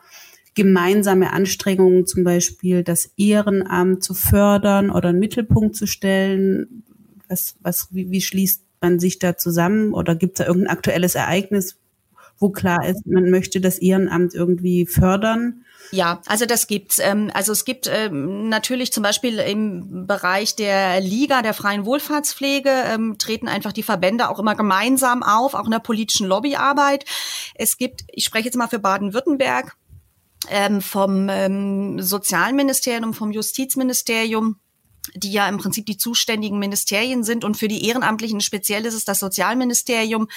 gemeinsame 0.56 1.32
Anstrengung, 1.32 2.06
zum 2.06 2.26
Beispiel 2.26 2.84
das 2.84 3.14
Ehrenamt 3.16 4.04
zu 4.04 4.14
fördern 4.14 4.90
oder 4.90 5.10
einen 5.10 5.20
Mittelpunkt 5.20 5.78
zu 5.78 5.88
stellen? 5.88 6.84
Was, 7.30 7.56
was, 7.62 7.88
wie, 7.92 8.12
wie 8.12 8.20
schließt 8.20 8.62
man 8.82 9.00
sich 9.00 9.20
da 9.20 9.38
zusammen? 9.38 9.94
Oder 9.94 10.16
gibt 10.16 10.38
es 10.38 10.44
da 10.44 10.50
irgendein 10.50 10.76
aktuelles 10.76 11.16
Ereignis, 11.16 11.78
wo 12.38 12.50
klar 12.50 12.86
ist, 12.86 13.08
man 13.08 13.30
möchte 13.30 13.62
das 13.62 13.78
Ehrenamt 13.78 14.34
irgendwie 14.34 14.86
fördern? 14.86 15.62
Ja, 15.92 16.22
also 16.26 16.46
das 16.46 16.68
gibt's. 16.68 17.00
Ähm, 17.00 17.32
also 17.34 17.52
es 17.52 17.66
gibt 17.66 17.88
ähm, 17.88 18.50
natürlich 18.50 18.92
zum 18.92 19.04
Beispiel 19.04 19.40
im 19.40 20.06
Bereich 20.06 20.56
der 20.56 21.00
Liga 21.00 21.42
der 21.42 21.54
freien 21.54 21.86
Wohlfahrtspflege 21.86 22.70
ähm, 22.70 23.18
treten 23.18 23.48
einfach 23.48 23.74
die 23.74 23.84
Verbände 23.84 24.30
auch 24.30 24.40
immer 24.40 24.56
gemeinsam 24.56 25.24
auf, 25.24 25.54
auch 25.54 25.66
in 25.66 25.72
der 25.72 25.80
politischen 25.80 26.28
Lobbyarbeit. 26.28 27.06
Es 27.56 27.78
gibt, 27.78 28.04
ich 28.12 28.26
spreche 28.26 28.46
jetzt 28.46 28.58
mal 28.58 28.68
für 28.68 28.80
Baden-Württemberg, 28.80 29.76
vom 30.80 32.00
Sozialministerium, 32.00 33.14
vom 33.16 33.32
Justizministerium 33.32 34.58
die 35.16 35.32
ja 35.32 35.48
im 35.48 35.58
Prinzip 35.58 35.86
die 35.86 35.98
zuständigen 35.98 36.60
Ministerien 36.60 37.24
sind. 37.24 37.44
Und 37.44 37.58
für 37.58 37.68
die 37.68 37.88
Ehrenamtlichen 37.88 38.42
speziell 38.42 38.86
ist 38.86 38.94
es 38.94 39.06
das 39.06 39.20
Sozialministerium, 39.20 40.28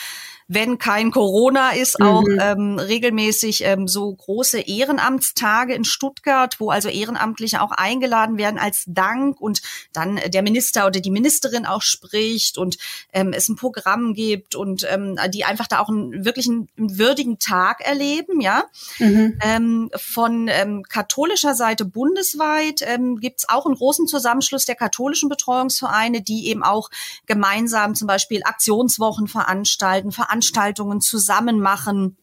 wenn 0.52 0.78
kein 0.78 1.12
Corona 1.12 1.70
ist, 1.70 2.00
auch 2.00 2.22
mhm. 2.22 2.38
ähm, 2.40 2.78
regelmäßig 2.80 3.62
ähm, 3.64 3.86
so 3.86 4.12
große 4.12 4.58
Ehrenamtstage 4.58 5.74
in 5.74 5.84
Stuttgart, 5.84 6.58
wo 6.58 6.70
also 6.70 6.88
Ehrenamtliche 6.88 7.62
auch 7.62 7.70
eingeladen 7.70 8.36
werden 8.36 8.58
als 8.58 8.82
Dank 8.88 9.40
und 9.40 9.62
dann 9.92 10.18
der 10.26 10.42
Minister 10.42 10.88
oder 10.88 10.98
die 10.98 11.12
Ministerin 11.12 11.66
auch 11.66 11.82
spricht 11.82 12.58
und 12.58 12.78
ähm, 13.12 13.32
es 13.32 13.48
ein 13.48 13.54
Programm 13.54 14.12
gibt 14.12 14.56
und 14.56 14.84
ähm, 14.90 15.16
die 15.32 15.44
einfach 15.44 15.68
da 15.68 15.78
auch 15.78 15.88
einen 15.88 16.24
wirklich 16.24 16.48
einen, 16.48 16.68
einen 16.76 16.98
würdigen 16.98 17.38
Tag 17.38 17.80
erleben, 17.86 18.40
ja. 18.40 18.64
Mhm. 18.98 19.38
Ähm, 19.44 19.90
von 19.94 20.48
ähm, 20.48 20.82
katholischer 20.82 21.54
Seite 21.54 21.84
bundesweit 21.84 22.82
ähm, 22.82 23.20
gibt 23.20 23.38
es 23.38 23.48
auch 23.48 23.66
einen 23.66 23.76
großen 23.76 24.08
Zusammenschluss 24.08 24.59
der 24.68 24.76
katholischen 24.76 25.28
Betreuungsvereine, 25.28 26.22
die 26.22 26.48
eben 26.48 26.62
auch 26.62 26.90
gemeinsam 27.26 27.94
zum 27.94 28.06
Beispiel 28.06 28.42
Aktionswochen 28.44 29.28
veranstalten, 29.28 30.12
veranstalten 30.12 30.50
Veranstaltungen 30.50 31.00
zusammen 31.00 31.60
machen 31.60 32.16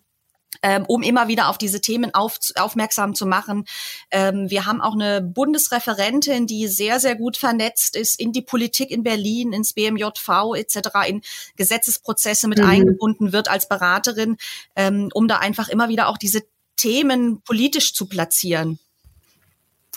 ähm, 0.64 0.86
um 0.88 1.04
immer 1.04 1.28
wieder 1.28 1.50
auf 1.50 1.60
diese 1.60 1.82
Themen 1.82 2.16
auf, 2.16 2.40
aufmerksam 2.56 3.14
zu 3.14 3.28
machen. 3.28 3.66
Ähm, 4.10 4.50
wir 4.50 4.66
haben 4.66 4.82
auch 4.82 4.94
eine 4.94 5.22
Bundesreferentin, 5.22 6.48
die 6.48 6.68
sehr, 6.68 7.00
sehr 7.00 7.16
gut 7.16 7.38
vernetzt 7.38 7.96
ist 7.96 8.20
in 8.20 8.32
die 8.32 8.42
Politik 8.42 8.90
in 8.90 9.04
Berlin, 9.04 9.54
ins 9.54 9.74
BMJV 9.74 10.56
etc., 10.56 10.78
in 11.08 11.22
Gesetzesprozesse 11.58 12.48
mit 12.48 12.60
mhm. 12.60 12.66
eingebunden 12.66 13.34
wird 13.34 13.50
als 13.50 13.68
Beraterin, 13.68 14.38
ähm, 14.76 15.10
um 15.14 15.28
da 15.28 15.38
einfach 15.38 15.68
immer 15.68 15.90
wieder 15.90 16.08
auch 16.08 16.18
diese 16.18 16.42
Themen 16.76 17.42
politisch 17.42 17.94
zu 17.94 18.08
platzieren. 18.08 18.80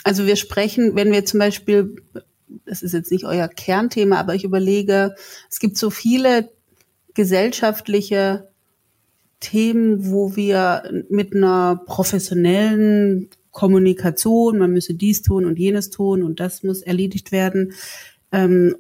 Also 0.03 0.27
wir 0.27 0.37
sprechen, 0.37 0.95
wenn 0.95 1.13
wir 1.13 1.25
zum 1.25 1.39
Beispiel, 1.39 2.03
das 2.65 2.83
ist 2.83 2.93
jetzt 2.93 3.11
nicht 3.11 3.25
euer 3.25 3.49
Kernthema, 3.49 4.19
aber 4.19 4.35
ich 4.35 4.45
überlege, 4.45 5.15
es 5.51 5.59
gibt 5.59 5.77
so 5.77 5.91
viele 5.91 6.51
gesellschaftliche 7.15 8.49
Themen, 9.41 10.11
wo 10.11 10.37
wir 10.37 11.05
mit 11.09 11.35
einer 11.35 11.81
professionellen 11.87 13.31
Kommunikation, 13.51 14.59
man 14.59 14.73
müsse 14.73 14.95
dies 14.95 15.23
tun 15.23 15.45
und 15.45 15.59
jenes 15.59 15.91
tun 15.91 16.23
und 16.23 16.41
das 16.41 16.63
muss 16.63 16.83
erledigt 16.83 17.33
werden, 17.33 17.73
ähm, 18.33 18.77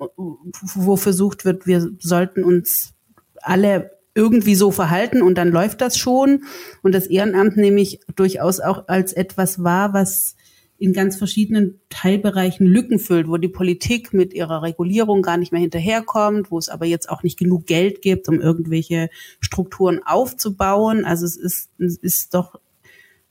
wo 0.74 0.96
versucht 0.96 1.44
wird, 1.44 1.66
wir 1.66 1.90
sollten 1.98 2.44
uns 2.44 2.92
alle 3.36 3.90
irgendwie 4.14 4.54
so 4.54 4.70
verhalten 4.70 5.22
und 5.22 5.36
dann 5.36 5.50
läuft 5.50 5.80
das 5.80 5.96
schon. 5.96 6.44
Und 6.82 6.94
das 6.94 7.06
Ehrenamt 7.06 7.56
nehme 7.56 7.80
ich 7.80 8.00
durchaus 8.16 8.60
auch 8.60 8.88
als 8.88 9.12
etwas 9.12 9.62
wahr, 9.62 9.92
was 9.92 10.36
in 10.80 10.92
ganz 10.94 11.16
verschiedenen 11.16 11.78
Teilbereichen 11.90 12.66
Lücken 12.66 12.98
füllt, 12.98 13.28
wo 13.28 13.36
die 13.36 13.48
Politik 13.48 14.14
mit 14.14 14.32
ihrer 14.32 14.62
Regulierung 14.62 15.20
gar 15.20 15.36
nicht 15.36 15.52
mehr 15.52 15.60
hinterherkommt, 15.60 16.50
wo 16.50 16.56
es 16.56 16.70
aber 16.70 16.86
jetzt 16.86 17.10
auch 17.10 17.22
nicht 17.22 17.38
genug 17.38 17.66
Geld 17.66 18.00
gibt, 18.00 18.30
um 18.30 18.40
irgendwelche 18.40 19.10
Strukturen 19.40 20.00
aufzubauen. 20.02 21.04
Also 21.04 21.26
es 21.26 21.36
ist, 21.36 21.68
es 21.78 21.98
ist 21.98 22.32
doch 22.32 22.58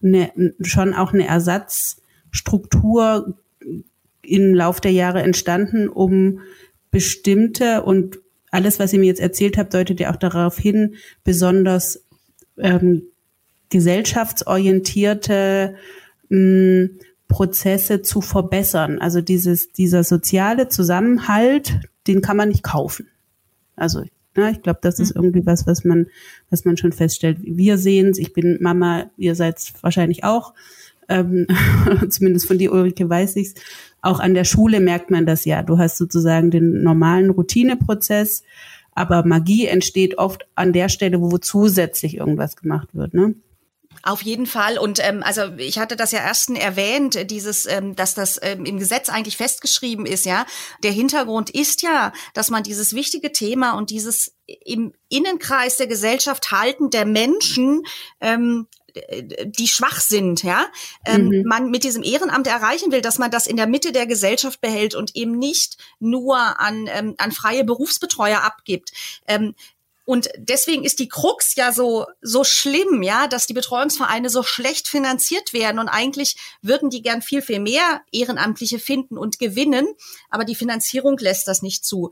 eine, 0.03 0.31
schon 0.61 0.93
auch 0.93 1.11
eine 1.11 1.25
Ersatzstruktur 1.25 3.33
im 4.21 4.53
Lauf 4.53 4.79
der 4.79 4.91
Jahre 4.91 5.23
entstanden, 5.23 5.89
um 5.89 6.41
bestimmte 6.91 7.81
und 7.81 8.19
alles, 8.51 8.77
was 8.77 8.93
ihr 8.93 8.99
mir 8.99 9.07
jetzt 9.07 9.21
erzählt 9.21 9.57
habt, 9.57 9.73
deutet 9.73 9.99
ja 9.99 10.11
auch 10.11 10.17
darauf 10.17 10.55
hin, 10.55 10.93
besonders 11.23 12.05
ähm, 12.57 13.07
gesellschaftsorientierte 13.69 15.77
mh, 16.29 16.89
Prozesse 17.29 18.01
zu 18.01 18.19
verbessern. 18.19 18.99
Also 18.99 19.21
dieses, 19.21 19.71
dieser 19.71 20.03
soziale 20.03 20.67
Zusammenhalt, 20.67 21.79
den 22.07 22.21
kann 22.21 22.35
man 22.35 22.49
nicht 22.49 22.63
kaufen. 22.63 23.07
Also 23.77 24.03
ja, 24.35 24.49
ich 24.49 24.61
glaube, 24.61 24.79
das 24.81 24.99
ist 24.99 25.15
mhm. 25.15 25.23
irgendwie 25.23 25.45
was, 25.45 25.65
was 25.65 25.85
man, 25.85 26.07
was 26.49 26.65
man 26.65 26.75
schon 26.75 26.91
feststellt. 26.91 27.37
Wir 27.41 27.77
sehen 27.77 28.09
es, 28.09 28.17
ich 28.17 28.33
bin 28.33 28.57
Mama, 28.59 29.09
ihr 29.15 29.35
seid 29.35 29.61
wahrscheinlich 29.81 30.23
auch, 30.23 30.53
ähm, 31.07 31.47
zumindest 32.09 32.47
von 32.47 32.57
dir, 32.57 32.73
Ulrike, 32.73 33.09
weiß 33.09 33.35
ich's. 33.37 33.53
Auch 34.01 34.19
an 34.19 34.33
der 34.33 34.43
Schule 34.43 34.79
merkt 34.79 35.11
man 35.11 35.25
das 35.25 35.45
ja. 35.45 35.61
Du 35.63 35.77
hast 35.77 35.97
sozusagen 35.97 36.51
den 36.51 36.83
normalen 36.83 37.29
Routineprozess, 37.29 38.43
aber 38.93 39.25
Magie 39.25 39.67
entsteht 39.67 40.17
oft 40.17 40.47
an 40.55 40.73
der 40.73 40.89
Stelle, 40.89 41.21
wo 41.21 41.37
zusätzlich 41.37 42.17
irgendwas 42.17 42.55
gemacht 42.55 42.89
wird. 42.93 43.13
Ne? 43.13 43.35
Auf 44.03 44.21
jeden 44.21 44.45
Fall. 44.45 44.77
Und 44.77 44.99
ähm, 45.05 45.23
also 45.23 45.53
ich 45.57 45.77
hatte 45.77 45.95
das 45.95 46.11
ja 46.11 46.19
erst 46.19 46.49
erwähnt, 46.49 47.29
dieses, 47.29 47.65
ähm, 47.65 47.95
dass 47.95 48.15
das 48.15 48.39
ähm, 48.41 48.65
im 48.65 48.79
Gesetz 48.79 49.09
eigentlich 49.09 49.37
festgeschrieben 49.37 50.05
ist, 50.05 50.25
ja. 50.25 50.45
Der 50.83 50.91
Hintergrund 50.91 51.49
ist 51.49 51.81
ja, 51.81 52.13
dass 52.33 52.49
man 52.49 52.63
dieses 52.63 52.93
wichtige 52.93 53.31
Thema 53.31 53.73
und 53.73 53.89
dieses 53.89 54.35
im 54.45 54.93
Innenkreis 55.09 55.77
der 55.77 55.87
Gesellschaft 55.87 56.51
halten 56.51 56.89
der 56.89 57.05
Menschen 57.05 57.83
ähm, 58.21 58.67
die 59.45 59.67
schwach 59.67 59.99
sind, 59.99 60.43
ja, 60.43 60.67
ähm, 61.05 61.27
mhm. 61.27 61.43
man 61.45 61.69
mit 61.69 61.83
diesem 61.83 62.03
Ehrenamt 62.03 62.47
erreichen 62.47 62.91
will, 62.91 63.01
dass 63.01 63.19
man 63.19 63.31
das 63.31 63.47
in 63.47 63.57
der 63.57 63.67
Mitte 63.67 63.91
der 63.91 64.07
Gesellschaft 64.07 64.61
behält 64.61 64.95
und 64.95 65.15
eben 65.15 65.37
nicht 65.37 65.77
nur 65.99 66.37
an, 66.59 66.87
ähm, 66.87 67.15
an 67.17 67.31
freie 67.31 67.63
Berufsbetreuer 67.63 68.41
abgibt. 68.41 68.91
Ähm, 69.27 69.55
und 70.09 70.27
deswegen 70.39 70.85
ist 70.85 70.97
die 70.97 71.07
Krux 71.07 71.53
ja 71.53 71.71
so, 71.71 72.07
so 72.19 72.43
schlimm, 72.43 73.03
ja, 73.03 73.27
dass 73.27 73.45
die 73.45 73.53
Betreuungsvereine 73.53 74.31
so 74.31 74.41
schlecht 74.41 74.87
finanziert 74.87 75.53
werden. 75.53 75.77
Und 75.77 75.87
eigentlich 75.87 76.35
würden 76.63 76.89
die 76.89 77.03
gern 77.03 77.21
viel, 77.21 77.43
viel 77.43 77.59
mehr 77.59 78.01
Ehrenamtliche 78.11 78.79
finden 78.79 79.19
und 79.19 79.37
gewinnen. 79.37 79.85
Aber 80.31 80.45
die 80.45 80.55
Finanzierung 80.55 81.19
lässt 81.19 81.47
das 81.47 81.61
nicht 81.61 81.85
zu. 81.85 82.09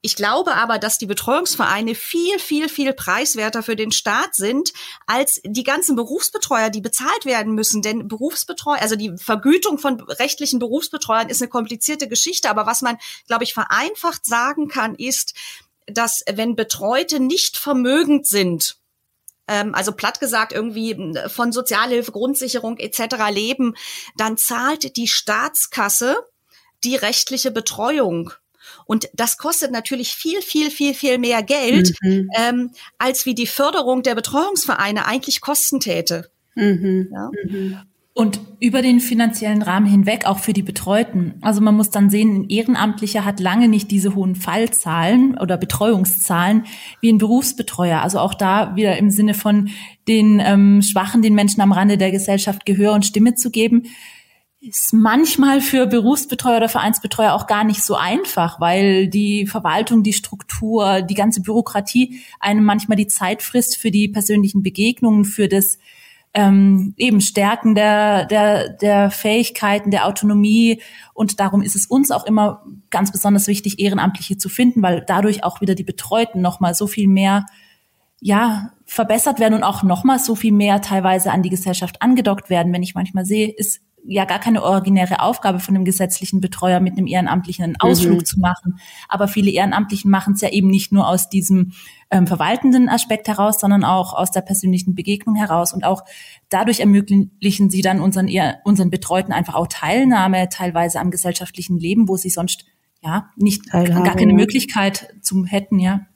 Ich 0.00 0.14
glaube 0.14 0.54
aber, 0.54 0.78
dass 0.78 0.98
die 0.98 1.06
Betreuungsvereine 1.06 1.96
viel, 1.96 2.38
viel, 2.38 2.68
viel 2.68 2.92
preiswerter 2.92 3.64
für 3.64 3.74
den 3.74 3.90
Staat 3.90 4.36
sind 4.36 4.72
als 5.08 5.40
die 5.44 5.64
ganzen 5.64 5.96
Berufsbetreuer, 5.96 6.70
die 6.70 6.82
bezahlt 6.82 7.24
werden 7.24 7.54
müssen. 7.54 7.82
Denn 7.82 8.06
Berufsbetreuer, 8.06 8.80
also 8.80 8.94
die 8.94 9.12
Vergütung 9.16 9.78
von 9.78 10.00
rechtlichen 10.00 10.60
Berufsbetreuern 10.60 11.30
ist 11.30 11.42
eine 11.42 11.48
komplizierte 11.48 12.06
Geschichte. 12.06 12.48
Aber 12.48 12.64
was 12.66 12.80
man, 12.80 12.96
glaube 13.26 13.42
ich, 13.42 13.54
vereinfacht 13.54 14.24
sagen 14.24 14.68
kann, 14.68 14.94
ist, 14.94 15.34
dass 15.86 16.22
wenn 16.32 16.56
Betreute 16.56 17.20
nicht 17.20 17.56
vermögend 17.56 18.26
sind, 18.26 18.76
ähm, 19.46 19.74
also 19.74 19.92
platt 19.92 20.20
gesagt 20.20 20.52
irgendwie 20.52 20.94
hm, 20.94 21.16
von 21.28 21.52
Sozialhilfe, 21.52 22.12
Grundsicherung 22.12 22.78
etc. 22.78 23.16
leben, 23.30 23.74
dann 24.16 24.36
zahlt 24.36 24.96
die 24.96 25.08
Staatskasse 25.08 26.16
die 26.82 26.96
rechtliche 26.96 27.50
Betreuung. 27.50 28.32
Und 28.86 29.08
das 29.12 29.36
kostet 29.36 29.72
natürlich 29.72 30.14
viel, 30.14 30.40
viel, 30.40 30.70
viel, 30.70 30.94
viel 30.94 31.18
mehr 31.18 31.42
Geld, 31.42 31.94
mhm. 32.00 32.30
ähm, 32.36 32.70
als 32.98 33.26
wie 33.26 33.34
die 33.34 33.46
Förderung 33.46 34.02
der 34.02 34.14
Betreuungsvereine 34.14 35.06
eigentlich 35.06 35.40
kosten 35.40 35.80
täte. 35.80 36.30
Mhm. 36.54 37.10
Ja? 37.12 37.30
Mhm 37.44 37.80
und 38.16 38.40
über 38.60 38.80
den 38.80 39.00
finanziellen 39.00 39.60
Rahmen 39.60 39.86
hinweg 39.86 40.24
auch 40.24 40.38
für 40.38 40.52
die 40.52 40.62
Betreuten. 40.62 41.34
Also 41.40 41.60
man 41.60 41.74
muss 41.74 41.90
dann 41.90 42.10
sehen, 42.10 42.42
ein 42.42 42.48
Ehrenamtlicher 42.48 43.24
hat 43.24 43.40
lange 43.40 43.68
nicht 43.68 43.90
diese 43.90 44.14
hohen 44.14 44.36
Fallzahlen 44.36 45.36
oder 45.36 45.56
Betreuungszahlen 45.56 46.64
wie 47.00 47.12
ein 47.12 47.18
Berufsbetreuer. 47.18 48.02
Also 48.02 48.20
auch 48.20 48.34
da 48.34 48.76
wieder 48.76 48.96
im 48.98 49.10
Sinne 49.10 49.34
von 49.34 49.68
den 50.06 50.40
ähm, 50.40 50.80
Schwachen, 50.80 51.22
den 51.22 51.34
Menschen 51.34 51.60
am 51.60 51.72
Rande 51.72 51.98
der 51.98 52.12
Gesellschaft 52.12 52.64
Gehör 52.64 52.92
und 52.92 53.04
Stimme 53.04 53.34
zu 53.34 53.50
geben, 53.50 53.82
ist 54.60 54.92
manchmal 54.94 55.60
für 55.60 55.86
Berufsbetreuer 55.86 56.58
oder 56.58 56.68
Vereinsbetreuer 56.68 57.32
auch 57.32 57.48
gar 57.48 57.64
nicht 57.64 57.82
so 57.82 57.96
einfach, 57.96 58.60
weil 58.60 59.08
die 59.08 59.48
Verwaltung, 59.48 60.04
die 60.04 60.12
Struktur, 60.12 61.02
die 61.02 61.14
ganze 61.14 61.42
Bürokratie 61.42 62.20
einem 62.38 62.64
manchmal 62.64 62.96
die 62.96 63.08
Zeit 63.08 63.42
frisst 63.42 63.76
für 63.76 63.90
die 63.90 64.08
persönlichen 64.08 64.62
Begegnungen, 64.62 65.24
für 65.24 65.48
das 65.48 65.78
ähm, 66.34 66.94
eben 66.96 67.20
Stärken 67.20 67.74
der, 67.74 68.26
der, 68.26 68.68
der 68.68 69.10
Fähigkeiten, 69.10 69.90
der 69.90 70.06
Autonomie. 70.06 70.82
Und 71.14 71.38
darum 71.38 71.62
ist 71.62 71.76
es 71.76 71.86
uns 71.86 72.10
auch 72.10 72.26
immer 72.26 72.64
ganz 72.90 73.12
besonders 73.12 73.46
wichtig, 73.46 73.78
Ehrenamtliche 73.78 74.36
zu 74.36 74.48
finden, 74.48 74.82
weil 74.82 75.04
dadurch 75.06 75.44
auch 75.44 75.60
wieder 75.60 75.76
die 75.76 75.84
Betreuten 75.84 76.40
nochmal 76.40 76.74
so 76.74 76.88
viel 76.88 77.08
mehr 77.08 77.46
ja, 78.20 78.70
verbessert 78.84 79.38
werden 79.38 79.54
und 79.54 79.64
auch 79.64 79.82
nochmal 79.82 80.18
so 80.18 80.34
viel 80.34 80.52
mehr 80.52 80.80
teilweise 80.80 81.30
an 81.30 81.42
die 81.42 81.50
Gesellschaft 81.50 82.02
angedockt 82.02 82.50
werden. 82.50 82.72
Wenn 82.72 82.82
ich 82.82 82.94
manchmal 82.94 83.24
sehe, 83.24 83.52
ist 83.52 83.80
ja 84.06 84.24
gar 84.24 84.38
keine 84.38 84.62
originäre 84.62 85.20
Aufgabe 85.20 85.60
von 85.60 85.74
einem 85.74 85.84
gesetzlichen 85.84 86.40
Betreuer 86.40 86.80
mit 86.80 86.96
einem 86.96 87.06
Ehrenamtlichen 87.06 87.64
einen 87.64 87.76
Ausflug 87.80 88.20
mhm. 88.20 88.24
zu 88.24 88.38
machen. 88.38 88.78
Aber 89.08 89.28
viele 89.28 89.50
Ehrenamtlichen 89.50 90.10
machen 90.10 90.34
es 90.34 90.40
ja 90.40 90.50
eben 90.50 90.68
nicht 90.68 90.92
nur 90.92 91.08
aus 91.08 91.28
diesem 91.28 91.72
ähm, 92.10 92.26
verwaltenden 92.26 92.88
Aspekt 92.88 93.28
heraus, 93.28 93.60
sondern 93.60 93.82
auch 93.82 94.12
aus 94.12 94.30
der 94.30 94.42
persönlichen 94.42 94.94
Begegnung 94.94 95.34
heraus. 95.34 95.72
Und 95.72 95.84
auch 95.84 96.04
dadurch 96.50 96.80
ermöglichen 96.80 97.70
sie 97.70 97.80
dann 97.80 98.00
unseren, 98.00 98.28
unseren 98.64 98.90
Betreuten 98.90 99.32
einfach 99.32 99.54
auch 99.54 99.68
Teilnahme 99.68 100.48
teilweise 100.50 101.00
am 101.00 101.10
gesellschaftlichen 101.10 101.78
Leben, 101.78 102.08
wo 102.08 102.16
sie 102.16 102.30
sonst 102.30 102.66
ja 103.02 103.30
nicht 103.36 103.68
Teilhabe, 103.70 104.06
gar 104.06 104.16
keine 104.16 104.34
Möglichkeit 104.34 105.14
zum 105.22 105.44
hätten, 105.44 105.78
ja. 105.78 106.06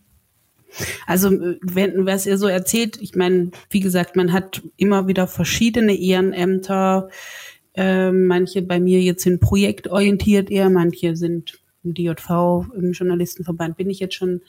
Also 1.06 1.30
wenn 1.62 2.06
was 2.06 2.26
ihr 2.26 2.36
so 2.36 2.46
erzählt, 2.46 2.98
ich 3.00 3.14
meine, 3.14 3.50
wie 3.70 3.80
gesagt, 3.80 4.16
man 4.16 4.32
hat 4.32 4.62
immer 4.76 5.06
wieder 5.08 5.26
verschiedene 5.26 5.94
Ehrenämter, 5.94 7.08
ähm, 7.80 8.26
manche 8.26 8.60
bei 8.60 8.80
mir 8.80 9.00
jetzt 9.00 9.22
sind 9.22 9.40
projektorientiert 9.40 10.50
eher, 10.50 10.68
manche 10.68 11.14
sind 11.14 11.60
im 11.84 11.94
DJV, 11.94 12.74
im 12.74 12.90
Journalistenverband 12.90 13.76
bin 13.76 13.88
ich 13.88 14.00
jetzt 14.00 14.16
schon 14.16 14.42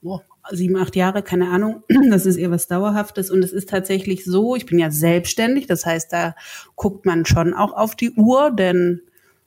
oh, 0.00 0.20
sieben, 0.52 0.76
acht 0.76 0.94
Jahre, 0.94 1.24
keine 1.24 1.48
Ahnung. 1.48 1.82
Das 2.10 2.24
ist 2.24 2.36
eher 2.36 2.52
was 2.52 2.68
Dauerhaftes. 2.68 3.32
Und 3.32 3.42
es 3.42 3.52
ist 3.52 3.68
tatsächlich 3.68 4.24
so, 4.24 4.54
ich 4.54 4.64
bin 4.64 4.78
ja 4.78 4.92
selbstständig, 4.92 5.66
das 5.66 5.84
heißt, 5.84 6.12
da 6.12 6.36
guckt 6.76 7.04
man 7.04 7.26
schon 7.26 7.52
auch 7.52 7.72
auf 7.72 7.96
die 7.96 8.12
Uhr, 8.12 8.52
denn 8.52 9.02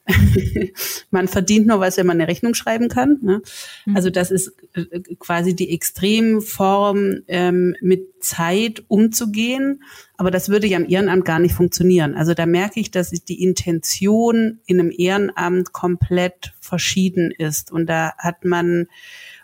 man 1.12 1.28
verdient 1.28 1.68
nur 1.68 1.80
was, 1.80 1.98
wenn 1.98 2.06
man 2.06 2.20
eine 2.20 2.28
Rechnung 2.28 2.54
schreiben 2.54 2.90
kann. 2.90 3.20
Ne? 3.22 3.42
Mhm. 3.86 3.96
Also 3.96 4.10
das 4.10 4.32
ist 4.32 4.54
äh, 4.74 5.00
quasi 5.20 5.56
die 5.56 5.72
Extremform, 5.72 7.22
ähm, 7.28 7.76
mit 7.82 8.08
Zeit 8.20 8.84
umzugehen. 8.88 9.84
Aber 10.18 10.32
das 10.32 10.50
würde 10.50 10.68
ja 10.68 10.78
im 10.78 10.90
Ehrenamt 10.90 11.26
gar 11.26 11.40
nicht 11.40 11.56
funktionieren. 11.56 12.16
Also 12.16 12.34
da 12.34 12.46
merke 12.46 12.80
ich, 12.80 12.92
dass 12.92 13.10
die 13.10 13.42
Intention 13.42 14.60
in 14.66 14.80
einem 14.80 14.92
Ehrenamt 14.96 15.74
komplett 15.74 16.54
verschieden 16.60 17.32
ist. 17.32 17.72
Und 17.72 17.88
da 17.88 18.14
hat 18.18 18.46
man 18.46 18.88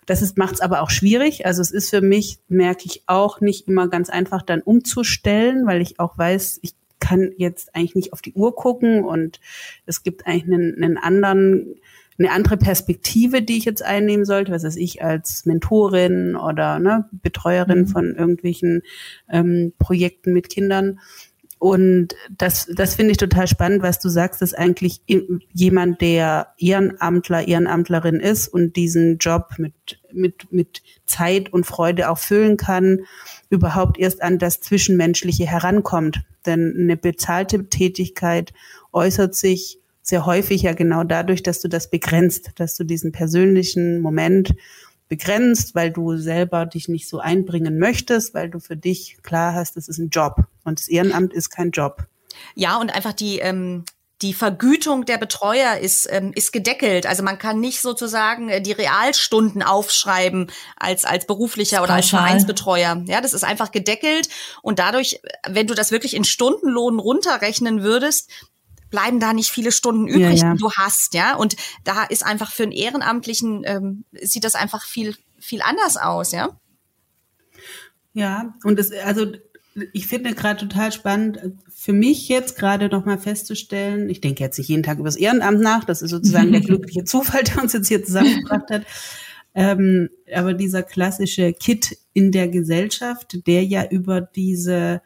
das 0.08 0.22
ist 0.22 0.38
macht 0.38 0.56
es 0.56 0.62
aber 0.62 0.82
auch 0.82 0.90
schwierig. 0.90 1.46
Also 1.46 1.62
es 1.62 1.72
ist 1.72 1.90
für 1.90 2.02
mich, 2.02 2.40
merke 2.48 2.86
ich 2.86 3.04
auch, 3.06 3.40
nicht 3.40 3.68
immer 3.68 3.88
ganz 3.88 4.10
einfach 4.10 4.42
dann 4.42 4.62
umzustellen, 4.62 5.66
weil 5.68 5.82
ich 5.82 6.00
auch 6.00 6.18
weiß, 6.18 6.60
ich 6.64 6.74
kann 7.02 7.32
jetzt 7.36 7.76
eigentlich 7.76 7.96
nicht 7.96 8.14
auf 8.14 8.22
die 8.22 8.34
Uhr 8.34 8.56
gucken 8.56 9.04
und 9.04 9.42
es 9.86 10.04
gibt 10.04 10.26
eigentlich 10.26 10.46
einen, 10.46 10.82
einen 10.82 10.98
anderen, 10.98 11.76
eine 12.18 12.32
andere 12.32 12.56
Perspektive, 12.56 13.42
die 13.42 13.58
ich 13.58 13.66
jetzt 13.66 13.84
einnehmen 13.84 14.24
sollte, 14.24 14.54
was 14.54 14.64
weiß 14.64 14.78
ich, 14.78 15.04
als 15.04 15.46
Mentorin 15.46 16.38
oder 16.38 16.80
ne, 16.80 17.10
Betreuerin 17.12 17.80
mhm. 17.80 17.88
von 17.88 18.16
irgendwelchen 18.16 18.84
ähm, 19.30 19.74
Projekten 19.78 20.32
mit 20.32 20.48
Kindern. 20.50 21.00
Und 21.62 22.16
das, 22.36 22.66
das 22.76 22.96
finde 22.96 23.12
ich 23.12 23.18
total 23.18 23.48
spannend, 23.48 23.84
was 23.84 24.00
du 24.00 24.10
sagst, 24.10 24.42
dass 24.42 24.56
eigentlich 24.56 25.04
jemand, 25.54 26.02
der 26.02 26.56
Ehrenamtler, 26.58 27.48
Ehrenamtlerin 27.48 28.20
ist 28.20 28.48
und 28.48 28.76
diesen 28.76 29.20
Job 29.20 29.50
mit, 29.60 30.00
mit, 30.12 30.52
mit 30.52 30.82
Zeit 31.06 31.54
und 31.54 31.68
Freude 31.68 32.10
auch 32.10 32.18
füllen 32.18 32.58
kann, 32.58 33.02
überhaupt 33.52 34.00
erst 34.00 34.24
an 34.24 34.40
das 34.40 34.62
Zwischenmenschliche 34.62 35.46
herankommt. 35.46 36.24
Denn 36.46 36.76
eine 36.78 36.98
bezahlte 36.98 37.70
Tätigkeit 37.70 38.54
äußert 38.92 39.36
sich 39.36 39.80
sehr 40.02 40.26
häufig 40.26 40.64
ja 40.64 40.74
genau 40.74 41.04
dadurch, 41.04 41.44
dass 41.44 41.62
du 41.62 41.68
das 41.68 41.90
begrenzt, 41.90 42.52
dass 42.56 42.76
du 42.76 42.84
diesen 42.84 43.12
persönlichen 43.12 44.00
Moment 44.00 44.56
begrenzt, 45.08 45.76
weil 45.76 45.92
du 45.92 46.18
selber 46.18 46.66
dich 46.66 46.88
nicht 46.88 47.08
so 47.08 47.20
einbringen 47.20 47.78
möchtest, 47.78 48.34
weil 48.34 48.50
du 48.50 48.60
für 48.60 48.78
dich 48.78 49.18
klar 49.24 49.54
hast, 49.54 49.76
das 49.76 49.88
ist 49.88 49.98
ein 49.98 50.10
Job 50.10 50.46
und 50.64 50.80
das 50.80 50.88
Ehrenamt 50.88 51.34
ist 51.34 51.50
kein 51.50 51.72
Job. 51.72 52.08
Ja, 52.56 52.80
und 52.80 52.94
einfach 52.94 53.14
die, 53.14 53.40
ähm, 53.40 53.84
die 54.22 54.34
Vergütung 54.34 55.06
der 55.06 55.18
Betreuer 55.18 55.78
ist, 55.78 56.08
ähm, 56.12 56.32
ist 56.36 56.54
gedeckelt. 56.54 57.06
Also 57.06 57.24
man 57.24 57.38
kann 57.38 57.60
nicht 57.60 57.82
sozusagen 57.82 58.50
äh, 58.50 58.62
die 58.62 58.72
Realstunden 58.72 59.64
aufschreiben 59.64 60.52
als, 60.76 61.06
als 61.06 61.26
beruflicher 61.26 61.82
oder 61.82 61.96
als 61.96 62.10
Vereinsbetreuer. 62.10 63.04
Ja, 63.08 63.22
das 63.22 63.34
ist 63.34 63.44
einfach 63.44 63.72
gedeckelt. 63.72 64.30
Und 64.62 64.80
dadurch, 64.80 65.20
wenn 65.48 65.68
du 65.68 65.74
das 65.74 65.92
wirklich 65.92 66.16
in 66.16 66.24
Stundenlohn 66.24 67.00
runterrechnen 67.00 67.82
würdest, 67.84 68.30
bleiben 68.90 69.20
da 69.20 69.34
nicht 69.34 69.50
viele 69.50 69.72
Stunden 69.72 70.08
übrig, 70.08 70.42
ja, 70.42 70.48
ja. 70.48 70.54
die 70.54 70.60
du 70.60 70.72
hast, 70.72 71.14
ja. 71.14 71.36
Und 71.36 71.56
da 71.84 72.04
ist 72.04 72.26
einfach 72.26 72.52
für 72.52 72.64
einen 72.64 72.74
Ehrenamtlichen 72.74 73.64
ähm, 73.66 74.06
sieht 74.12 74.44
das 74.44 74.56
einfach 74.56 74.86
viel 74.86 75.16
viel 75.40 75.62
anders 75.62 75.98
aus, 75.98 76.32
ja. 76.32 76.50
Ja, 78.14 78.54
und 78.64 78.78
es 78.78 78.92
also 78.92 79.26
ich 79.94 80.08
finde 80.08 80.34
gerade 80.34 80.60
total 80.68 80.92
spannend, 80.92 81.40
für 81.70 81.94
mich 81.94 82.28
jetzt 82.28 82.58
gerade 82.58 82.90
nochmal 82.90 83.18
festzustellen, 83.18 84.10
ich 84.10 84.22
denke 84.22 84.44
jetzt 84.44 84.58
nicht 84.58 84.68
jeden 84.68 84.84
Tag 84.84 84.98
über 84.98 85.08
das 85.08 85.16
Ehrenamt 85.16 85.62
nach, 85.62 85.84
das 85.84 86.02
ist 86.02 86.12
sozusagen 86.12 86.52
der 86.52 86.62
glückliche 86.62 87.04
Zufall, 87.06 87.44
der 87.44 87.62
uns 87.64 87.74
jetzt 87.74 87.88
hier 87.88 88.04
zusammengebracht 88.04 88.70
hat. 88.70 88.86
Ähm, 89.54 90.10
aber 90.34 90.54
dieser 90.54 90.84
klassische 90.84 91.54
Kit 91.54 91.98
in 92.14 92.32
der 92.32 92.48
Gesellschaft, 92.48 93.46
der 93.48 93.66
ja 93.66 93.86
über 93.86 94.22
diese 94.22 95.02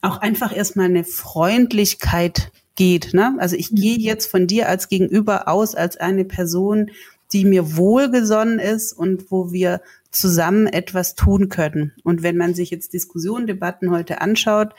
auch 0.00 0.18
einfach 0.18 0.56
erstmal 0.56 0.86
eine 0.86 1.04
Freundlichkeit 1.04 2.52
geht. 2.76 3.14
Ne? 3.14 3.36
Also 3.38 3.56
ich 3.56 3.70
gehe 3.74 3.98
mhm. 3.98 4.04
jetzt 4.04 4.26
von 4.30 4.46
dir 4.46 4.68
als 4.68 4.88
Gegenüber 4.88 5.48
aus 5.48 5.74
als 5.74 5.96
eine 5.96 6.24
Person, 6.24 6.90
die 7.32 7.44
mir 7.44 7.76
wohlgesonnen 7.76 8.58
ist 8.58 8.92
und 8.92 9.30
wo 9.30 9.52
wir 9.52 9.80
zusammen 10.10 10.66
etwas 10.66 11.14
tun 11.14 11.48
können. 11.48 11.92
Und 12.02 12.22
wenn 12.22 12.36
man 12.36 12.54
sich 12.54 12.70
jetzt 12.70 12.92
Diskussionen, 12.92 13.46
Debatten 13.46 13.90
heute 13.90 14.20
anschaut, 14.20 14.74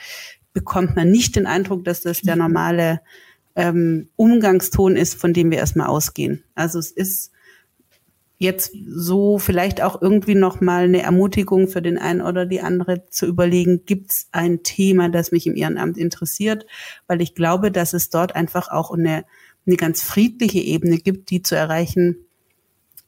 bekommt 0.53 0.95
man 0.95 1.11
nicht 1.11 1.35
den 1.35 1.45
Eindruck, 1.45 1.83
dass 1.85 2.01
das 2.01 2.21
der 2.21 2.35
normale 2.35 3.01
ähm, 3.55 4.09
Umgangston 4.15 4.95
ist, 4.95 5.15
von 5.15 5.33
dem 5.33 5.51
wir 5.51 5.59
erstmal 5.59 5.87
ausgehen. 5.87 6.43
Also 6.55 6.79
es 6.79 6.91
ist 6.91 7.31
jetzt 8.39 8.71
so 8.87 9.37
vielleicht 9.37 9.81
auch 9.81 10.01
irgendwie 10.01 10.35
noch 10.35 10.61
mal 10.61 10.85
eine 10.85 11.01
Ermutigung 11.01 11.67
für 11.67 11.81
den 11.81 11.97
einen 11.97 12.21
oder 12.21 12.45
die 12.45 12.61
andere 12.61 13.05
zu 13.09 13.25
überlegen, 13.25 13.85
gibt 13.85 14.11
es 14.11 14.27
ein 14.31 14.63
Thema, 14.63 15.09
das 15.09 15.33
mich 15.33 15.45
im 15.45 15.55
Ehrenamt 15.55 15.97
interessiert, 15.97 16.65
weil 17.05 17.21
ich 17.21 17.35
glaube, 17.35 17.69
dass 17.69 17.93
es 17.93 18.09
dort 18.09 18.35
einfach 18.35 18.69
auch 18.69 18.91
eine, 18.91 19.25
eine 19.67 19.75
ganz 19.75 20.01
friedliche 20.01 20.59
Ebene 20.59 20.97
gibt, 20.97 21.29
die 21.31 21.41
zu 21.41 21.55
erreichen 21.55 22.25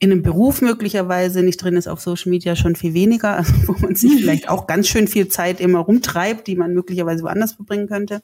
in 0.02 0.12
einem 0.12 0.24
Beruf 0.24 0.62
möglicherweise 0.62 1.44
nicht 1.44 1.64
drin 1.64 1.78
ist, 1.78 1.88
auf 1.88 2.02
Social 2.02 2.32
Media 2.32 2.56
schon 2.56 2.76
viel 2.76 2.94
weniger, 2.94 3.38
also 3.38 3.54
wo 3.68 3.74
man 3.80 3.96
sich 3.96 4.20
vielleicht 4.20 4.50
auch 4.50 4.68
ganz 4.68 4.88
schön 4.88 5.08
viel 5.08 5.30
Zeit 5.30 5.62
immer 5.62 5.80
rumtreibt, 5.80 6.48
die 6.48 6.56
man 6.56 6.74
möglicherweise 6.74 7.24
woanders 7.24 7.54
verbringen 7.54 7.88
könnte 7.88 8.22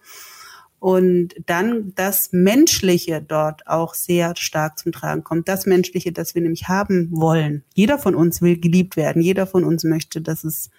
und 0.80 1.36
dann 1.46 1.94
das 1.96 2.30
Menschliche 2.32 3.22
dort 3.22 3.68
auch 3.68 3.94
sehr 3.94 4.36
stark 4.36 4.78
zum 4.78 4.92
Tragen 4.92 5.24
kommt. 5.24 5.48
Das 5.48 5.66
Menschliche, 5.66 6.12
das 6.12 6.36
wir 6.36 6.42
nämlich 6.42 6.68
haben 6.68 7.10
wollen. 7.12 7.64
Jeder 7.74 7.98
von 7.98 8.14
uns 8.14 8.42
will 8.42 8.60
geliebt 8.60 8.96
werden. 8.96 9.22
Jeder 9.22 9.48
von 9.48 9.64
uns 9.64 9.84
möchte, 9.84 10.22
dass 10.22 10.44
es 10.44 10.70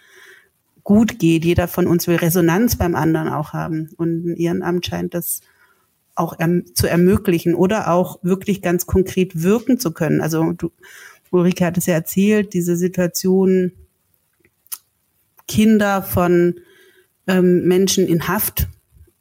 gut 0.85 1.19
geht. 1.19 1.45
Jeder 1.45 1.67
von 1.67 1.89
uns 1.89 2.07
will 2.07 2.17
Resonanz 2.17 2.77
beim 2.77 2.95
anderen 2.95 3.29
auch 3.29 3.53
haben. 3.53 3.91
Und 3.97 4.25
ein 4.25 4.37
Ehrenamt 4.37 4.87
scheint 4.87 5.15
das 5.15 5.41
auch 6.19 6.39
erm 6.39 6.75
zu 6.75 6.87
ermöglichen 6.87 7.55
oder 7.55 7.91
auch 7.91 8.19
wirklich 8.23 8.63
ganz 8.63 8.87
konkret 8.87 9.43
wirken 9.43 9.79
zu 9.79 9.93
können. 9.93 10.21
Also 10.21 10.53
du, 10.53 10.71
Ulrike 11.31 11.65
hat 11.65 11.79
es 11.79 11.87
ja 11.87 11.95
erzählt, 11.95 12.55
diese 12.55 12.77
Situation, 12.77 13.73
Kinder 15.47 16.03
von 16.03 16.61
ähm, 17.27 17.67
Menschen 17.67 18.07
in 18.07 18.29
Haft 18.29 18.69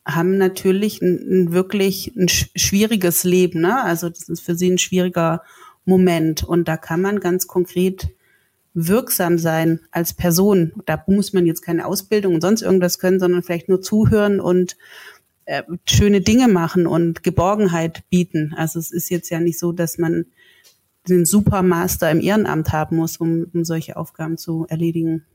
haben 0.06 0.38
natürlich 0.38 1.02
ein, 1.02 1.16
ein 1.30 1.52
wirklich 1.52 2.14
ein 2.16 2.30
schwieriges 2.30 3.24
Leben. 3.24 3.62
Ne? 3.62 3.84
Also 3.84 4.10
das 4.10 4.30
ist 4.30 4.42
für 4.42 4.56
sie 4.56 4.70
ein 4.70 4.78
schwieriger 4.78 5.42
Moment. 5.86 6.44
Und 6.44 6.68
da 6.68 6.78
kann 6.78 7.02
man 7.02 7.20
ganz 7.20 7.48
konkret 7.48 8.10
wirksam 8.74 9.38
sein 9.40 9.80
als 9.92 10.14
Person. 10.14 10.72
Da 10.86 11.04
muss 11.08 11.34
man 11.34 11.46
jetzt 11.46 11.62
keine 11.62 11.86
Ausbildung 11.86 12.36
und 12.36 12.42
sonst 12.42 12.62
irgendwas 12.62 13.00
können, 13.00 13.20
sondern 13.20 13.44
vielleicht 13.44 13.70
nur 13.70 13.82
zuhören 13.82 14.40
und 14.40 14.78
äh, 15.48 15.64
schöne 15.86 16.22
Dinge 16.22 16.50
machen 16.50 16.88
und 16.88 17.24
Geborgenheit 17.24 18.04
bieten. 18.10 18.54
Also 18.56 18.80
es 18.80 18.92
ist 18.92 19.10
jetzt 19.10 19.30
ja 19.30 19.40
nicht 19.40 19.58
so, 19.58 19.72
dass 19.72 19.98
man 19.98 20.26
den 21.08 21.26
Supermaster 21.26 22.12
im 22.12 22.20
Ehrenamt 22.20 22.74
haben 22.74 22.98
muss, 22.98 23.18
um, 23.18 23.46
um 23.54 23.64
solche 23.64 23.96
Aufgaben 23.96 24.38
zu 24.38 24.66
erledigen. 24.68 25.26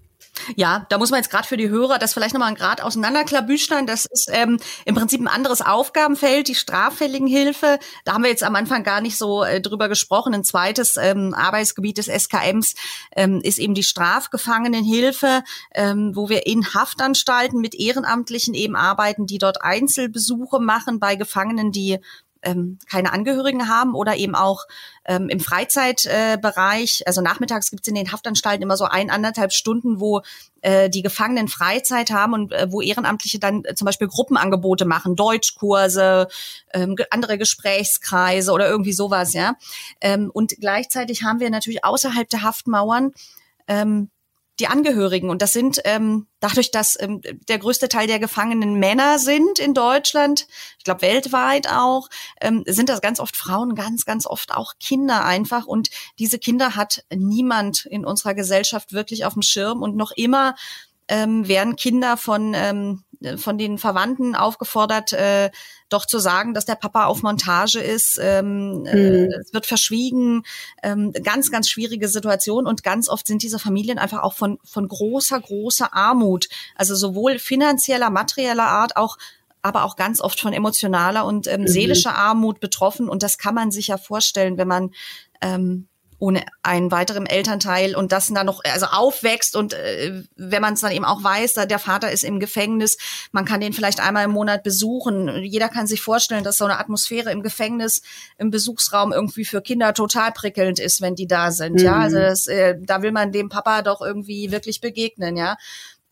Ja, 0.57 0.87
da 0.89 0.99
muss 0.99 1.11
man 1.11 1.19
jetzt 1.19 1.31
gerade 1.31 1.47
für 1.47 1.57
die 1.57 1.69
Hörer 1.69 1.99
das 1.99 2.15
vielleicht 2.15 2.35
nochmal 2.35 2.49
ein 2.49 2.55
Grad 2.55 2.83
auseinanderklabüstern. 2.83 3.87
Das 3.87 4.07
ist 4.07 4.29
ähm, 4.33 4.59
im 4.85 4.95
Prinzip 4.95 5.21
ein 5.21 5.29
anderes 5.29 5.61
Aufgabenfeld, 5.61 6.49
die 6.49 6.55
Straffälligenhilfe. 6.55 7.79
Da 8.05 8.15
haben 8.15 8.23
wir 8.23 8.31
jetzt 8.31 8.43
am 8.43 8.57
Anfang 8.57 8.83
gar 8.83 9.01
nicht 9.01 9.17
so 9.17 9.45
äh, 9.45 9.61
drüber 9.61 9.89
gesprochen. 9.89 10.35
Ein 10.35 10.45
zweites 10.45 10.97
ähm, 10.97 11.35
Arbeitsgebiet 11.35 11.99
des 11.99 12.07
SKMs 12.07 12.75
ähm, 13.15 13.41
ist 13.43 13.59
eben 13.59 13.75
die 13.75 13.83
Strafgefangenenhilfe, 13.83 15.43
ähm, 15.75 16.17
wo 16.17 16.29
wir 16.29 16.47
in 16.47 16.75
Haftanstalten 16.75 17.61
mit 17.61 17.75
Ehrenamtlichen 17.75 18.55
eben 18.55 18.75
arbeiten, 18.75 19.27
die 19.27 19.39
dort 19.39 19.63
Einzelbesuche 19.63 20.61
machen 20.61 20.99
bei 20.99 21.15
Gefangenen, 21.15 21.73
die 21.73 21.99
ähm, 22.43 22.79
keine 22.91 23.13
Angehörigen 23.13 23.69
haben 23.69 23.95
oder 23.95 24.17
eben 24.17 24.35
auch 24.35 24.67
ähm, 25.05 25.29
im 25.29 25.41
Freizeitbereich, 25.41 27.01
äh, 27.01 27.05
also 27.07 27.21
nachmittags 27.21 27.71
gibt 27.71 27.83
es 27.83 27.89
in 27.89 27.95
den 27.95 28.13
Haftanstalten 28.13 28.63
immer 28.63 28.77
so 28.77 28.85
ein, 28.85 29.11
anderthalb 29.11 29.53
Stunden, 29.53 30.01
wo 30.01 30.23
äh, 30.61 30.91
die 30.91 31.03
Gefangenen 31.03 31.49
Freizeit 31.49 32.11
haben 32.11 32.35
und 32.35 32.53
äh, 32.53 32.67
wo 32.71 32.81
Ehrenamtliche 32.81 33.39
dann 33.39 33.65
äh, 33.65 33.75
zum 33.75 33.87
Beispiel 33.87 34.09
Gruppenangebote 34.09 34.85
machen, 34.85 35.17
Deutschkurse, 35.17 36.29
ähm, 36.73 36.97
andere 37.11 37.39
Gesprächskreise 37.39 38.53
oder 38.53 38.69
irgendwie 38.69 38.93
sowas, 38.93 39.33
ja. 39.33 39.55
Ähm, 40.01 40.31
und 40.33 40.55
gleichzeitig 40.61 41.23
haben 41.23 41.41
wir 41.41 41.51
natürlich 41.51 41.85
außerhalb 41.85 42.29
der 42.29 42.43
Haftmauern 42.43 43.13
ähm, 43.69 44.11
die 44.61 44.67
Angehörigen. 44.67 45.31
Und 45.31 45.43
das 45.43 45.53
sind 45.53 45.81
ähm, 45.85 46.27
dadurch, 46.41 46.71
dass 46.71 47.01
ähm, 47.01 47.21
der 47.49 47.59
größte 47.59 47.89
Teil 47.89 48.07
der 48.07 48.19
Gefangenen 48.19 48.75
Männer 48.75 49.19
sind 49.19 49.59
in 49.59 49.75
Deutschland, 49.75 50.47
ich 50.79 50.85
glaube 50.85 51.03
weltweit 51.03 51.69
auch, 51.69 52.09
ähm, 52.41 52.63
sind 52.67 52.89
das 52.89 53.01
ganz 53.01 53.19
oft 53.19 53.37
Frauen, 53.37 53.75
ganz, 53.75 54.05
ganz 54.05 54.27
oft 54.27 54.53
auch 54.53 54.75
Kinder 54.79 55.25
einfach. 55.25 55.67
Und 55.67 55.91
diese 56.19 56.39
Kinder 56.39 56.77
hat 56.77 57.05
niemand 57.15 57.87
in 57.87 58.05
unserer 58.05 58.35
Gesellschaft 58.35 58.93
wirklich 58.93 59.25
auf 59.25 59.33
dem 59.33 59.43
Schirm. 59.43 59.83
Und 59.83 59.97
noch 59.97 60.13
immer 60.13 60.55
ähm, 61.09 61.49
werden 61.49 61.77
Kinder 61.77 62.17
von 62.17 62.53
ähm, 62.55 63.05
von 63.37 63.59
den 63.59 63.79
Verwandten 63.79 64.35
aufgefordert, 64.35 65.13
äh, 65.13 65.51
doch 65.89 66.07
zu 66.07 66.19
sagen, 66.19 66.55
dass 66.55 66.65
der 66.65 66.75
Papa 66.75 67.07
auf 67.07 67.23
Montage 67.23 67.81
ist. 67.81 68.19
Ähm, 68.21 68.85
äh, 68.87 68.97
mhm. 68.97 69.31
äh, 69.31 69.37
es 69.41 69.53
wird 69.53 69.67
verschwiegen. 69.67 70.45
Ähm, 70.83 71.13
ganz, 71.13 71.51
ganz 71.51 71.69
schwierige 71.69 72.09
Situation. 72.09 72.67
Und 72.67 72.83
ganz 72.83 73.09
oft 73.09 73.27
sind 73.27 73.43
diese 73.43 73.59
Familien 73.59 73.99
einfach 73.99 74.23
auch 74.23 74.35
von, 74.35 74.59
von 74.65 74.89
großer, 74.89 75.41
großer 75.41 75.95
Armut. 75.95 76.49
Also 76.77 76.95
sowohl 76.95 77.39
finanzieller, 77.39 78.11
materieller 78.11 78.67
Art, 78.67 78.97
auch 78.97 79.19
aber 79.63 79.85
auch 79.85 79.95
ganz 79.95 80.21
oft 80.21 80.41
von 80.41 80.53
emotionaler 80.53 81.25
und 81.25 81.47
ähm, 81.47 81.63
mhm. 81.63 81.69
seelischer 81.69 82.17
Armut 82.17 82.59
betroffen. 82.59 83.09
Und 83.09 83.23
das 83.23 83.39
kann 83.39 83.55
man 83.55 83.71
sich 83.71 83.89
ja 83.89 83.97
vorstellen, 83.97 84.59
wenn 84.59 84.69
man 84.69 84.91
ähm, 85.41 85.87
ohne 86.23 86.45
einen 86.63 86.93
weiteren 86.93 87.27
Elternteil 87.27 87.97
und 87.97 88.13
das 88.13 88.29
dann 88.29 88.47
noch 88.47 88.63
also 88.63 88.87
aufwächst 88.87 89.57
und 89.57 89.73
äh, 89.73 90.23
wenn 90.37 90.63
man 90.63 90.75
es 90.75 90.81
dann 90.81 90.93
eben 90.93 91.05
auch 91.05 91.25
weiß, 91.25 91.55
da 91.55 91.67
der 91.67 91.81
Vater 91.81 92.13
ist 92.13 92.23
im 92.23 92.39
Gefängnis, 92.39 92.97
man 93.33 93.45
kann 93.45 93.61
den 93.61 93.73
vielleicht 93.73 93.99
einmal 93.99 94.27
im 94.27 94.31
Monat 94.31 94.63
besuchen. 94.63 95.43
Jeder 95.43 95.69
kann 95.69 95.89
sich 95.89 96.01
vorstellen, 96.01 96.45
dass 96.45 96.59
so 96.59 96.65
eine 96.65 96.79
Atmosphäre 96.79 97.33
im 97.33 97.43
Gefängnis, 97.43 98.03
im 98.39 98.53
Besuchsraum 98.53 99.13
irgendwie 99.13 99.45
für 99.45 99.63
Kinder 99.63 99.95
total 99.95 100.31
prickelnd 100.31 100.79
ist, 100.79 101.01
wenn 101.01 101.17
die 101.17 101.27
da 101.27 101.51
sind. 101.51 101.81
Mhm. 101.81 101.85
Ja, 101.85 101.97
also 101.99 102.19
das, 102.19 102.47
äh, 102.47 102.77
da 102.81 103.03
will 103.03 103.11
man 103.11 103.33
dem 103.33 103.49
Papa 103.49 103.83
doch 103.83 104.01
irgendwie 104.01 104.53
wirklich 104.53 104.81
begegnen, 104.81 105.37
ja. 105.37 105.57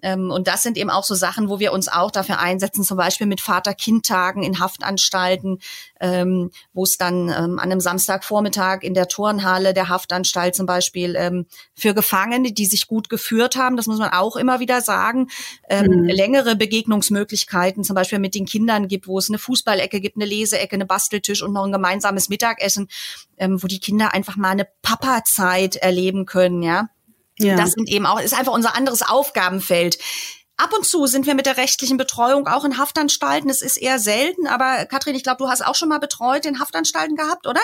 Ähm, 0.03 0.31
und 0.31 0.49
das 0.49 0.63
sind 0.63 0.77
eben 0.77 0.91
auch 0.91 1.05
so 1.05 1.15
Sachen, 1.15 1.49
wo 1.49 1.59
wir 1.59 1.73
uns 1.73 1.89
auch 1.89 2.11
dafür 2.11 2.39
einsetzen, 2.39 2.85
zum 2.85 2.97
Beispiel 2.97 3.27
mit 3.27 3.41
Vater-Kind-Tagen 3.41 4.43
in 4.43 4.59
Haftanstalten, 4.59 5.59
ähm, 6.01 6.51
wo 6.73 6.85
es 6.85 6.97
dann 6.97 7.29
ähm, 7.29 7.59
an 7.59 7.71
einem 7.71 7.81
Samstagvormittag 7.81 8.83
in 8.83 8.95
der 8.95 9.09
Turnhalle 9.09 9.75
der 9.75 9.89
Haftanstalt 9.89 10.55
zum 10.55 10.67
Beispiel 10.67 11.17
ähm, 11.17 11.47
für 11.75 11.95
Gefangene, 11.95 12.53
die 12.53 12.67
sich 12.67 12.87
gut 12.87 13.09
geführt 13.09 13.57
haben, 13.57 13.77
das 13.77 13.87
muss 13.87 13.99
man 13.99 14.11
auch 14.11 14.37
immer 14.37 14.61
wieder 14.61 14.81
sagen, 14.81 15.29
ähm, 15.69 15.87
mhm. 15.87 16.05
längere 16.05 16.57
Begegnungsmöglichkeiten 16.57 17.85
zum 17.85 17.95
Beispiel 17.95 18.19
mit 18.19 18.35
den 18.35 18.47
Kindern 18.47 18.89
gibt, 18.89 19.07
wo 19.07 19.19
es 19.19 19.29
eine 19.29 19.39
Fußballecke 19.39 20.01
gibt, 20.01 20.17
eine 20.17 20.27
Leseecke, 20.27 20.75
eine 20.75 20.87
Basteltisch 20.87 21.43
und 21.43 21.53
noch 21.53 21.65
ein 21.65 21.73
gemeinsames 21.73 22.29
Mittagessen, 22.29 22.89
ähm, 23.37 23.63
wo 23.63 23.67
die 23.67 23.81
Kinder 23.81 24.15
einfach 24.15 24.37
mal 24.37 24.51
eine 24.51 24.67
Papa-Zeit 24.83 25.77
erleben 25.77 26.27
können, 26.27 26.63
ja. 26.63 26.89
Ja. 27.43 27.57
Das 27.57 27.73
sind 27.73 27.89
eben 27.89 28.07
auch, 28.07 28.21
ist 28.21 28.39
einfach 28.39 28.53
unser 28.53 28.77
anderes 28.77 29.03
Aufgabenfeld. 29.03 29.99
ab 30.57 30.73
und 30.77 30.85
zu 30.85 31.07
sind 31.07 31.27
wir 31.27 31.35
mit 31.35 31.47
der 31.47 31.57
rechtlichen 31.57 31.97
Betreuung 31.97 32.47
auch 32.47 32.65
in 32.67 32.77
Haftanstalten. 32.77 33.49
Es 33.49 33.63
ist 33.63 33.79
eher 33.79 33.99
selten, 33.99 34.47
aber 34.47 34.85
Katrin, 34.85 35.15
ich 35.15 35.23
glaube, 35.23 35.39
du 35.39 35.49
hast 35.49 35.67
auch 35.67 35.75
schon 35.75 35.89
mal 35.89 36.01
betreut 36.01 36.45
in 36.45 36.61
Haftanstalten 36.61 37.17
gehabt, 37.17 37.47
oder? 37.47 37.61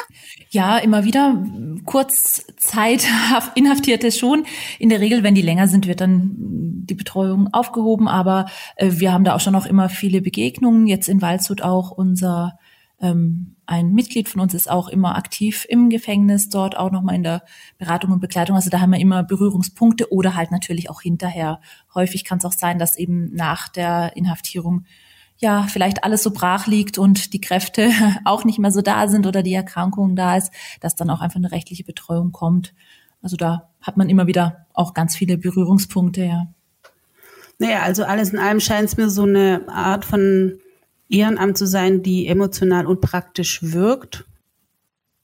Ja, 0.49 0.79
immer 0.79 1.05
wieder. 1.05 1.45
Kurzzeit 1.85 3.07
Inhaftierte 3.55 4.11
schon. 4.13 4.47
In 4.79 4.89
der 4.89 5.01
Regel, 5.01 5.23
wenn 5.23 5.35
die 5.35 5.43
länger 5.43 5.69
sind, 5.69 5.87
wird 5.87 6.01
dann 6.01 6.33
die 6.39 6.95
Betreuung 6.95 7.53
aufgehoben. 7.53 8.09
Aber 8.09 8.47
äh, 8.77 8.93
wir 8.93 9.13
haben 9.13 9.25
da 9.25 9.35
auch 9.35 9.41
schon 9.41 9.53
noch 9.53 9.67
immer 9.67 9.91
viele 9.91 10.23
Begegnungen. 10.23 10.87
Jetzt 10.87 11.09
in 11.09 11.21
Waldshut 11.21 11.61
auch 11.61 11.91
unser 11.91 12.59
ähm, 13.01 13.57
ein 13.67 13.93
Mitglied 13.93 14.29
von 14.29 14.41
uns 14.41 14.55
ist 14.55 14.71
auch 14.71 14.89
immer 14.89 15.17
aktiv 15.17 15.67
im 15.69 15.91
Gefängnis, 15.91 16.49
dort 16.49 16.77
auch 16.77 16.91
nochmal 16.91 17.15
in 17.17 17.23
der 17.23 17.43
Beratung 17.79 18.13
und 18.13 18.21
Begleitung. 18.21 18.57
Also 18.57 18.71
da 18.71 18.81
haben 18.81 18.93
wir 18.93 19.01
immer 19.01 19.23
Berührungspunkte 19.23 20.13
oder 20.13 20.35
halt 20.35 20.51
natürlich 20.51 20.89
auch 20.89 21.03
hinterher. 21.03 21.61
Häufig 21.95 22.25
kann 22.25 22.39
es 22.39 22.45
auch 22.45 22.53
sein, 22.53 22.79
dass 22.79 22.97
eben 22.97 23.35
nach 23.35 23.69
der 23.69 24.17
Inhaftierung 24.17 24.85
ja 25.39 25.65
vielleicht 25.65 26.05
alles 26.05 26.23
so 26.23 26.31
brach 26.31 26.67
liegt 26.67 26.97
und 26.97 27.35
die 27.35 27.41
Kräfte 27.41 27.91
auch 28.25 28.45
nicht 28.45 28.59
mehr 28.59 28.73
so 28.73 28.81
da 28.81 29.09
sind 29.09 29.27
oder 29.27 29.43
die 29.43 29.55
Erkrankung 29.55 30.17
da 30.17 30.37
ist, 30.37 30.51
dass 30.81 30.95
dann 30.95 31.11
auch 31.11 31.21
einfach 31.21 31.37
eine 31.37 31.53
rechtliche 31.53 31.85
Betreuung 31.85 32.33
kommt. 32.33 32.73
Also 33.21 33.37
da 33.37 33.71
hat 33.83 33.97
man 33.97 34.09
immer 34.09 34.27
wieder 34.27 34.67
auch 34.73 34.95
ganz 34.95 35.17
viele 35.17 35.37
Berührungspunkte, 35.37 36.25
ja. 36.25 36.47
Naja, 37.59 37.83
also 37.83 38.05
alles 38.05 38.33
in 38.33 38.39
allem 38.39 38.61
scheint 38.61 38.89
es 38.89 38.97
mir 38.97 39.09
so 39.09 39.23
eine 39.23 39.67
Art 39.69 40.05
von 40.05 40.59
Ehrenamt 41.09 41.57
zu 41.57 41.67
sein, 41.67 42.03
die 42.03 42.27
emotional 42.27 42.87
und 42.87 43.01
praktisch 43.01 43.61
wirkt. 43.63 44.25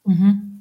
Mhm. 0.04 0.52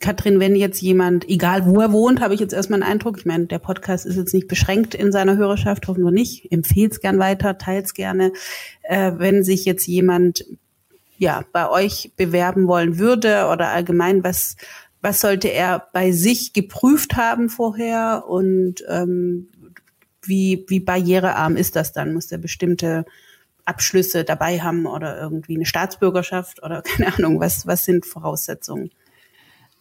Katrin, 0.00 0.40
wenn 0.40 0.56
jetzt 0.56 0.82
jemand, 0.82 1.28
egal 1.28 1.66
wo 1.66 1.80
er 1.80 1.92
wohnt, 1.92 2.20
habe 2.20 2.34
ich 2.34 2.40
jetzt 2.40 2.52
erstmal 2.52 2.82
einen 2.82 2.92
Eindruck, 2.92 3.18
ich 3.18 3.24
meine, 3.24 3.46
der 3.46 3.58
Podcast 3.58 4.04
ist 4.04 4.16
jetzt 4.16 4.34
nicht 4.34 4.48
beschränkt 4.48 4.94
in 4.94 5.10
seiner 5.10 5.36
Hörerschaft, 5.36 5.88
hoffen 5.88 6.04
wir 6.04 6.10
nicht, 6.10 6.52
empfehlt 6.52 6.92
es 6.92 7.00
gern 7.00 7.18
weiter, 7.18 7.56
teilt 7.56 7.86
es 7.86 7.94
gerne. 7.94 8.32
Äh, 8.82 9.12
wenn 9.16 9.42
sich 9.42 9.64
jetzt 9.64 9.86
jemand 9.86 10.44
ja 11.18 11.44
bei 11.52 11.70
euch 11.70 12.12
bewerben 12.16 12.68
wollen 12.68 12.98
würde 12.98 13.48
oder 13.50 13.68
allgemein, 13.68 14.22
was, 14.22 14.56
was 15.00 15.20
sollte 15.20 15.48
er 15.48 15.88
bei 15.92 16.12
sich 16.12 16.52
geprüft 16.52 17.16
haben 17.16 17.48
vorher 17.48 18.24
und 18.28 18.84
ähm, 18.88 19.48
wie, 20.22 20.66
wie 20.68 20.80
barrierearm 20.80 21.56
ist 21.56 21.76
das 21.76 21.92
dann? 21.92 22.12
Muss 22.12 22.26
der 22.26 22.38
bestimmte 22.38 23.06
Abschlüsse 23.66 24.24
dabei 24.24 24.60
haben 24.60 24.86
oder 24.86 25.20
irgendwie 25.20 25.56
eine 25.56 25.66
Staatsbürgerschaft 25.66 26.62
oder 26.62 26.82
keine 26.96 27.14
Ahnung, 27.14 27.40
was, 27.40 27.66
was 27.66 27.84
sind 27.84 28.06
Voraussetzungen? 28.06 28.90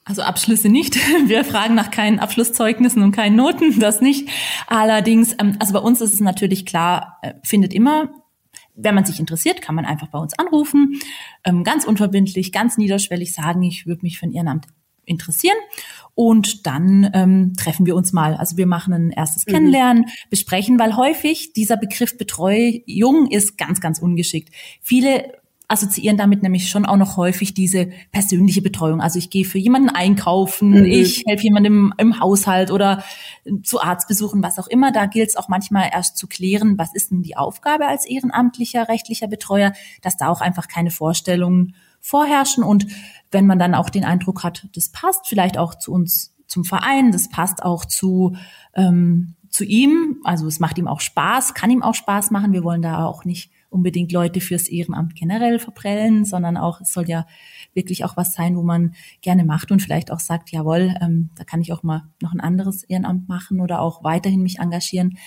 Also 0.04 0.22
Abschlüsse 0.22 0.70
nicht. 0.70 0.96
Wir 1.28 1.44
fragen 1.44 1.74
nach 1.74 1.90
keinen 1.90 2.20
Abschlusszeugnissen 2.20 3.02
und 3.02 3.12
keinen 3.12 3.36
Noten, 3.36 3.80
das 3.80 4.02
nicht. 4.02 4.30
Allerdings, 4.68 5.36
ähm, 5.40 5.58
also 5.60 5.74
bei 5.74 5.80
uns 5.80 6.02
ist 6.02 6.14
es 6.14 6.20
natürlich 6.20 6.66
klar, 6.66 7.18
äh, 7.22 7.34
findet 7.44 7.74
immer 7.74 8.10
wenn 8.76 8.96
man 8.96 9.06
sich 9.06 9.20
interessiert, 9.20 9.62
kann 9.62 9.76
man 9.76 9.86
einfach 9.86 10.08
bei 10.08 10.20
uns 10.20 10.38
anrufen, 10.38 11.00
ähm, 11.44 11.64
ganz 11.64 11.86
unverbindlich, 11.86 12.52
ganz 12.52 12.78
niederschwellig 12.78 13.34
sagen, 13.34 13.64
ich 13.64 13.86
würde 13.88 14.02
mich 14.02 14.20
für 14.20 14.26
ein 14.26 14.34
Ehrenamt 14.34 14.68
interessieren. 15.06 15.58
Und 16.16 16.66
dann 16.66 17.10
ähm, 17.14 17.54
treffen 17.58 17.86
wir 17.86 17.96
uns 17.96 18.14
mal. 18.14 18.36
Also 18.36 18.56
wir 18.56 18.68
machen 18.68 18.94
ein 18.94 19.12
erstes 19.12 19.46
mhm. 19.46 19.52
Kennenlernen, 19.52 20.06
besprechen, 20.30 20.80
weil 20.80 20.96
häufig 20.96 21.54
dieser 21.54 21.76
Begriff 21.76 22.18
Betreuung 22.18 23.30
ist 23.30 23.58
ganz, 23.58 23.82
ganz 23.82 24.00
ungeschickt. 24.00 24.50
Viele 24.82 25.34
assoziieren 25.68 26.18
damit 26.18 26.44
nämlich 26.44 26.70
schon 26.70 26.86
auch 26.86 26.98
noch 26.98 27.18
häufig 27.18 27.54
diese 27.54 27.90
persönliche 28.12 28.62
Betreuung. 28.62 29.02
Also 29.02 29.20
ich 29.20 29.30
gehe 29.30 29.46
für 29.46 29.58
jemanden 29.58 29.90
einkaufen, 29.90 30.70
mhm. 30.70 30.86
ich 30.86 31.24
helfe 31.26 31.44
jemandem 31.44 31.94
im, 31.98 32.10
im, 32.10 32.20
Haushalt 32.20 32.72
oder 32.72 33.04
zu 33.64 33.82
Arztbesuchen, 33.82 34.44
was 34.44 34.60
auch 34.60 34.68
immer. 34.68 34.92
Da 34.92 35.06
gilt 35.08 35.30
es 35.30 35.36
auch 35.36 35.48
manchmal 35.48 35.90
erst 35.92 36.18
zu 36.18 36.28
klären, 36.28 36.78
was 36.78 36.94
ist 36.94 37.12
denn 37.12 37.24
die 37.24 37.36
Aufgabe 37.36 37.88
als 37.88 38.06
ehrenamtlicher 38.06 38.88
rechtlicher 38.88 39.28
Betreuer, 39.28 39.74
dass 40.02 40.18
da 40.18 40.30
auch 40.30 40.42
einfach 40.42 40.68
keine 40.68 40.92
Vorstellungen 40.92 41.76
vorherrschen 42.06 42.64
und 42.64 42.86
wenn 43.32 43.48
man 43.48 43.60
dann 43.60 43.74
auch 43.76 43.90
den 43.90 44.06
Eindruck 44.06 44.44
hat, 44.44 44.68
das 44.76 44.90
passt 44.90 45.28
vielleicht 45.28 45.58
auch 45.58 45.76
zu 45.76 45.92
uns, 45.92 46.36
zum 46.48 46.64
Verein, 46.64 47.12
das 47.12 47.30
passt 47.30 47.64
auch 47.64 47.84
zu, 47.86 48.36
ähm, 48.76 49.36
zu 49.50 49.64
ihm, 49.64 50.20
also 50.24 50.46
es 50.46 50.60
macht 50.60 50.78
ihm 50.78 50.88
auch 50.88 51.00
Spaß, 51.00 51.56
kann 51.56 51.72
ihm 51.72 51.82
auch 51.82 51.96
Spaß 51.96 52.30
machen. 52.30 52.54
Wir 52.54 52.64
wollen 52.64 52.84
da 52.84 53.06
auch 53.06 53.26
nicht 53.26 53.52
unbedingt 53.70 54.12
Leute 54.12 54.40
fürs 54.40 54.68
Ehrenamt 54.68 55.16
generell 55.16 55.60
verprellen, 55.60 56.26
sondern 56.26 56.58
auch, 56.58 56.80
es 56.80 56.94
soll 56.94 57.10
ja 57.10 57.26
wirklich 57.74 58.06
auch 58.06 58.16
was 58.16 58.34
sein, 58.34 58.56
wo 58.56 58.62
man 58.62 58.94
gerne 59.22 59.44
macht 59.44 59.72
und 59.72 59.82
vielleicht 59.82 60.12
auch 60.12 60.20
sagt, 60.20 60.52
jawohl, 60.52 60.96
ähm, 61.02 61.32
da 61.36 61.44
kann 61.44 61.62
ich 61.62 61.74
auch 61.74 61.84
mal 61.84 62.04
noch 62.22 62.34
ein 62.34 62.40
anderes 62.40 62.84
Ehrenamt 62.84 63.28
machen 63.28 63.60
oder 63.60 63.82
auch 63.82 64.04
weiterhin 64.04 64.44
mich 64.44 64.60
engagieren. 64.60 65.18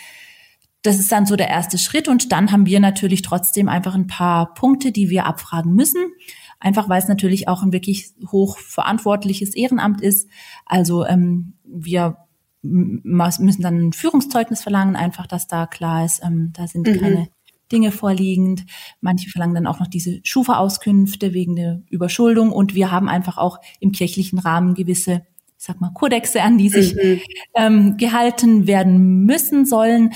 Das 0.83 0.99
ist 0.99 1.11
dann 1.11 1.26
so 1.26 1.35
der 1.35 1.49
erste 1.49 1.76
Schritt 1.76 2.07
und 2.07 2.31
dann 2.31 2.53
haben 2.53 2.66
wir 2.66 2.79
natürlich 2.79 3.22
trotzdem 3.22 3.68
einfach 3.68 3.95
ein 3.95 4.07
paar 4.07 4.55
Punkte, 4.55 4.93
die 4.93 5.11
wir 5.11 5.26
abfragen 5.26 5.74
müssen. 5.74 6.12
Einfach 6.61 6.88
weil 6.88 7.00
es 7.00 7.09
natürlich 7.09 7.48
auch 7.48 7.62
ein 7.62 7.72
wirklich 7.72 8.11
hochverantwortliches 8.26 9.54
Ehrenamt 9.54 10.00
ist. 10.00 10.28
Also 10.66 11.06
ähm, 11.06 11.54
wir 11.64 12.16
müssen 12.62 13.62
dann 13.62 13.88
ein 13.88 13.92
Führungszeugnis 13.92 14.62
verlangen, 14.62 14.96
einfach, 14.96 15.26
dass 15.26 15.46
da 15.46 15.66
klar 15.66 16.04
ist, 16.04 16.22
ähm, 16.24 16.52
da 16.56 16.66
sind 16.66 16.86
mhm. 16.86 17.00
keine 17.00 17.28
Dinge 17.70 17.92
vorliegend. 17.92 18.64
Manche 19.00 19.30
verlangen 19.30 19.54
dann 19.54 19.66
auch 19.66 19.80
noch 19.80 19.86
diese 19.86 20.20
Schufa-Auskünfte 20.24 21.34
wegen 21.34 21.56
der 21.56 21.82
Überschuldung. 21.90 22.50
Und 22.50 22.74
wir 22.74 22.90
haben 22.90 23.09
einfach 23.09 23.38
auch 23.38 23.59
im 23.80 23.92
kirchlichen 23.92 24.38
Rahmen 24.38 24.74
gewisse, 24.74 25.26
ich 25.59 25.64
sag 25.64 25.80
mal, 25.80 25.92
Kodexe, 25.92 26.42
an 26.42 26.59
die 26.59 26.68
sich 26.68 26.94
mhm. 26.94 27.20
ähm, 27.54 27.96
gehalten 27.96 28.66
werden 28.66 29.24
müssen 29.24 29.66
sollen. 29.66 30.12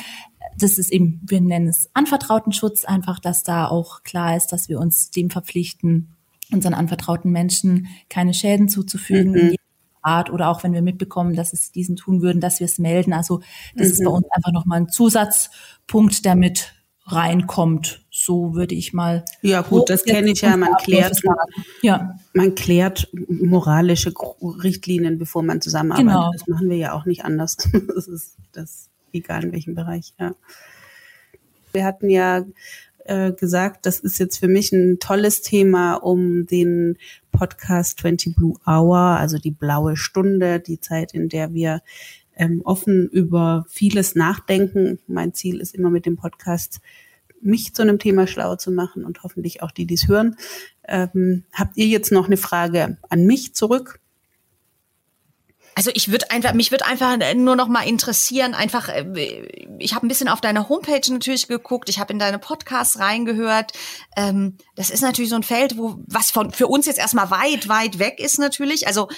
Das 0.58 0.78
ist 0.78 0.92
eben, 0.92 1.20
wir 1.26 1.40
nennen 1.40 1.68
es 1.68 1.88
Anvertrautenschutz, 1.94 2.84
einfach, 2.84 3.18
dass 3.18 3.42
da 3.42 3.68
auch 3.68 4.02
klar 4.02 4.36
ist, 4.36 4.48
dass 4.48 4.68
wir 4.68 4.78
uns 4.78 5.10
dem 5.10 5.30
verpflichten, 5.30 6.11
unseren 6.52 6.74
anvertrauten 6.74 7.30
Menschen 7.30 7.88
keine 8.08 8.34
Schäden 8.34 8.68
zuzufügen. 8.68 9.32
Mhm. 9.32 9.56
Art 10.04 10.30
oder 10.30 10.48
auch 10.48 10.64
wenn 10.64 10.72
wir 10.72 10.82
mitbekommen, 10.82 11.36
dass 11.36 11.52
es 11.52 11.70
diesen 11.70 11.94
tun 11.94 12.22
würden, 12.22 12.40
dass 12.40 12.58
wir 12.58 12.64
es 12.64 12.78
melden. 12.78 13.12
Also 13.12 13.40
das 13.76 13.86
mhm. 13.86 13.92
ist 13.92 14.04
bei 14.04 14.10
mhm. 14.10 14.16
uns 14.16 14.26
einfach 14.32 14.52
nochmal 14.52 14.80
ein 14.80 14.88
Zusatzpunkt, 14.88 16.24
der 16.24 16.34
mit 16.34 16.74
reinkommt. 17.06 18.04
So 18.10 18.54
würde 18.54 18.74
ich 18.74 18.92
mal. 18.92 19.24
Ja 19.42 19.62
gut, 19.62 19.90
das 19.90 20.04
kenne 20.04 20.30
ich 20.30 20.42
ja. 20.42 20.56
Man 20.56 20.74
klärt, 20.76 21.20
ja. 21.82 22.18
man 22.32 22.54
klärt 22.54 23.08
moralische 23.28 24.12
Richtlinien, 24.42 25.18
bevor 25.18 25.42
man 25.42 25.60
zusammenarbeitet. 25.60 26.12
Genau. 26.12 26.32
Das 26.32 26.46
machen 26.46 26.70
wir 26.70 26.76
ja 26.76 26.92
auch 26.92 27.04
nicht 27.04 27.24
anders. 27.24 27.56
Das 27.94 28.08
ist 28.08 28.36
das 28.52 28.90
egal 29.12 29.44
in 29.44 29.52
welchem 29.52 29.74
Bereich. 29.74 30.14
Ja. 30.18 30.34
Wir 31.72 31.84
hatten 31.84 32.10
ja 32.10 32.44
äh, 33.04 33.32
gesagt, 33.32 33.86
das 33.86 34.00
ist 34.00 34.18
jetzt 34.18 34.38
für 34.38 34.48
mich 34.48 34.72
ein 34.72 34.98
tolles 34.98 35.42
Thema, 35.42 35.94
um 35.94 36.46
den 36.46 36.98
Podcast 37.30 38.00
20 38.00 38.36
Blue 38.36 38.54
Hour, 38.66 38.98
also 38.98 39.38
die 39.38 39.50
blaue 39.50 39.96
Stunde, 39.96 40.60
die 40.60 40.80
Zeit, 40.80 41.14
in 41.14 41.28
der 41.28 41.54
wir 41.54 41.82
ähm, 42.36 42.62
offen 42.64 43.08
über 43.08 43.64
vieles 43.68 44.14
nachdenken. 44.14 44.98
Mein 45.06 45.34
Ziel 45.34 45.60
ist 45.60 45.74
immer 45.74 45.90
mit 45.90 46.06
dem 46.06 46.16
Podcast 46.16 46.80
mich 47.40 47.74
zu 47.74 47.82
einem 47.82 47.98
Thema 47.98 48.26
schlau 48.26 48.56
zu 48.56 48.70
machen 48.70 49.04
und 49.04 49.22
hoffentlich 49.22 49.62
auch 49.62 49.72
die, 49.72 49.86
die 49.86 49.94
es 49.94 50.08
hören. 50.08 50.36
Ähm, 50.86 51.44
habt 51.52 51.76
ihr 51.76 51.86
jetzt 51.86 52.12
noch 52.12 52.26
eine 52.26 52.36
Frage 52.36 52.98
an 53.08 53.26
mich 53.26 53.54
zurück? 53.54 54.00
Also 55.74 55.90
ich 55.94 56.10
würde 56.10 56.30
einfach, 56.30 56.52
mich 56.52 56.70
würde 56.70 56.84
einfach 56.84 57.16
nur 57.34 57.56
noch 57.56 57.68
mal 57.68 57.82
interessieren, 57.82 58.54
einfach, 58.54 58.88
äh, 58.88 59.46
ich 59.78 59.94
habe 59.94 60.06
ein 60.06 60.08
bisschen 60.08 60.28
auf 60.28 60.40
deine 60.40 60.68
Homepage 60.68 61.12
natürlich 61.12 61.48
geguckt, 61.48 61.88
ich 61.88 61.98
habe 61.98 62.12
in 62.12 62.18
deine 62.18 62.38
Podcasts 62.38 62.98
reingehört. 62.98 63.72
Ähm, 64.16 64.58
das 64.74 64.90
ist 64.90 65.00
natürlich 65.00 65.30
so 65.30 65.36
ein 65.36 65.42
Feld, 65.42 65.78
wo 65.78 65.98
was 66.06 66.30
von 66.30 66.52
für 66.52 66.66
uns 66.66 66.86
jetzt 66.86 66.98
erstmal 66.98 67.30
weit, 67.30 67.68
weit 67.68 67.98
weg 67.98 68.20
ist 68.20 68.38
natürlich. 68.38 68.86
Also 68.86 69.08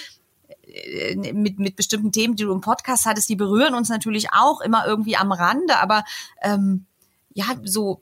äh, 0.67 1.15
mit, 1.33 1.59
mit 1.59 1.75
bestimmten 1.75 2.11
Themen, 2.11 2.35
die 2.35 2.43
du 2.43 2.53
im 2.53 2.61
Podcast 2.61 3.05
hattest, 3.05 3.27
die 3.27 3.35
berühren 3.35 3.75
uns 3.75 3.89
natürlich 3.89 4.31
auch 4.31 4.61
immer 4.61 4.85
irgendwie 4.87 5.17
am 5.17 5.31
Rande, 5.31 5.77
aber 5.77 6.05
ähm, 6.41 6.85
ja, 7.33 7.45
so 7.63 8.01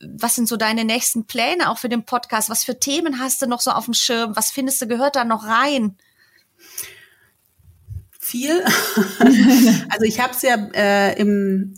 was 0.00 0.34
sind 0.34 0.48
so 0.48 0.56
deine 0.56 0.84
nächsten 0.84 1.26
Pläne 1.26 1.70
auch 1.70 1.78
für 1.78 1.88
den 1.88 2.04
Podcast? 2.04 2.50
Was 2.50 2.64
für 2.64 2.78
Themen 2.78 3.18
hast 3.18 3.40
du 3.40 3.46
noch 3.46 3.60
so 3.60 3.70
auf 3.70 3.86
dem 3.86 3.94
Schirm? 3.94 4.36
Was 4.36 4.50
findest 4.50 4.80
du 4.82 4.86
gehört 4.86 5.16
da 5.16 5.24
noch 5.24 5.44
rein? 5.44 5.96
Viel. 8.26 8.62
also 9.88 10.04
ich 10.04 10.20
habe 10.20 10.32
es 10.32 10.42
ja 10.42 10.56
äh, 10.74 11.20
im 11.20 11.74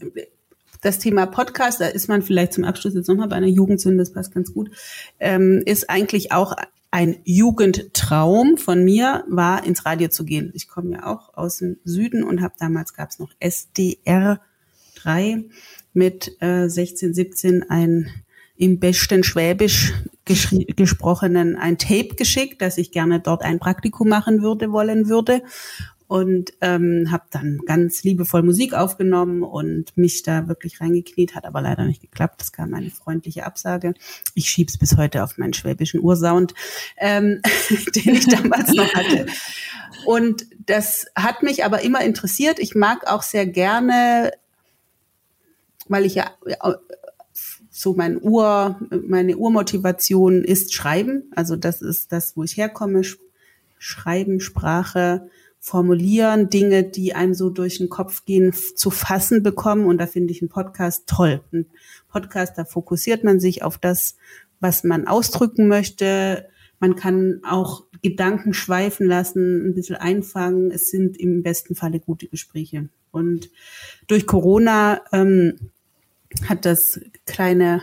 das 0.80 0.98
Thema 0.98 1.26
Podcast, 1.26 1.80
da 1.80 1.86
ist 1.86 2.08
man 2.08 2.22
vielleicht 2.22 2.52
zum 2.52 2.64
Abschluss 2.64 2.94
jetzt 2.94 3.08
nochmal 3.08 3.28
bei 3.28 3.36
einer 3.36 3.48
Jugendsünde, 3.48 3.98
das 3.98 4.12
passt 4.12 4.32
ganz 4.32 4.54
gut, 4.54 4.70
ähm, 5.18 5.62
ist 5.66 5.90
eigentlich 5.90 6.30
auch 6.30 6.54
ein 6.90 7.18
Jugendtraum 7.24 8.56
von 8.56 8.84
mir, 8.84 9.24
war 9.28 9.64
ins 9.64 9.84
Radio 9.84 10.08
zu 10.08 10.24
gehen. 10.24 10.52
Ich 10.54 10.68
komme 10.68 10.92
ja 10.92 11.06
auch 11.06 11.34
aus 11.34 11.58
dem 11.58 11.78
Süden 11.84 12.22
und 12.22 12.40
habe 12.40 12.54
damals 12.58 12.94
gab 12.94 13.10
es 13.10 13.18
noch 13.18 13.30
SDR 13.40 14.40
3 15.02 15.44
mit 15.92 16.40
äh, 16.40 16.68
16, 16.68 17.12
17 17.12 17.68
ein 17.68 18.08
im 18.56 18.80
besten 18.80 19.22
Schwäbisch 19.22 19.92
gesprochenen 20.24 21.56
ein 21.56 21.78
Tape 21.78 22.16
geschickt, 22.16 22.60
dass 22.60 22.76
ich 22.76 22.90
gerne 22.90 23.20
dort 23.20 23.42
ein 23.42 23.60
Praktikum 23.60 24.08
machen 24.08 24.42
würde, 24.42 24.72
wollen 24.72 25.08
würde. 25.08 25.42
Und 26.08 26.54
ähm, 26.62 27.08
habe 27.10 27.24
dann 27.30 27.60
ganz 27.66 28.02
liebevoll 28.02 28.42
Musik 28.42 28.72
aufgenommen 28.72 29.42
und 29.42 29.96
mich 29.96 30.22
da 30.22 30.48
wirklich 30.48 30.80
reingekniet, 30.80 31.34
hat 31.34 31.44
aber 31.44 31.60
leider 31.60 31.84
nicht 31.84 32.00
geklappt. 32.00 32.40
Es 32.42 32.50
kam 32.50 32.72
eine 32.72 32.90
freundliche 32.90 33.44
Absage. 33.44 33.92
Ich 34.34 34.46
schieb's 34.46 34.78
bis 34.78 34.96
heute 34.96 35.22
auf 35.22 35.36
meinen 35.36 35.52
schwäbischen 35.52 36.00
Ursound, 36.00 36.54
ähm, 36.96 37.42
den 37.94 38.14
ich 38.14 38.26
damals 38.26 38.72
noch 38.72 38.92
hatte. 38.94 39.26
Und 40.06 40.46
das 40.64 41.06
hat 41.14 41.42
mich 41.42 41.64
aber 41.64 41.82
immer 41.82 42.00
interessiert. 42.00 42.58
Ich 42.58 42.74
mag 42.74 43.06
auch 43.06 43.22
sehr 43.22 43.46
gerne, 43.46 44.32
weil 45.88 46.06
ich 46.06 46.14
ja 46.14 46.30
so 47.70 47.92
mein 47.94 48.20
Ur, 48.20 48.80
meine 49.06 49.36
Urmotivation 49.36 50.42
ist 50.42 50.72
Schreiben. 50.72 51.30
Also 51.36 51.54
das 51.54 51.82
ist 51.82 52.12
das, 52.12 52.34
wo 52.34 52.44
ich 52.44 52.56
herkomme. 52.56 53.02
Schreiben, 53.78 54.40
Sprache, 54.40 55.28
formulieren, 55.68 56.48
Dinge, 56.48 56.82
die 56.82 57.14
einem 57.14 57.34
so 57.34 57.50
durch 57.50 57.78
den 57.78 57.88
Kopf 57.88 58.24
gehen, 58.24 58.52
zu 58.52 58.90
fassen 58.90 59.42
bekommen. 59.42 59.86
Und 59.86 59.98
da 59.98 60.06
finde 60.06 60.32
ich 60.32 60.40
einen 60.42 60.48
Podcast 60.48 61.06
toll. 61.06 61.42
Ein 61.52 61.66
Podcast, 62.08 62.56
da 62.56 62.64
fokussiert 62.64 63.22
man 63.22 63.38
sich 63.38 63.62
auf 63.62 63.78
das, 63.78 64.16
was 64.60 64.82
man 64.82 65.06
ausdrücken 65.06 65.68
möchte. 65.68 66.48
Man 66.80 66.96
kann 66.96 67.40
auch 67.44 67.84
Gedanken 68.02 68.54
schweifen 68.54 69.06
lassen, 69.06 69.68
ein 69.68 69.74
bisschen 69.74 69.96
einfangen. 69.96 70.70
Es 70.70 70.90
sind 70.90 71.18
im 71.18 71.42
besten 71.42 71.74
Falle 71.74 72.00
gute 72.00 72.28
Gespräche. 72.28 72.88
Und 73.10 73.50
durch 74.06 74.26
Corona 74.26 75.02
ähm, 75.12 75.70
hat 76.48 76.64
das 76.64 77.00
kleine 77.26 77.82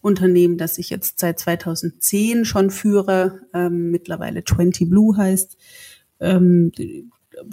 Unternehmen, 0.00 0.58
das 0.58 0.78
ich 0.78 0.90
jetzt 0.90 1.20
seit 1.20 1.38
2010 1.38 2.44
schon 2.44 2.70
führe, 2.70 3.40
ähm, 3.54 3.90
mittlerweile 3.90 4.44
20 4.44 4.90
Blue 4.90 5.16
heißt, 5.16 5.56
ähm, 6.20 6.72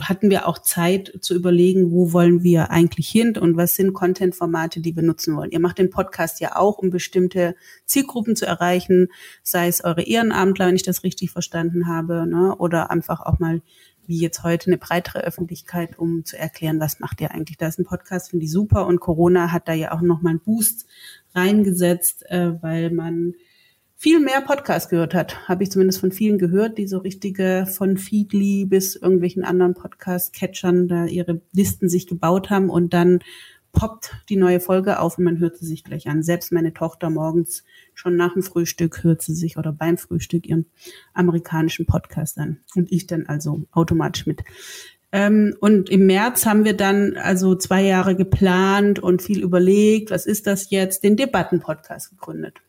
hatten 0.01 0.29
wir 0.29 0.47
auch 0.47 0.59
Zeit 0.59 1.13
zu 1.21 1.35
überlegen, 1.35 1.91
wo 1.91 2.13
wollen 2.13 2.43
wir 2.43 2.71
eigentlich 2.71 3.07
hin 3.07 3.37
und 3.37 3.57
was 3.57 3.75
sind 3.75 3.93
Content-Formate, 3.93 4.81
die 4.81 4.95
wir 4.95 5.03
nutzen 5.03 5.35
wollen. 5.35 5.51
Ihr 5.51 5.59
macht 5.59 5.77
den 5.77 5.89
Podcast 5.89 6.39
ja 6.39 6.55
auch, 6.55 6.77
um 6.77 6.89
bestimmte 6.89 7.55
Zielgruppen 7.85 8.35
zu 8.35 8.45
erreichen, 8.45 9.07
sei 9.43 9.67
es 9.67 9.83
eure 9.83 10.03
Ehrenamtler, 10.03 10.67
wenn 10.67 10.75
ich 10.75 10.83
das 10.83 11.03
richtig 11.03 11.31
verstanden 11.31 11.87
habe, 11.87 12.27
ne, 12.27 12.55
oder 12.57 12.91
einfach 12.91 13.21
auch 13.21 13.39
mal 13.39 13.61
wie 14.09 14.19
jetzt 14.19 14.43
heute 14.43 14.67
eine 14.67 14.79
breitere 14.79 15.19
Öffentlichkeit, 15.19 15.99
um 15.99 16.25
zu 16.25 16.35
erklären, 16.35 16.79
was 16.79 16.99
macht 16.99 17.21
ihr 17.21 17.29
eigentlich. 17.29 17.57
Da 17.57 17.67
ist 17.67 17.77
ein 17.77 17.85
Podcast, 17.85 18.31
finde 18.31 18.45
ich 18.45 18.51
super 18.51 18.87
und 18.87 18.99
Corona 18.99 19.51
hat 19.51 19.67
da 19.67 19.73
ja 19.73 19.91
auch 19.91 20.01
nochmal 20.01 20.31
einen 20.31 20.39
Boost 20.39 20.87
reingesetzt, 21.35 22.25
äh, 22.27 22.61
weil 22.61 22.89
man 22.89 23.35
viel 24.01 24.21
mehr 24.21 24.39
Podcast 24.39 24.89
gehört 24.89 25.13
hat, 25.13 25.49
habe 25.49 25.63
ich 25.63 25.71
zumindest 25.71 25.99
von 25.99 26.13
vielen 26.13 26.37
gehört, 26.37 26.77
die 26.77 26.87
so 26.87 26.99
richtige 26.99 27.67
von 27.69 27.97
Feedly 27.97 28.65
bis 28.65 28.95
irgendwelchen 28.95 29.43
anderen 29.43 29.73
Podcast-Catchern 29.73 30.87
da 30.87 31.03
ihre 31.03 31.41
Listen 31.51 31.89
sich 31.89 32.07
gebaut 32.07 32.49
haben 32.49 32.69
und 32.69 32.93
dann 32.93 33.19
poppt 33.73 34.13
die 34.29 34.37
neue 34.37 34.61
Folge 34.61 35.01
auf 35.01 35.17
und 35.17 35.25
man 35.25 35.39
hört 35.39 35.57
sie 35.57 35.65
sich 35.65 35.83
gleich 35.83 36.07
an. 36.07 36.23
Selbst 36.23 36.53
meine 36.53 36.73
Tochter 36.73 37.09
morgens 37.09 37.65
schon 37.93 38.15
nach 38.15 38.31
dem 38.31 38.41
Frühstück 38.41 39.03
hört 39.03 39.21
sie 39.21 39.35
sich 39.35 39.57
oder 39.57 39.73
beim 39.73 39.97
Frühstück 39.97 40.47
ihren 40.47 40.67
amerikanischen 41.13 41.85
Podcast 41.85 42.37
an 42.37 42.61
und 42.75 42.89
ich 42.93 43.05
dann 43.05 43.25
also 43.25 43.63
automatisch 43.73 44.25
mit. 44.25 44.45
Ähm, 45.11 45.57
und 45.59 45.89
im 45.89 46.05
März 46.05 46.45
haben 46.45 46.63
wir 46.63 46.77
dann 46.77 47.17
also 47.17 47.53
zwei 47.53 47.83
Jahre 47.83 48.15
geplant 48.15 48.99
und 48.99 49.21
viel 49.21 49.43
überlegt, 49.43 50.09
was 50.09 50.25
ist 50.25 50.47
das 50.47 50.69
jetzt, 50.69 51.03
den 51.03 51.17
Debatten-Podcast 51.17 52.11
gegründet. 52.11 52.61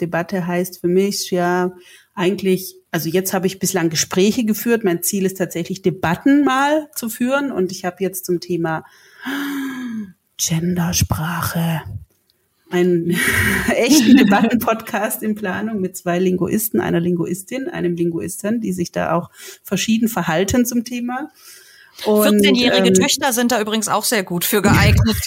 Debatte 0.00 0.46
heißt 0.46 0.80
für 0.80 0.88
mich 0.88 1.30
ja 1.30 1.72
eigentlich, 2.14 2.76
also 2.90 3.08
jetzt 3.08 3.32
habe 3.32 3.46
ich 3.46 3.58
bislang 3.58 3.90
Gespräche 3.90 4.44
geführt. 4.44 4.84
Mein 4.84 5.02
Ziel 5.02 5.26
ist 5.26 5.38
tatsächlich 5.38 5.82
Debatten 5.82 6.44
mal 6.44 6.88
zu 6.94 7.08
führen 7.08 7.52
und 7.52 7.72
ich 7.72 7.84
habe 7.84 7.96
jetzt 8.00 8.26
zum 8.26 8.40
Thema 8.40 8.84
Gendersprache 10.38 11.82
einen 12.70 13.10
echten 13.68 14.16
Debattenpodcast 14.16 15.22
in 15.22 15.34
Planung 15.34 15.80
mit 15.80 15.96
zwei 15.96 16.18
Linguisten, 16.18 16.80
einer 16.80 17.00
Linguistin, 17.00 17.68
einem 17.68 17.94
Linguisten, 17.94 18.60
die 18.60 18.72
sich 18.72 18.92
da 18.92 19.12
auch 19.12 19.30
verschieden 19.62 20.08
verhalten 20.08 20.66
zum 20.66 20.84
Thema. 20.84 21.30
14-jährige 22.04 22.88
ähm, 22.88 22.94
Töchter 22.94 23.32
sind 23.32 23.52
da 23.52 23.60
übrigens 23.60 23.88
auch 23.88 24.04
sehr 24.04 24.22
gut 24.22 24.44
für 24.44 24.62
geeignet. 24.62 25.16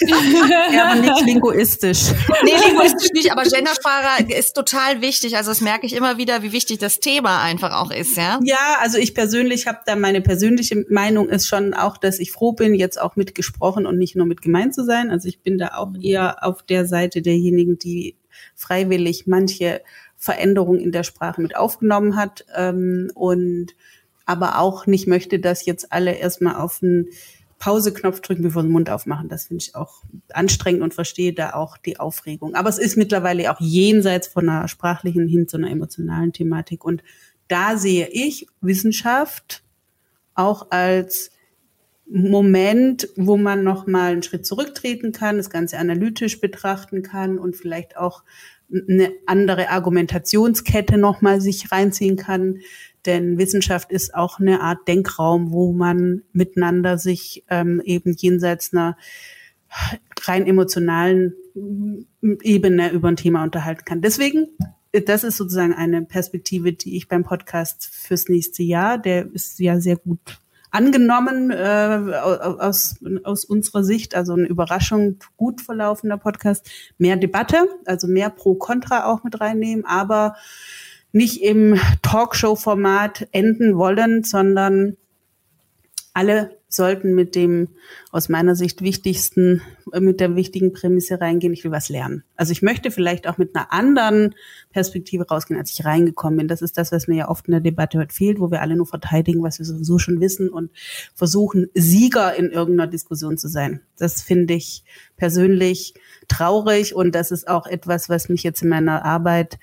ja, 0.72 0.86
aber 0.86 1.00
nicht 1.00 1.20
linguistisch. 1.26 2.12
Nee, 2.44 2.52
linguistisch 2.68 3.10
nicht, 3.12 3.32
aber 3.32 3.42
Gendersprache 3.42 4.24
ist 4.32 4.54
total 4.54 5.00
wichtig. 5.00 5.36
Also 5.36 5.50
das 5.50 5.60
merke 5.60 5.86
ich 5.86 5.94
immer 5.94 6.16
wieder, 6.16 6.42
wie 6.42 6.52
wichtig 6.52 6.78
das 6.78 7.00
Thema 7.00 7.42
einfach 7.42 7.74
auch 7.74 7.90
ist, 7.90 8.16
ja? 8.16 8.38
Ja, 8.44 8.78
also 8.80 8.98
ich 8.98 9.14
persönlich 9.14 9.66
habe 9.66 9.80
da 9.84 9.96
meine 9.96 10.20
persönliche 10.20 10.84
Meinung 10.88 11.28
ist 11.28 11.48
schon 11.48 11.74
auch, 11.74 11.96
dass 11.96 12.18
ich 12.18 12.32
froh 12.32 12.52
bin, 12.52 12.74
jetzt 12.74 13.00
auch 13.00 13.16
mitgesprochen 13.16 13.86
und 13.86 13.98
nicht 13.98 14.16
nur 14.16 14.26
mit 14.26 14.42
gemeint 14.42 14.74
zu 14.74 14.84
sein. 14.84 15.10
Also 15.10 15.28
ich 15.28 15.40
bin 15.40 15.58
da 15.58 15.74
auch 15.76 15.92
eher 16.00 16.44
auf 16.44 16.62
der 16.62 16.86
Seite 16.86 17.22
derjenigen, 17.22 17.78
die 17.78 18.16
freiwillig 18.54 19.26
manche 19.26 19.82
Veränderungen 20.16 20.80
in 20.80 20.92
der 20.92 21.02
Sprache 21.02 21.40
mit 21.40 21.56
aufgenommen 21.56 22.16
hat. 22.16 22.44
Ähm, 22.54 23.10
und 23.14 23.74
aber 24.30 24.60
auch 24.60 24.86
nicht 24.86 25.08
möchte, 25.08 25.40
dass 25.40 25.66
jetzt 25.66 25.92
alle 25.92 26.14
erstmal 26.14 26.54
auf 26.54 26.78
den 26.78 27.08
Pauseknopf 27.58 28.20
drücken, 28.20 28.42
bevor 28.42 28.62
sie 28.62 28.68
den 28.68 28.72
Mund 28.72 28.88
aufmachen. 28.88 29.28
Das 29.28 29.46
finde 29.46 29.64
ich 29.64 29.74
auch 29.74 30.02
anstrengend 30.32 30.82
und 30.82 30.94
verstehe 30.94 31.32
da 31.32 31.54
auch 31.54 31.76
die 31.76 31.98
Aufregung. 31.98 32.54
Aber 32.54 32.68
es 32.68 32.78
ist 32.78 32.96
mittlerweile 32.96 33.52
auch 33.52 33.60
jenseits 33.60 34.28
von 34.28 34.48
einer 34.48 34.68
sprachlichen 34.68 35.26
hin 35.26 35.48
zu 35.48 35.56
einer 35.56 35.70
emotionalen 35.70 36.32
Thematik. 36.32 36.84
Und 36.84 37.02
da 37.48 37.76
sehe 37.76 38.08
ich 38.08 38.46
Wissenschaft 38.60 39.62
auch 40.34 40.70
als 40.70 41.30
Moment, 42.08 43.08
wo 43.16 43.36
man 43.36 43.62
noch 43.64 43.86
mal 43.86 44.12
einen 44.12 44.22
Schritt 44.22 44.46
zurücktreten 44.46 45.12
kann, 45.12 45.36
das 45.36 45.50
Ganze 45.50 45.78
analytisch 45.78 46.40
betrachten 46.40 47.02
kann 47.02 47.38
und 47.38 47.56
vielleicht 47.56 47.96
auch 47.96 48.22
eine 48.72 49.12
andere 49.26 49.68
Argumentationskette 49.68 50.96
noch 50.96 51.22
mal 51.22 51.40
sich 51.40 51.72
reinziehen 51.72 52.16
kann. 52.16 52.60
Denn 53.06 53.38
Wissenschaft 53.38 53.90
ist 53.92 54.14
auch 54.14 54.38
eine 54.38 54.60
Art 54.60 54.86
Denkraum, 54.88 55.52
wo 55.52 55.72
man 55.72 56.22
miteinander 56.32 56.98
sich 56.98 57.44
ähm, 57.48 57.80
eben 57.84 58.14
jenseits 58.16 58.72
einer 58.72 58.96
rein 60.22 60.46
emotionalen 60.46 61.34
Ebene 62.42 62.90
über 62.90 63.08
ein 63.08 63.16
Thema 63.16 63.42
unterhalten 63.42 63.84
kann. 63.84 64.00
Deswegen, 64.00 64.48
das 64.92 65.24
ist 65.24 65.36
sozusagen 65.36 65.72
eine 65.72 66.02
Perspektive, 66.02 66.72
die 66.72 66.96
ich 66.96 67.08
beim 67.08 67.24
Podcast 67.24 67.88
fürs 67.92 68.28
nächste 68.28 68.62
Jahr, 68.62 68.98
der 68.98 69.32
ist 69.32 69.58
ja 69.58 69.80
sehr 69.80 69.96
gut 69.96 70.40
angenommen 70.70 71.50
äh, 71.50 72.14
aus, 72.14 72.96
aus 73.24 73.44
unserer 73.44 73.82
Sicht, 73.82 74.14
also 74.14 74.34
eine 74.34 74.46
Überraschung, 74.46 75.18
gut 75.36 75.60
verlaufender 75.60 76.16
Podcast, 76.16 76.70
mehr 76.96 77.16
Debatte, 77.16 77.68
also 77.86 78.06
mehr 78.06 78.30
Pro-Contra 78.30 79.06
auch 79.06 79.24
mit 79.24 79.40
reinnehmen, 79.40 79.84
aber 79.84 80.36
nicht 81.12 81.42
im 81.42 81.78
Talkshow-Format 82.02 83.28
enden 83.32 83.76
wollen, 83.76 84.24
sondern 84.24 84.96
alle 86.12 86.60
sollten 86.70 87.14
mit 87.14 87.34
dem 87.34 87.68
aus 88.12 88.28
meiner 88.28 88.54
Sicht 88.54 88.80
wichtigsten, 88.80 89.60
äh, 89.92 90.00
mit 90.00 90.20
der 90.20 90.36
wichtigen 90.36 90.72
Prämisse 90.72 91.20
reingehen, 91.20 91.52
ich 91.52 91.64
will 91.64 91.72
was 91.72 91.88
lernen. 91.88 92.22
Also 92.36 92.52
ich 92.52 92.62
möchte 92.62 92.90
vielleicht 92.90 93.26
auch 93.26 93.38
mit 93.38 93.54
einer 93.54 93.72
anderen 93.72 94.34
Perspektive 94.70 95.26
rausgehen, 95.26 95.58
als 95.58 95.72
ich 95.72 95.84
reingekommen 95.84 96.38
bin. 96.38 96.48
Das 96.48 96.62
ist 96.62 96.78
das, 96.78 96.92
was 96.92 97.08
mir 97.08 97.16
ja 97.16 97.28
oft 97.28 97.48
in 97.48 97.52
der 97.52 97.60
Debatte 97.60 97.98
heute 97.98 98.14
fehlt, 98.14 98.38
wo 98.38 98.50
wir 98.50 98.62
alle 98.62 98.76
nur 98.76 98.86
verteidigen, 98.86 99.42
was 99.42 99.58
wir 99.58 99.66
sowieso 99.66 99.98
schon 99.98 100.20
wissen 100.20 100.48
und 100.48 100.70
versuchen, 101.14 101.68
Sieger 101.74 102.36
in 102.36 102.50
irgendeiner 102.50 102.90
Diskussion 102.90 103.36
zu 103.36 103.48
sein. 103.48 103.80
Das 103.98 104.22
finde 104.22 104.54
ich 104.54 104.84
persönlich 105.16 105.94
traurig 106.28 106.94
und 106.94 107.14
das 107.14 107.32
ist 107.32 107.48
auch 107.48 107.66
etwas, 107.66 108.08
was 108.08 108.28
mich 108.28 108.44
jetzt 108.44 108.62
in 108.62 108.68
meiner 108.68 109.04
Arbeit 109.04 109.58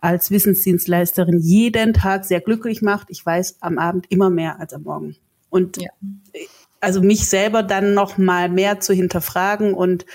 als 0.00 0.30
Wissensdienstleisterin 0.30 1.38
jeden 1.38 1.94
Tag 1.94 2.24
sehr 2.24 2.40
glücklich 2.40 2.82
macht. 2.82 3.08
Ich 3.10 3.24
weiß 3.24 3.58
am 3.60 3.78
Abend 3.78 4.06
immer 4.08 4.30
mehr 4.30 4.60
als 4.60 4.72
am 4.72 4.82
Morgen. 4.82 5.16
Und 5.50 5.76
ja. 5.78 5.90
also 6.80 7.02
mich 7.02 7.28
selber 7.28 7.62
dann 7.62 7.94
noch 7.94 8.18
mal 8.18 8.48
mehr 8.48 8.80
zu 8.80 8.92
hinterfragen 8.92 9.74
und 9.74 10.06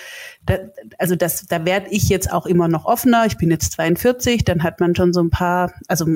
da, 0.45 0.57
also 0.97 1.15
das, 1.15 1.45
da 1.45 1.65
werde 1.65 1.87
ich 1.89 2.09
jetzt 2.09 2.31
auch 2.31 2.45
immer 2.45 2.67
noch 2.67 2.85
offener. 2.85 3.25
Ich 3.25 3.37
bin 3.37 3.51
jetzt 3.51 3.73
42, 3.73 4.45
dann 4.45 4.63
hat 4.63 4.79
man 4.79 4.95
schon 4.95 5.13
so 5.13 5.21
ein 5.21 5.29
paar, 5.29 5.73
also 5.87 6.07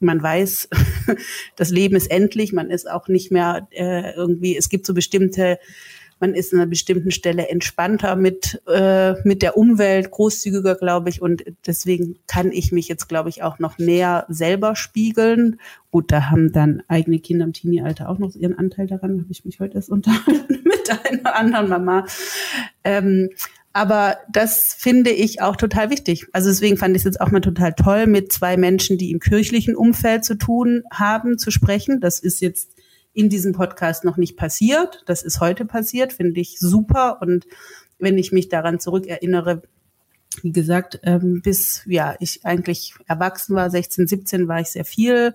man 0.00 0.22
weiß, 0.22 0.68
das 1.56 1.70
Leben 1.70 1.96
ist 1.96 2.10
endlich, 2.10 2.52
man 2.52 2.70
ist 2.70 2.90
auch 2.90 3.08
nicht 3.08 3.30
mehr 3.30 3.68
äh, 3.70 4.12
irgendwie, 4.14 4.56
es 4.56 4.68
gibt 4.68 4.86
so 4.86 4.94
bestimmte 4.94 5.58
man 6.20 6.34
ist 6.34 6.52
an 6.52 6.60
einer 6.60 6.68
bestimmten 6.68 7.10
Stelle 7.10 7.48
entspannter 7.48 8.16
mit, 8.16 8.60
äh, 8.66 9.14
mit 9.26 9.42
der 9.42 9.56
Umwelt, 9.56 10.10
großzügiger, 10.10 10.74
glaube 10.74 11.10
ich. 11.10 11.20
Und 11.20 11.44
deswegen 11.66 12.16
kann 12.26 12.52
ich 12.52 12.72
mich 12.72 12.88
jetzt, 12.88 13.08
glaube 13.08 13.28
ich, 13.28 13.42
auch 13.42 13.58
noch 13.58 13.78
mehr 13.78 14.26
selber 14.28 14.76
spiegeln. 14.76 15.60
Gut, 15.90 16.10
da 16.10 16.30
haben 16.30 16.52
dann 16.52 16.82
eigene 16.88 17.18
Kinder 17.18 17.44
im 17.44 17.52
Teenie-Alter 17.52 18.08
auch 18.08 18.18
noch 18.18 18.34
ihren 18.34 18.58
Anteil 18.58 18.86
daran. 18.86 19.20
Habe 19.20 19.30
ich 19.32 19.44
mich 19.44 19.60
heute 19.60 19.76
erst 19.76 19.90
unterhalten 19.90 20.60
mit 20.64 20.90
einer 20.90 21.36
anderen 21.36 21.68
Mama. 21.68 22.06
Ähm, 22.82 23.30
aber 23.76 24.18
das 24.30 24.76
finde 24.78 25.10
ich 25.10 25.42
auch 25.42 25.56
total 25.56 25.90
wichtig. 25.90 26.26
Also 26.32 26.48
deswegen 26.48 26.76
fand 26.76 26.94
ich 26.94 27.00
es 27.00 27.04
jetzt 27.04 27.20
auch 27.20 27.32
mal 27.32 27.40
total 27.40 27.72
toll, 27.72 28.06
mit 28.06 28.32
zwei 28.32 28.56
Menschen, 28.56 28.98
die 28.98 29.10
im 29.10 29.18
kirchlichen 29.18 29.74
Umfeld 29.74 30.24
zu 30.24 30.36
tun 30.36 30.84
haben, 30.92 31.38
zu 31.38 31.50
sprechen. 31.50 32.00
Das 32.00 32.20
ist 32.20 32.40
jetzt 32.40 32.73
in 33.14 33.28
diesem 33.28 33.52
Podcast 33.52 34.04
noch 34.04 34.16
nicht 34.16 34.36
passiert. 34.36 35.02
Das 35.06 35.22
ist 35.22 35.40
heute 35.40 35.64
passiert, 35.64 36.12
finde 36.12 36.40
ich 36.40 36.58
super. 36.58 37.22
Und 37.22 37.46
wenn 37.98 38.18
ich 38.18 38.32
mich 38.32 38.48
daran 38.48 38.80
zurückerinnere, 38.80 39.62
wie 40.42 40.52
gesagt, 40.52 41.00
ähm, 41.04 41.40
bis 41.42 41.82
ja 41.86 42.16
ich 42.18 42.44
eigentlich 42.44 42.94
erwachsen 43.06 43.54
war, 43.54 43.70
16, 43.70 44.08
17, 44.08 44.48
war 44.48 44.60
ich 44.60 44.68
sehr 44.68 44.84
viel 44.84 45.34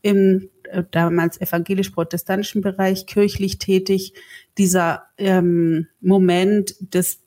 im 0.00 0.48
äh, 0.64 0.84
damals 0.90 1.40
evangelisch-protestantischen 1.40 2.62
Bereich 2.62 3.06
kirchlich 3.06 3.58
tätig. 3.58 4.14
Dieser 4.56 5.04
ähm, 5.18 5.88
Moment 6.00 6.76
des 6.80 7.20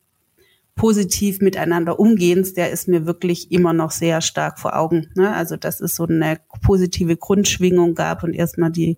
positiv 0.75 1.41
miteinander 1.41 1.99
umgehens, 1.99 2.53
der 2.53 2.71
ist 2.71 2.87
mir 2.87 3.05
wirklich 3.05 3.51
immer 3.51 3.73
noch 3.73 3.91
sehr 3.91 4.21
stark 4.21 4.57
vor 4.57 4.75
Augen. 4.75 5.11
Ne? 5.15 5.33
Also 5.33 5.57
dass 5.57 5.79
es 5.81 5.95
so 5.95 6.07
eine 6.07 6.39
positive 6.63 7.17
Grundschwingung 7.17 7.93
gab 7.93 8.23
und 8.23 8.33
erstmal 8.33 8.71
die, 8.71 8.97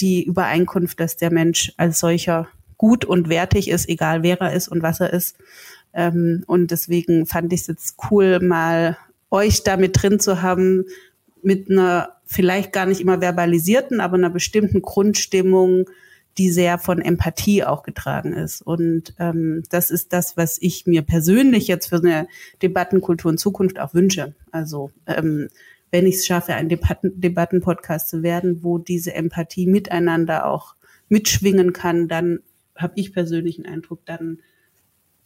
die 0.00 0.24
Übereinkunft, 0.24 1.00
dass 1.00 1.16
der 1.16 1.32
Mensch 1.32 1.72
als 1.76 2.00
solcher 2.00 2.48
gut 2.76 3.04
und 3.04 3.28
wertig 3.28 3.68
ist, 3.68 3.88
egal 3.88 4.22
wer 4.22 4.40
er 4.40 4.52
ist 4.52 4.68
und 4.68 4.82
was 4.82 5.00
er 5.00 5.12
ist. 5.12 5.36
Ähm, 5.92 6.44
und 6.46 6.70
deswegen 6.70 7.26
fand 7.26 7.52
ich 7.52 7.62
es 7.62 7.66
jetzt 7.66 7.96
cool, 8.10 8.40
mal 8.40 8.96
euch 9.30 9.64
da 9.64 9.76
mit 9.76 10.00
drin 10.00 10.20
zu 10.20 10.42
haben, 10.42 10.84
mit 11.42 11.70
einer 11.70 12.16
vielleicht 12.24 12.72
gar 12.72 12.86
nicht 12.86 13.00
immer 13.00 13.20
verbalisierten, 13.20 14.00
aber 14.00 14.16
einer 14.16 14.30
bestimmten 14.30 14.82
Grundstimmung, 14.82 15.86
die 16.36 16.50
sehr 16.50 16.78
von 16.78 17.00
Empathie 17.00 17.64
auch 17.64 17.82
getragen 17.82 18.32
ist. 18.32 18.62
Und 18.62 19.14
ähm, 19.18 19.64
das 19.70 19.90
ist 19.90 20.12
das, 20.12 20.36
was 20.36 20.58
ich 20.60 20.86
mir 20.86 21.02
persönlich 21.02 21.66
jetzt 21.66 21.88
für 21.88 21.96
eine 21.96 22.28
Debattenkultur 22.62 23.32
in 23.32 23.38
Zukunft 23.38 23.80
auch 23.80 23.92
wünsche. 23.92 24.34
Also 24.52 24.92
ähm, 25.06 25.48
wenn 25.90 26.06
ich 26.06 26.16
es 26.16 26.26
schaffe, 26.26 26.54
ein 26.54 26.68
Debatten 26.68 27.20
Debattenpodcast 27.20 28.08
zu 28.08 28.22
werden, 28.22 28.62
wo 28.62 28.78
diese 28.78 29.14
Empathie 29.14 29.66
miteinander 29.66 30.46
auch 30.46 30.74
mitschwingen 31.08 31.72
kann, 31.72 32.08
dann 32.08 32.40
habe 32.76 32.94
ich 32.96 33.12
persönlich 33.12 33.58
einen 33.58 33.72
Eindruck, 33.72 34.04
dann 34.06 34.38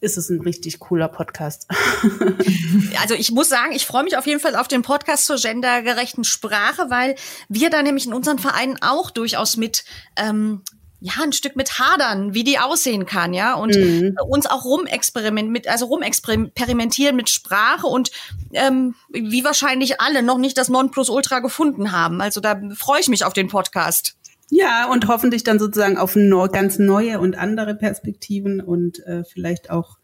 ist 0.03 0.17
es 0.17 0.29
ein 0.29 0.41
richtig 0.41 0.79
cooler 0.79 1.07
Podcast. 1.07 1.67
also 3.01 3.15
ich 3.15 3.31
muss 3.31 3.47
sagen, 3.47 3.71
ich 3.71 3.85
freue 3.85 4.03
mich 4.03 4.17
auf 4.17 4.27
jeden 4.27 4.41
Fall 4.41 4.55
auf 4.55 4.67
den 4.67 4.81
Podcast 4.81 5.25
zur 5.25 5.37
gendergerechten 5.37 6.25
Sprache, 6.25 6.89
weil 6.89 7.15
wir 7.47 7.69
da 7.69 7.81
nämlich 7.81 8.05
in 8.05 8.13
unseren 8.13 8.37
Vereinen 8.37 8.77
auch 8.81 9.11
durchaus 9.11 9.55
mit 9.55 9.85
ähm, 10.17 10.61
ja, 11.03 11.15
ein 11.21 11.33
Stück 11.33 11.57
mit 11.57 11.79
hadern, 11.79 12.33
wie 12.33 12.45
die 12.45 12.59
aussehen 12.59 13.05
kann, 13.05 13.33
ja, 13.33 13.55
und 13.55 13.75
mhm. 13.75 14.15
uns 14.25 14.45
auch 14.45 14.63
rumexperiment 14.63 15.51
mit, 15.51 15.67
also 15.67 15.87
rumexperimentieren 15.87 17.17
mit 17.17 17.29
Sprache 17.29 17.87
und 17.87 18.09
ähm, 18.53 18.95
wie 19.09 19.43
wahrscheinlich 19.43 19.99
alle 19.99 20.23
noch 20.23 20.37
nicht 20.37 20.57
das 20.57 20.69
Nonplusultra 20.69 21.39
gefunden 21.39 21.91
haben. 21.91 22.21
Also 22.21 22.39
da 22.39 22.57
freue 22.73 23.01
ich 23.01 23.09
mich 23.09 23.25
auf 23.25 23.33
den 23.33 23.49
Podcast. 23.49 24.15
Ja, 24.49 24.89
und 24.89 25.09
hoffentlich 25.09 25.43
dann 25.43 25.59
sozusagen 25.59 25.97
auf 25.97 26.15
neu, 26.15 26.47
ganz 26.47 26.79
neue 26.79 27.19
und 27.19 27.35
andere 27.37 27.75
Perspektiven 27.75 28.61
und 28.61 29.05
äh, 29.05 29.25
vielleicht 29.25 29.71
auch 29.71 29.97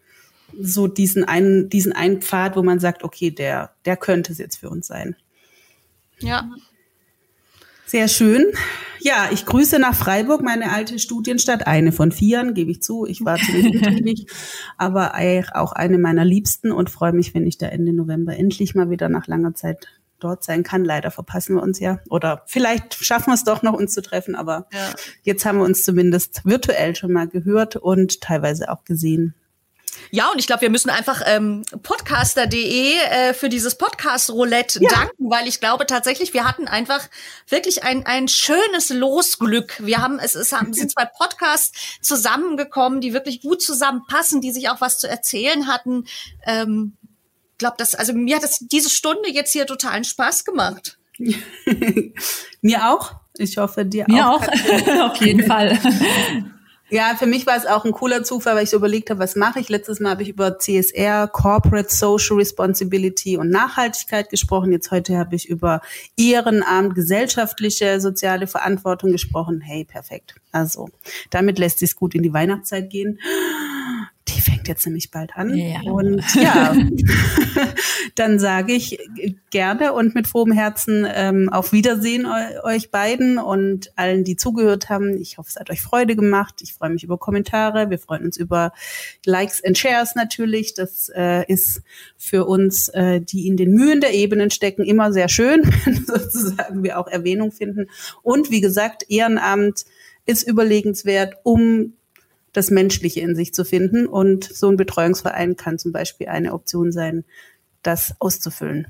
so 0.60 0.88
diesen 0.88 1.24
einen, 1.24 1.70
diesen 1.70 1.94
einen 1.94 2.22
Pfad, 2.22 2.58
wo 2.58 2.64
man 2.64 2.82
sagt, 2.82 3.06
okay, 3.06 3.32
der, 3.32 3.72
der 3.86 3.96
könnte 3.96 4.34
es 4.34 4.38
jetzt 4.38 4.58
für 4.58 4.70
uns 4.70 4.88
sein. 4.88 5.16
Ja. 6.20 6.50
Sehr 7.90 8.08
schön. 8.08 8.46
Ja, 9.00 9.30
ich 9.32 9.48
grüße 9.48 9.80
nach 9.80 9.96
Freiburg, 9.96 10.44
meine 10.44 10.72
alte 10.72 11.00
Studienstadt, 11.00 11.66
eine 11.66 11.92
von 11.92 12.12
vieren, 12.12 12.54
gebe 12.54 12.70
ich 12.70 12.84
zu. 12.84 13.08
Ich 13.08 13.26
war 13.26 13.38
ziemlich 13.38 13.72
betriebig, 13.72 14.28
aber 14.78 15.16
auch 15.56 15.72
eine 15.72 15.98
meiner 15.98 16.24
Liebsten 16.24 16.72
und 16.72 16.92
freue 16.92 17.14
mich, 17.14 17.34
wenn 17.34 17.48
ich 17.48 17.58
da 17.58 17.66
Ende 17.66 17.92
November 17.92 18.38
endlich 18.38 18.76
mal 18.76 18.92
wieder 18.92 19.10
nach 19.10 19.26
langer 19.26 19.56
Zeit 19.56 19.88
dort 20.20 20.44
sein 20.44 20.62
kann. 20.62 20.86
Leider 20.86 21.10
verpassen 21.10 21.56
wir 21.56 21.64
uns 21.64 21.80
ja. 21.80 22.00
Oder 22.12 22.44
vielleicht 22.46 22.94
schaffen 22.94 23.32
wir 23.32 23.34
es 23.34 23.44
doch 23.44 23.64
noch, 23.64 23.74
uns 23.74 23.92
zu 23.92 24.04
treffen, 24.04 24.36
aber 24.36 24.68
ja. 24.72 24.94
jetzt 25.24 25.44
haben 25.46 25.58
wir 25.58 25.66
uns 25.66 25.82
zumindest 25.82 26.46
virtuell 26.46 26.96
schon 26.96 27.12
mal 27.12 27.28
gehört 27.28 27.76
und 27.76 28.22
teilweise 28.22 28.70
auch 28.70 28.84
gesehen. 28.84 29.34
Ja, 30.12 30.32
und 30.32 30.40
ich 30.40 30.48
glaube, 30.48 30.62
wir 30.62 30.70
müssen 30.70 30.90
einfach 30.90 31.22
ähm, 31.26 31.64
podcaster.de 31.84 32.94
äh, 32.96 33.34
für 33.34 33.50
dieses 33.50 33.78
Podcast-Roulette 33.78 34.82
ja. 34.82 34.90
danken, 34.90 35.30
weil 35.30 35.48
ich 35.48 35.60
glaube 35.60 35.86
tatsächlich, 35.86 36.34
wir 36.34 36.46
hatten 36.46 36.68
einfach 36.68 37.08
wirklich 37.48 37.84
ein, 37.84 38.06
ein 38.06 38.28
schönes 38.28 38.90
Losglück. 38.90 39.76
Wir 39.80 40.00
haben, 40.00 40.20
es, 40.20 40.36
es 40.36 40.52
haben, 40.52 40.74
sind 40.74 40.92
zwei 40.92 41.06
Podcasts 41.06 41.72
zusammengekommen, 42.02 43.02
die 43.02 43.14
wirklich 43.14 43.42
gut 43.42 43.62
zusammenpassen, 43.62 44.42
die 44.42 44.52
sich 44.52 44.70
auch 44.70 44.82
was 44.82 45.00
zu 45.00 45.08
erzählen 45.08 45.68
hatten. 45.68 46.06
Ähm, 46.46 46.98
glaube, 47.60 47.76
das, 47.78 47.94
also 47.94 48.14
mir 48.14 48.38
hat 48.38 48.44
das 48.44 48.58
diese 48.60 48.90
Stunde 48.90 49.30
jetzt 49.30 49.52
hier 49.52 49.68
totalen 49.68 50.04
Spaß 50.04 50.46
gemacht. 50.46 50.98
mir 52.62 52.90
auch. 52.90 53.14
Ich 53.38 53.58
hoffe, 53.58 53.86
dir 53.86 54.06
mir 54.08 54.28
auch. 54.28 54.42
Mir 54.42 55.06
auch, 55.06 55.12
auf 55.12 55.18
jeden 55.22 55.46
Fall. 55.46 55.78
Ja, 56.92 57.16
für 57.18 57.28
mich 57.28 57.46
war 57.46 57.56
es 57.56 57.68
auch 57.68 57.86
ein 57.86 57.92
cooler 57.92 58.24
Zufall, 58.24 58.56
weil 58.56 58.64
ich 58.64 58.72
so 58.72 58.78
überlegt 58.78 59.12
habe, 59.12 59.20
was 59.20 59.36
mache 59.36 59.60
ich. 59.60 59.70
Letztes 59.70 60.00
Mal 60.00 60.12
habe 60.12 60.24
ich 60.24 60.30
über 60.30 60.58
CSR, 60.58 61.28
Corporate 61.28 61.94
Social 61.94 62.38
Responsibility 62.38 63.38
und 63.38 63.50
Nachhaltigkeit 63.50 64.30
gesprochen. 64.30 64.72
Jetzt 64.72 64.90
heute 64.90 65.18
habe 65.18 65.36
ich 65.36 65.48
über 65.48 65.82
Ehrenamt, 66.18 66.96
gesellschaftliche, 66.96 68.02
soziale 68.02 68.48
Verantwortung 68.48 69.12
gesprochen. 69.12 69.62
Hey, 69.62 69.86
perfekt. 69.86 70.36
Also, 70.52 70.90
damit 71.30 71.60
lässt 71.60 71.78
sich 71.78 71.96
gut 71.96 72.16
in 72.16 72.24
die 72.24 72.34
Weihnachtszeit 72.34 72.90
gehen 72.90 73.20
jetzt 74.70 74.86
nämlich 74.86 75.12
bald 75.12 75.36
an. 75.36 75.54
Ja. 75.54 75.82
Und 75.82 76.24
ja, 76.36 76.74
dann 78.16 78.40
sage 78.40 78.72
ich 78.74 78.98
gerne 79.50 79.92
und 79.94 80.16
mit 80.16 80.28
frohem 80.28 80.54
Herzen 80.54 81.06
ähm, 81.14 81.50
auf 81.50 81.74
Wiedersehen 81.74 82.26
euch 82.64 82.92
beiden 82.92 83.38
und 83.38 83.92
allen, 83.98 84.24
die 84.24 84.38
zugehört 84.38 84.90
haben. 84.90 85.18
Ich 85.18 85.38
hoffe, 85.38 85.50
es 85.50 85.60
hat 85.60 85.70
euch 85.70 85.82
Freude 85.82 86.16
gemacht. 86.16 86.62
Ich 86.62 86.74
freue 86.74 86.92
mich 86.92 87.04
über 87.04 87.18
Kommentare. 87.18 87.90
Wir 87.90 88.00
freuen 88.00 88.24
uns 88.24 88.38
über 88.38 88.72
Likes 89.26 89.62
and 89.64 89.78
Shares 89.78 90.16
natürlich. 90.16 90.74
Das 90.74 91.10
äh, 91.14 91.46
ist 91.52 91.82
für 92.16 92.46
uns, 92.46 92.88
äh, 92.90 93.20
die 93.20 93.48
in 93.48 93.58
den 93.58 93.72
Mühen 93.72 94.00
der 94.00 94.14
Ebenen 94.14 94.52
stecken, 94.52 94.84
immer 94.84 95.12
sehr 95.12 95.28
schön, 95.28 95.64
wenn 95.86 96.06
sozusagen 96.06 96.84
wir 96.84 96.98
auch 96.98 97.08
Erwähnung 97.08 97.52
finden. 97.52 97.90
Und 98.22 98.52
wie 98.52 98.62
gesagt, 98.62 99.04
Ehrenamt 99.10 99.86
ist 100.26 100.48
überlegenswert, 100.48 101.36
um 101.44 101.94
das 102.54 102.72
Menschliche 102.72 103.22
in 103.22 103.36
sich 103.36 103.54
zu 103.54 103.66
finden. 103.66 104.08
Und 104.08 104.44
so 104.44 104.70
ein 104.70 104.78
Betreuungsverein 104.78 105.56
kann 105.56 105.80
zum 105.80 105.92
Beispiel 105.92 106.28
eine 106.28 106.54
Option 106.54 106.92
sein, 106.92 107.26
das 107.84 108.14
auszufüllen. 108.20 108.88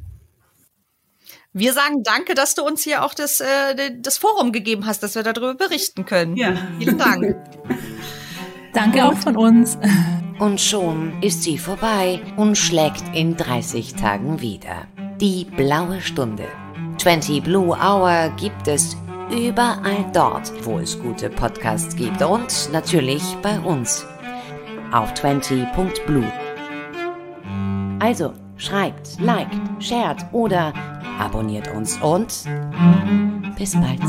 Wir 1.52 1.74
sagen 1.74 2.04
danke, 2.04 2.36
dass 2.36 2.54
du 2.54 2.64
uns 2.64 2.84
hier 2.84 3.04
auch 3.04 3.14
das, 3.14 3.42
äh, 3.42 3.92
das 4.00 4.18
Forum 4.18 4.52
gegeben 4.52 4.86
hast, 4.86 5.02
dass 5.02 5.16
wir 5.16 5.24
darüber 5.24 5.56
berichten 5.56 6.06
können. 6.06 6.38
Ja. 6.38 6.56
Vielen 6.78 6.98
Dank. 6.98 7.36
danke 8.74 9.06
auch 9.06 9.18
von 9.18 9.36
uns. 9.36 9.78
Und 10.40 10.62
schon 10.62 11.22
ist 11.22 11.44
sie 11.44 11.58
vorbei 11.58 12.22
und 12.38 12.56
schlägt 12.56 13.04
in 13.14 13.36
30 13.36 13.96
Tagen 13.96 14.42
wieder. 14.42 14.88
Die 15.20 15.46
blaue 15.46 16.02
Stunde. 16.02 16.46
20 17.00 17.44
Blue 17.44 17.70
Hour 17.70 18.34
gibt 18.38 18.68
es 18.68 18.96
überall 19.32 20.06
dort, 20.14 20.52
wo 20.66 20.80
es 20.80 21.00
gute 21.00 21.30
Podcasts 21.30 21.96
gibt 21.96 22.22
und 22.22 22.70
natürlich 22.72 23.24
bei 23.42 23.60
uns 23.60 24.06
auf 24.92 25.14
20.blue. 25.14 26.24
Also 28.00 28.34
schreibt, 28.58 29.20
liked, 29.20 29.58
shared 29.80 30.26
oder 30.32 30.74
abonniert 31.20 31.72
uns 31.74 31.98
und 32.02 32.46
bis 33.58 33.74
bald. 33.74 34.02